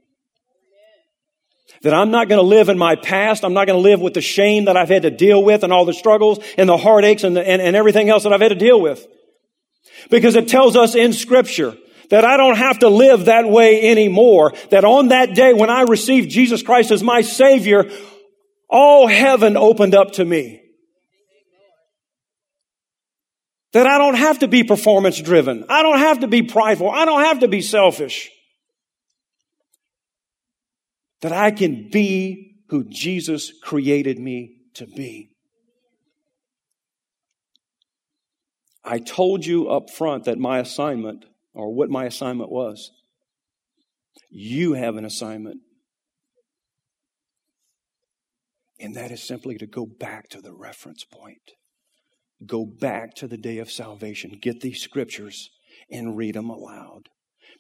That 1.83 1.93
I'm 1.93 2.13
not 2.13 2.29
going 2.29 2.41
to 2.41 2.47
live 2.47 2.69
in 2.69 2.79
my 2.79 2.95
past. 2.95 3.45
I'm 3.45 3.53
not 3.53 3.67
going 3.67 3.79
to 3.79 3.83
live 3.83 4.01
with 4.01 4.15
the 4.15 4.21
shame 4.21 4.67
that 4.67 4.77
I've 4.77 4.89
had 4.89 5.03
to 5.03 5.11
deal 5.11 5.43
with 5.43 5.65
and 5.65 5.73
all 5.73 5.85
the 5.85 5.93
struggles 5.93 6.39
and 6.57 6.69
the 6.69 6.77
heartaches 6.77 7.25
and, 7.25 7.37
the, 7.37 7.47
and, 7.47 7.61
and 7.61 7.75
everything 7.75 8.09
else 8.11 8.23
that 8.23 8.33
I've 8.33 8.41
had 8.41 8.49
to 8.49 8.55
deal 8.55 8.81
with. 8.81 9.07
Because 10.09 10.37
it 10.37 10.49
tells 10.49 10.77
us 10.77 10.95
in 10.95 11.13
scripture 11.13 11.77
that 12.11 12.25
I 12.25 12.37
don't 12.37 12.57
have 12.57 12.81
to 12.81 12.89
live 12.89 13.27
that 13.27 13.49
way 13.49 13.91
anymore. 13.91 14.53
That 14.71 14.85
on 14.85 15.09
that 15.09 15.35
day 15.35 15.53
when 15.55 15.71
I 15.71 15.83
received 15.83 16.31
Jesus 16.31 16.63
Christ 16.63 16.91
as 16.91 17.03
my 17.03 17.23
Savior, 17.23 17.91
all 18.69 19.07
heaven 19.07 19.57
opened 19.57 19.95
up 19.95 20.13
to 20.13 20.25
me. 20.25 20.61
That 23.73 23.87
I 23.87 23.99
don't 23.99 24.15
have 24.15 24.39
to 24.41 24.49
be 24.49 24.63
performance 24.63 25.21
driven. 25.21 25.65
I 25.69 25.83
don't 25.83 25.99
have 25.99 26.21
to 26.21 26.29
be 26.29 26.43
prideful. 26.43 26.91
I 26.91 27.05
don't 27.05 27.25
have 27.25 27.41
to 27.41 27.49
be 27.49 27.61
selfish. 27.61 28.31
That 31.23 31.33
I 31.33 31.51
can 31.51 31.89
be 31.91 32.61
who 32.69 32.85
Jesus 32.85 33.53
created 33.63 34.19
me 34.19 34.59
to 34.75 34.87
be. 34.87 35.31
I 38.85 38.99
told 38.99 39.47
you 39.47 39.69
up 39.71 39.91
front 39.91 40.25
that 40.25 40.39
my 40.39 40.59
assignment 40.59 41.25
or 41.55 41.73
what 41.73 41.89
my 41.89 42.05
assignment 42.05 42.51
was. 42.51 42.91
You 44.31 44.75
have 44.75 44.97
an 44.97 45.05
assignment. 45.05 45.61
And 48.81 48.97
that 48.97 49.11
is 49.11 49.23
simply 49.23 49.57
to 49.59 49.67
go 49.67 49.87
back 49.87 50.29
to 50.31 50.41
the 50.41 50.53
reference 50.53 51.05
point. 51.05 51.53
Go 52.45 52.67
back 52.67 53.15
to 53.15 53.29
the 53.29 53.37
day 53.37 53.59
of 53.59 53.71
salvation. 53.71 54.39
Get 54.43 54.61
these 54.61 54.83
scriptures 54.83 55.51
and 55.91 56.17
read 56.17 56.35
them 56.35 56.51
aloud. 56.51 57.09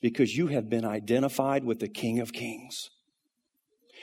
Because 0.02 0.36
you 0.36 0.48
have 0.48 0.68
been 0.68 0.84
identified 0.84 1.64
with 1.64 1.78
the 1.78 1.88
King 1.88 2.18
of 2.18 2.32
Kings. 2.32 2.90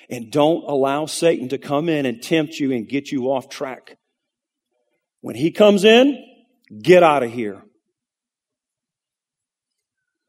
And 0.09 0.31
don't 0.31 0.63
allow 0.67 1.05
Satan 1.05 1.49
to 1.49 1.57
come 1.57 1.89
in 1.89 2.05
and 2.05 2.23
tempt 2.23 2.59
you 2.59 2.71
and 2.71 2.87
get 2.87 3.11
you 3.11 3.25
off 3.25 3.49
track. 3.49 3.97
When 5.19 5.35
he 5.35 5.51
comes 5.51 5.83
in, 5.83 6.17
get 6.81 7.03
out 7.03 7.23
of 7.23 7.31
here. 7.31 7.63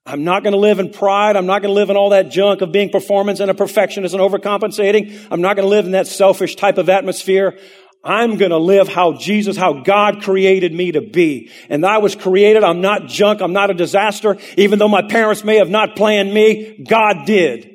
I'm 0.05 0.25
not 0.25 0.43
going 0.43 0.53
to 0.53 0.59
live 0.59 0.81
in 0.81 0.91
pride. 0.91 1.37
I'm 1.37 1.47
not 1.47 1.63
going 1.63 1.71
to 1.73 1.79
live 1.79 1.89
in 1.89 1.97
all 1.97 2.11
that 2.11 2.31
junk 2.31 2.61
of 2.61 2.73
being 2.73 2.91
performance 2.91 3.39
and 3.39 3.51
a 3.51 3.55
perfectionist 3.55 4.15
and 4.15 4.23
overcompensating. 4.23 5.29
I'm 5.31 5.41
not 5.41 5.55
going 5.55 5.65
to 5.65 5.71
live 5.71 5.87
in 5.87 5.93
that 5.93 6.09
selfish 6.09 6.57
type 6.57 6.79
of 6.79 6.89
atmosphere. 6.89 7.57
I'm 8.05 8.37
going 8.37 8.51
to 8.51 8.59
live 8.59 8.89
how 8.89 9.13
Jesus, 9.13 9.57
how 9.57 9.85
God 9.85 10.23
created 10.23 10.73
me 10.73 10.91
to 10.93 11.01
be. 11.01 11.51
And 11.69 11.87
I 11.87 11.99
was 11.99 12.17
created. 12.17 12.65
I'm 12.65 12.81
not 12.81 13.07
junk. 13.07 13.41
I'm 13.41 13.53
not 13.53 13.71
a 13.71 13.75
disaster. 13.75 14.39
Even 14.57 14.81
though 14.81 14.89
my 14.89 15.03
parents 15.03 15.45
may 15.45 15.57
have 15.57 15.71
not 15.71 15.95
planned 15.95 16.35
me, 16.35 16.85
God 16.89 17.25
did. 17.25 17.69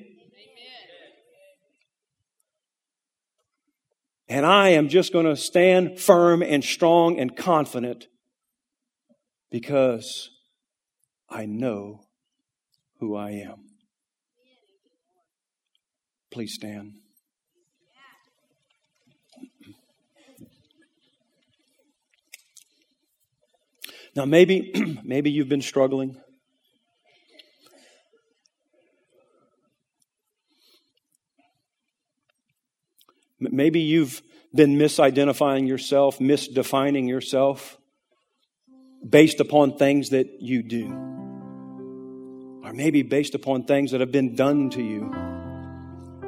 And 4.27 4.45
I 4.45 4.69
am 4.69 4.89
just 4.89 5.13
going 5.13 5.25
to 5.25 5.37
stand 5.37 5.97
firm 5.97 6.43
and 6.43 6.61
strong 6.61 7.17
and 7.17 7.33
confident 7.33 8.07
because 9.49 10.29
I 11.29 11.45
know 11.45 12.06
who 12.99 13.15
I 13.15 13.31
am. 13.31 13.65
Please 16.31 16.53
stand. 16.53 16.93
Now 24.15 24.25
maybe 24.25 24.99
maybe 25.03 25.29
you've 25.29 25.49
been 25.49 25.61
struggling. 25.61 26.17
Maybe 33.39 33.81
you've 33.81 34.23
been 34.55 34.77
misidentifying 34.77 35.67
yourself, 35.67 36.17
misdefining 36.17 37.07
yourself 37.07 37.77
based 39.07 39.39
upon 39.39 39.77
things 39.77 40.09
that 40.09 40.41
you 40.41 40.63
do 40.63 41.26
or 42.67 42.73
maybe 42.73 43.01
based 43.01 43.33
upon 43.33 43.63
things 43.63 43.91
that 43.91 44.01
have 44.01 44.11
been 44.11 44.35
done 44.35 44.69
to 44.71 44.81
you. 44.81 45.09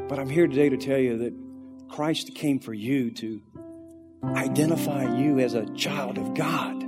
But 0.07 0.19
I'm 0.19 0.29
here 0.29 0.47
today 0.47 0.69
to 0.69 0.77
tell 0.77 0.97
you 0.97 1.17
that 1.17 1.33
Christ 1.89 2.33
came 2.33 2.59
for 2.59 2.73
you 2.73 3.11
to 3.11 3.41
identify 4.23 5.17
you 5.17 5.39
as 5.39 5.53
a 5.53 5.65
child 5.73 6.17
of 6.17 6.33
God, 6.35 6.81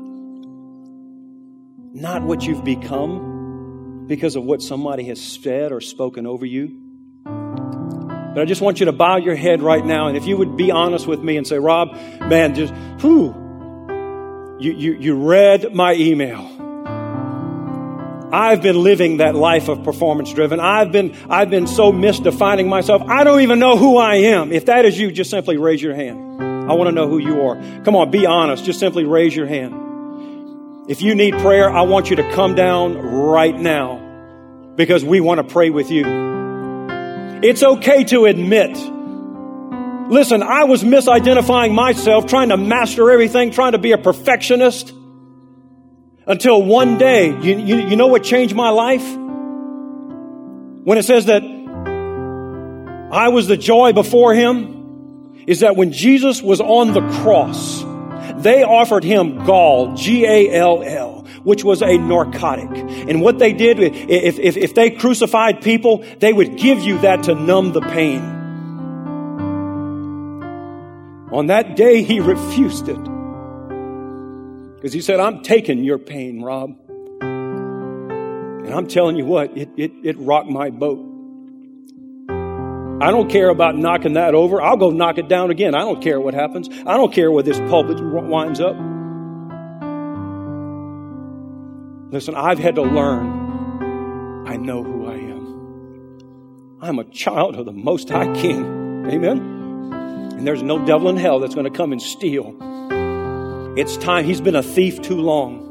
not 1.94 2.24
what 2.24 2.44
you've 2.44 2.64
become 2.64 4.06
because 4.08 4.38
of 4.38 4.46
what 4.46 4.62
somebody 4.62 5.04
has 5.06 5.22
said 5.22 5.74
or 5.74 5.82
spoken 5.82 6.26
over 6.26 6.46
you. 6.46 6.78
But 7.26 8.40
I 8.40 8.46
just 8.46 8.62
want 8.62 8.80
you 8.80 8.86
to 8.86 8.94
bow 8.94 9.18
your 9.18 9.36
head 9.36 9.62
right 9.62 9.86
now, 9.86 10.08
and 10.08 10.16
if 10.16 10.26
you 10.26 10.38
would 10.38 10.56
be 10.56 10.72
honest 10.72 11.08
with 11.08 11.20
me 11.20 11.36
and 11.36 11.46
say, 11.46 11.60
Rob, 11.60 11.94
man, 12.22 12.56
just, 12.56 12.74
whew, 13.02 13.36
you, 14.62 14.72
you, 14.72 14.94
you 14.94 15.16
read 15.16 15.76
my 15.76 15.94
email. 15.94 16.61
I've 18.32 18.62
been 18.62 18.82
living 18.82 19.18
that 19.18 19.36
life 19.36 19.68
of 19.68 19.84
performance 19.84 20.32
driven. 20.34 20.60
I've 20.60 20.92
been, 20.92 21.16
I've 21.30 21.50
been 21.50 21.68
so 21.68 21.92
misdefining 21.92 22.68
myself. 22.68 23.02
I 23.08 23.24
don't 23.24 23.42
even 23.42 23.60
know 23.60 23.78
who 23.78 23.98
I 23.98 24.16
am. 24.16 24.52
If 24.52 24.66
that 24.68 24.86
is 24.86 24.98
you, 24.98 25.12
just 25.12 25.30
simply 25.30 25.58
raise 25.58 25.82
your 25.82 25.96
hand. 25.96 26.42
I 26.42 26.74
want 26.74 26.88
to 26.88 26.92
know 26.94 27.08
who 27.08 27.18
you 27.18 27.42
are. 27.42 27.56
Come 27.84 27.96
on, 27.96 28.10
be 28.12 28.26
honest. 28.26 28.64
Just 28.64 28.80
simply 28.80 29.04
raise 29.04 29.36
your 29.36 29.48
hand. 29.48 30.90
If 30.90 31.02
you 31.02 31.14
need 31.16 31.34
prayer, 31.36 31.70
I 31.70 31.82
want 31.82 32.10
you 32.10 32.16
to 32.18 32.32
come 32.32 32.56
down 32.56 32.98
right 32.98 33.58
now 33.58 33.98
because 34.76 35.04
we 35.04 35.20
want 35.20 35.40
to 35.40 35.54
pray 35.54 35.70
with 35.70 35.92
you. 35.92 36.06
It's 37.44 37.64
okay 37.64 38.04
to 38.06 38.26
admit. 38.26 38.78
Listen, 40.10 40.44
I 40.44 40.66
was 40.66 40.84
misidentifying 40.84 41.74
myself, 41.74 42.26
trying 42.28 42.50
to 42.50 42.58
master 42.58 43.10
everything, 43.12 43.52
trying 43.52 43.74
to 43.74 43.78
be 43.78 43.92
a 43.92 43.98
perfectionist. 43.98 44.94
Until 46.32 46.64
one 46.64 46.98
day, 46.98 47.28
you, 47.28 47.60
you, 47.60 47.90
you 47.90 47.96
know 47.98 48.08
what 48.08 48.24
changed 48.24 48.56
my 48.56 48.70
life? 48.70 49.04
When 49.04 50.98
it 50.98 51.04
says 51.04 51.26
that 51.26 51.44
I 53.12 53.28
was 53.28 53.48
the 53.48 53.58
joy 53.58 53.92
before 53.92 54.34
him, 54.34 55.44
is 55.46 55.60
that 55.60 55.76
when 55.76 55.92
Jesus 55.92 56.42
was 56.42 56.62
on 56.62 56.94
the 56.94 57.02
cross, 57.22 57.82
they 58.42 58.64
offered 58.64 59.04
him 59.04 59.44
gall, 59.44 59.94
G-A-L-L, 59.98 61.28
which 61.44 61.66
was 61.66 61.82
a 61.82 61.98
narcotic. 61.98 62.70
And 63.10 63.22
what 63.22 63.38
they 63.38 63.52
did, 63.52 63.80
if, 63.82 64.40
if, 64.40 64.56
if 64.56 64.74
they 64.74 64.90
crucified 64.90 65.62
people, 65.62 66.06
they 66.20 66.32
would 66.32 66.56
give 66.56 66.80
you 66.80 66.98
that 67.00 67.24
to 67.24 67.36
numb 67.36 67.74
the 67.74 67.82
pain. 67.82 68.22
On 71.34 71.48
that 71.48 71.76
day, 71.76 72.04
he 72.04 72.22
refused 72.22 72.88
it. 72.88 73.11
Because 74.82 74.94
he 74.94 75.02
said, 75.02 75.20
I'm 75.20 75.44
taking 75.44 75.84
your 75.84 76.00
pain, 76.00 76.42
Rob. 76.42 76.76
And 77.22 78.74
I'm 78.74 78.88
telling 78.88 79.16
you 79.16 79.26
what, 79.26 79.56
it, 79.56 79.70
it, 79.78 79.92
it 80.02 80.18
rocked 80.18 80.50
my 80.50 80.72
boat. 80.72 81.08
I 83.00 83.12
don't 83.12 83.30
care 83.30 83.50
about 83.50 83.78
knocking 83.78 84.14
that 84.14 84.34
over. 84.34 84.60
I'll 84.60 84.78
go 84.78 84.90
knock 84.90 85.20
it 85.20 85.28
down 85.28 85.52
again. 85.52 85.76
I 85.76 85.82
don't 85.82 86.02
care 86.02 86.20
what 86.20 86.34
happens. 86.34 86.68
I 86.88 86.98
don't 86.98 87.14
care 87.14 87.32
where 87.32 87.44
this 87.44 87.60
pulpit 87.60 88.02
winds 88.02 88.60
up. 88.60 88.76
Listen, 92.12 92.34
I've 92.34 92.58
had 92.58 92.74
to 92.74 92.82
learn. 92.82 94.48
I 94.48 94.58
know 94.58 94.84
who 94.84 95.06
I 95.06 95.14
am. 95.14 96.80
I'm 96.82 96.98
a 96.98 97.04
child 97.04 97.56
of 97.56 97.68
the 97.68 97.72
Most 97.72 98.10
High 98.10 98.34
King. 98.34 99.06
Amen? 99.12 99.94
And 100.38 100.48
there's 100.48 100.64
no 100.64 100.84
devil 100.84 101.08
in 101.10 101.18
hell 101.18 101.40
that's 101.40 101.54
going 101.54 101.72
to 101.72 101.78
come 101.78 101.92
and 101.92 102.02
steal 102.02 102.56
it's 103.78 103.98
time. 103.98 104.26
He's 104.26 104.42
been 104.42 104.56
a 104.56 104.64
thief 104.64 105.02
too 105.02 105.20
long. 105.22 105.68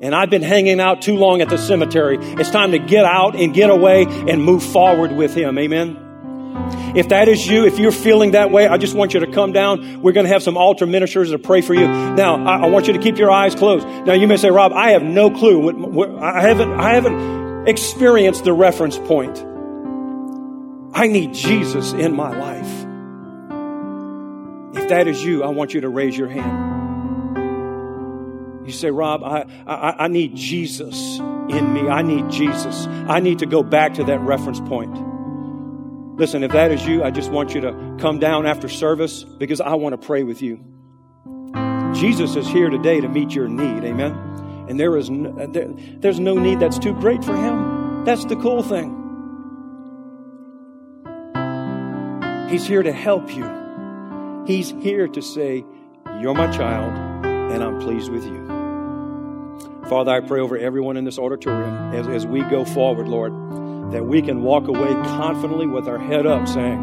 And 0.00 0.14
I've 0.14 0.30
been 0.30 0.42
hanging 0.42 0.80
out 0.80 1.02
too 1.02 1.16
long 1.16 1.40
at 1.40 1.48
the 1.48 1.56
cemetery. 1.56 2.18
It's 2.20 2.50
time 2.50 2.72
to 2.72 2.78
get 2.78 3.04
out 3.04 3.36
and 3.36 3.54
get 3.54 3.70
away 3.70 4.04
and 4.04 4.42
move 4.42 4.62
forward 4.62 5.12
with 5.12 5.34
Him. 5.34 5.58
Amen. 5.58 6.00
If 6.94 7.08
that 7.08 7.28
is 7.28 7.46
you, 7.46 7.66
if 7.66 7.78
you're 7.78 7.92
feeling 7.92 8.32
that 8.32 8.50
way, 8.50 8.68
I 8.68 8.76
just 8.76 8.94
want 8.94 9.14
you 9.14 9.20
to 9.20 9.30
come 9.30 9.52
down. 9.52 10.02
We're 10.02 10.12
going 10.12 10.26
to 10.26 10.32
have 10.32 10.42
some 10.42 10.56
altar 10.56 10.86
ministers 10.86 11.30
to 11.30 11.38
pray 11.38 11.60
for 11.60 11.74
you. 11.74 11.88
Now, 11.88 12.44
I, 12.44 12.64
I 12.64 12.66
want 12.68 12.86
you 12.86 12.92
to 12.92 12.98
keep 12.98 13.18
your 13.18 13.30
eyes 13.30 13.54
closed. 13.54 13.86
Now, 13.86 14.12
you 14.12 14.28
may 14.28 14.36
say, 14.36 14.50
Rob, 14.50 14.72
I 14.72 14.90
have 14.90 15.02
no 15.02 15.30
clue. 15.30 15.58
What, 15.58 15.76
what, 15.76 16.10
I 16.22 16.42
haven't, 16.42 16.72
I 16.72 16.94
haven't 16.94 17.68
experienced 17.68 18.44
the 18.44 18.52
reference 18.52 18.98
point. 18.98 19.38
I 20.94 21.08
need 21.08 21.34
Jesus 21.34 21.92
in 21.92 22.14
my 22.14 22.36
life. 22.38 22.84
If 24.76 24.88
that 24.90 25.08
is 25.08 25.24
you, 25.24 25.42
I 25.42 25.48
want 25.48 25.74
you 25.74 25.80
to 25.80 25.88
raise 25.88 26.16
your 26.16 26.28
hand. 26.28 26.83
You 28.64 28.72
say, 28.72 28.90
Rob, 28.90 29.22
I, 29.22 29.44
I, 29.66 30.04
I 30.04 30.08
need 30.08 30.36
Jesus 30.36 31.18
in 31.18 31.72
me. 31.72 31.88
I 31.88 32.02
need 32.02 32.30
Jesus. 32.30 32.86
I 32.86 33.20
need 33.20 33.40
to 33.40 33.46
go 33.46 33.62
back 33.62 33.94
to 33.94 34.04
that 34.04 34.20
reference 34.20 34.60
point. 34.60 34.96
Listen, 36.16 36.44
if 36.44 36.52
that 36.52 36.70
is 36.70 36.86
you, 36.86 37.02
I 37.02 37.10
just 37.10 37.30
want 37.30 37.54
you 37.54 37.60
to 37.62 37.96
come 37.98 38.18
down 38.18 38.46
after 38.46 38.68
service 38.68 39.24
because 39.24 39.60
I 39.60 39.74
want 39.74 40.00
to 40.00 40.06
pray 40.06 40.22
with 40.22 40.42
you. 40.42 40.64
Jesus 41.94 42.36
is 42.36 42.46
here 42.46 42.70
today 42.70 43.00
to 43.00 43.08
meet 43.08 43.32
your 43.32 43.48
need. 43.48 43.84
Amen. 43.84 44.12
And 44.68 44.80
there 44.80 44.96
is 44.96 45.10
no, 45.10 45.46
there, 45.46 45.68
there's 45.98 46.20
no 46.20 46.34
need 46.34 46.60
that's 46.60 46.78
too 46.78 46.94
great 46.94 47.24
for 47.24 47.36
him. 47.36 48.04
That's 48.04 48.24
the 48.24 48.36
cool 48.36 48.62
thing. 48.62 49.00
He's 52.48 52.66
here 52.66 52.82
to 52.82 52.92
help 52.92 53.34
you. 53.34 54.44
He's 54.46 54.70
here 54.70 55.08
to 55.08 55.22
say, 55.22 55.64
You're 56.20 56.34
my 56.34 56.50
child, 56.52 56.94
and 57.24 57.62
I'm 57.62 57.80
pleased 57.80 58.10
with 58.10 58.24
you. 58.24 58.53
Father, 59.88 60.12
I 60.12 60.20
pray 60.20 60.40
over 60.40 60.56
everyone 60.56 60.96
in 60.96 61.04
this 61.04 61.18
auditorium 61.18 61.94
as, 61.94 62.08
as 62.08 62.26
we 62.26 62.40
go 62.42 62.64
forward, 62.64 63.06
Lord, 63.06 63.32
that 63.92 64.04
we 64.04 64.22
can 64.22 64.42
walk 64.42 64.66
away 64.66 64.92
confidently 64.92 65.66
with 65.66 65.86
our 65.86 65.98
head 65.98 66.26
up 66.26 66.48
saying, 66.48 66.80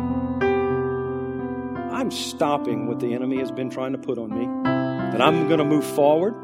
I'm 1.91 2.11
stopping 2.11 2.87
what 2.87 2.99
the 2.99 3.13
enemy 3.13 3.39
has 3.39 3.51
been 3.51 3.71
trying 3.71 3.93
to 3.93 3.97
put 3.97 4.19
on 4.19 4.29
me, 4.29 4.45
that 4.63 5.21
I'm 5.21 5.47
going 5.47 5.57
to 5.57 5.65
move 5.65 5.83
forward 5.83 6.35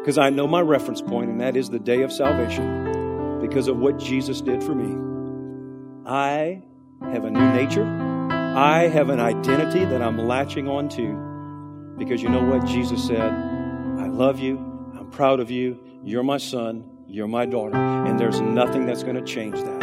because 0.00 0.16
I 0.16 0.30
know 0.30 0.46
my 0.46 0.60
reference 0.62 1.02
point, 1.02 1.28
and 1.30 1.40
that 1.42 1.54
is 1.54 1.68
the 1.68 1.78
day 1.78 2.02
of 2.02 2.10
salvation 2.10 3.40
because 3.42 3.68
of 3.68 3.76
what 3.76 3.98
Jesus 3.98 4.40
did 4.40 4.64
for 4.64 4.74
me. 4.74 4.96
I 6.06 6.62
have 7.02 7.24
a 7.24 7.30
new 7.30 7.52
nature. 7.52 7.84
I 8.30 8.88
have 8.88 9.10
an 9.10 9.20
identity 9.20 9.84
that 9.84 10.00
I'm 10.00 10.26
latching 10.26 10.66
on 10.66 10.88
to 10.90 11.94
because 11.98 12.22
you 12.22 12.30
know 12.30 12.42
what? 12.42 12.64
Jesus 12.64 13.06
said, 13.06 13.20
I 13.20 14.06
love 14.06 14.38
you. 14.38 14.67
Proud 15.10 15.40
of 15.40 15.50
you. 15.50 15.78
You're 16.04 16.22
my 16.22 16.38
son. 16.38 16.84
You're 17.06 17.28
my 17.28 17.46
daughter. 17.46 17.76
And 17.76 18.18
there's 18.18 18.40
nothing 18.40 18.86
that's 18.86 19.02
going 19.02 19.16
to 19.16 19.24
change 19.24 19.56
that. 19.60 19.78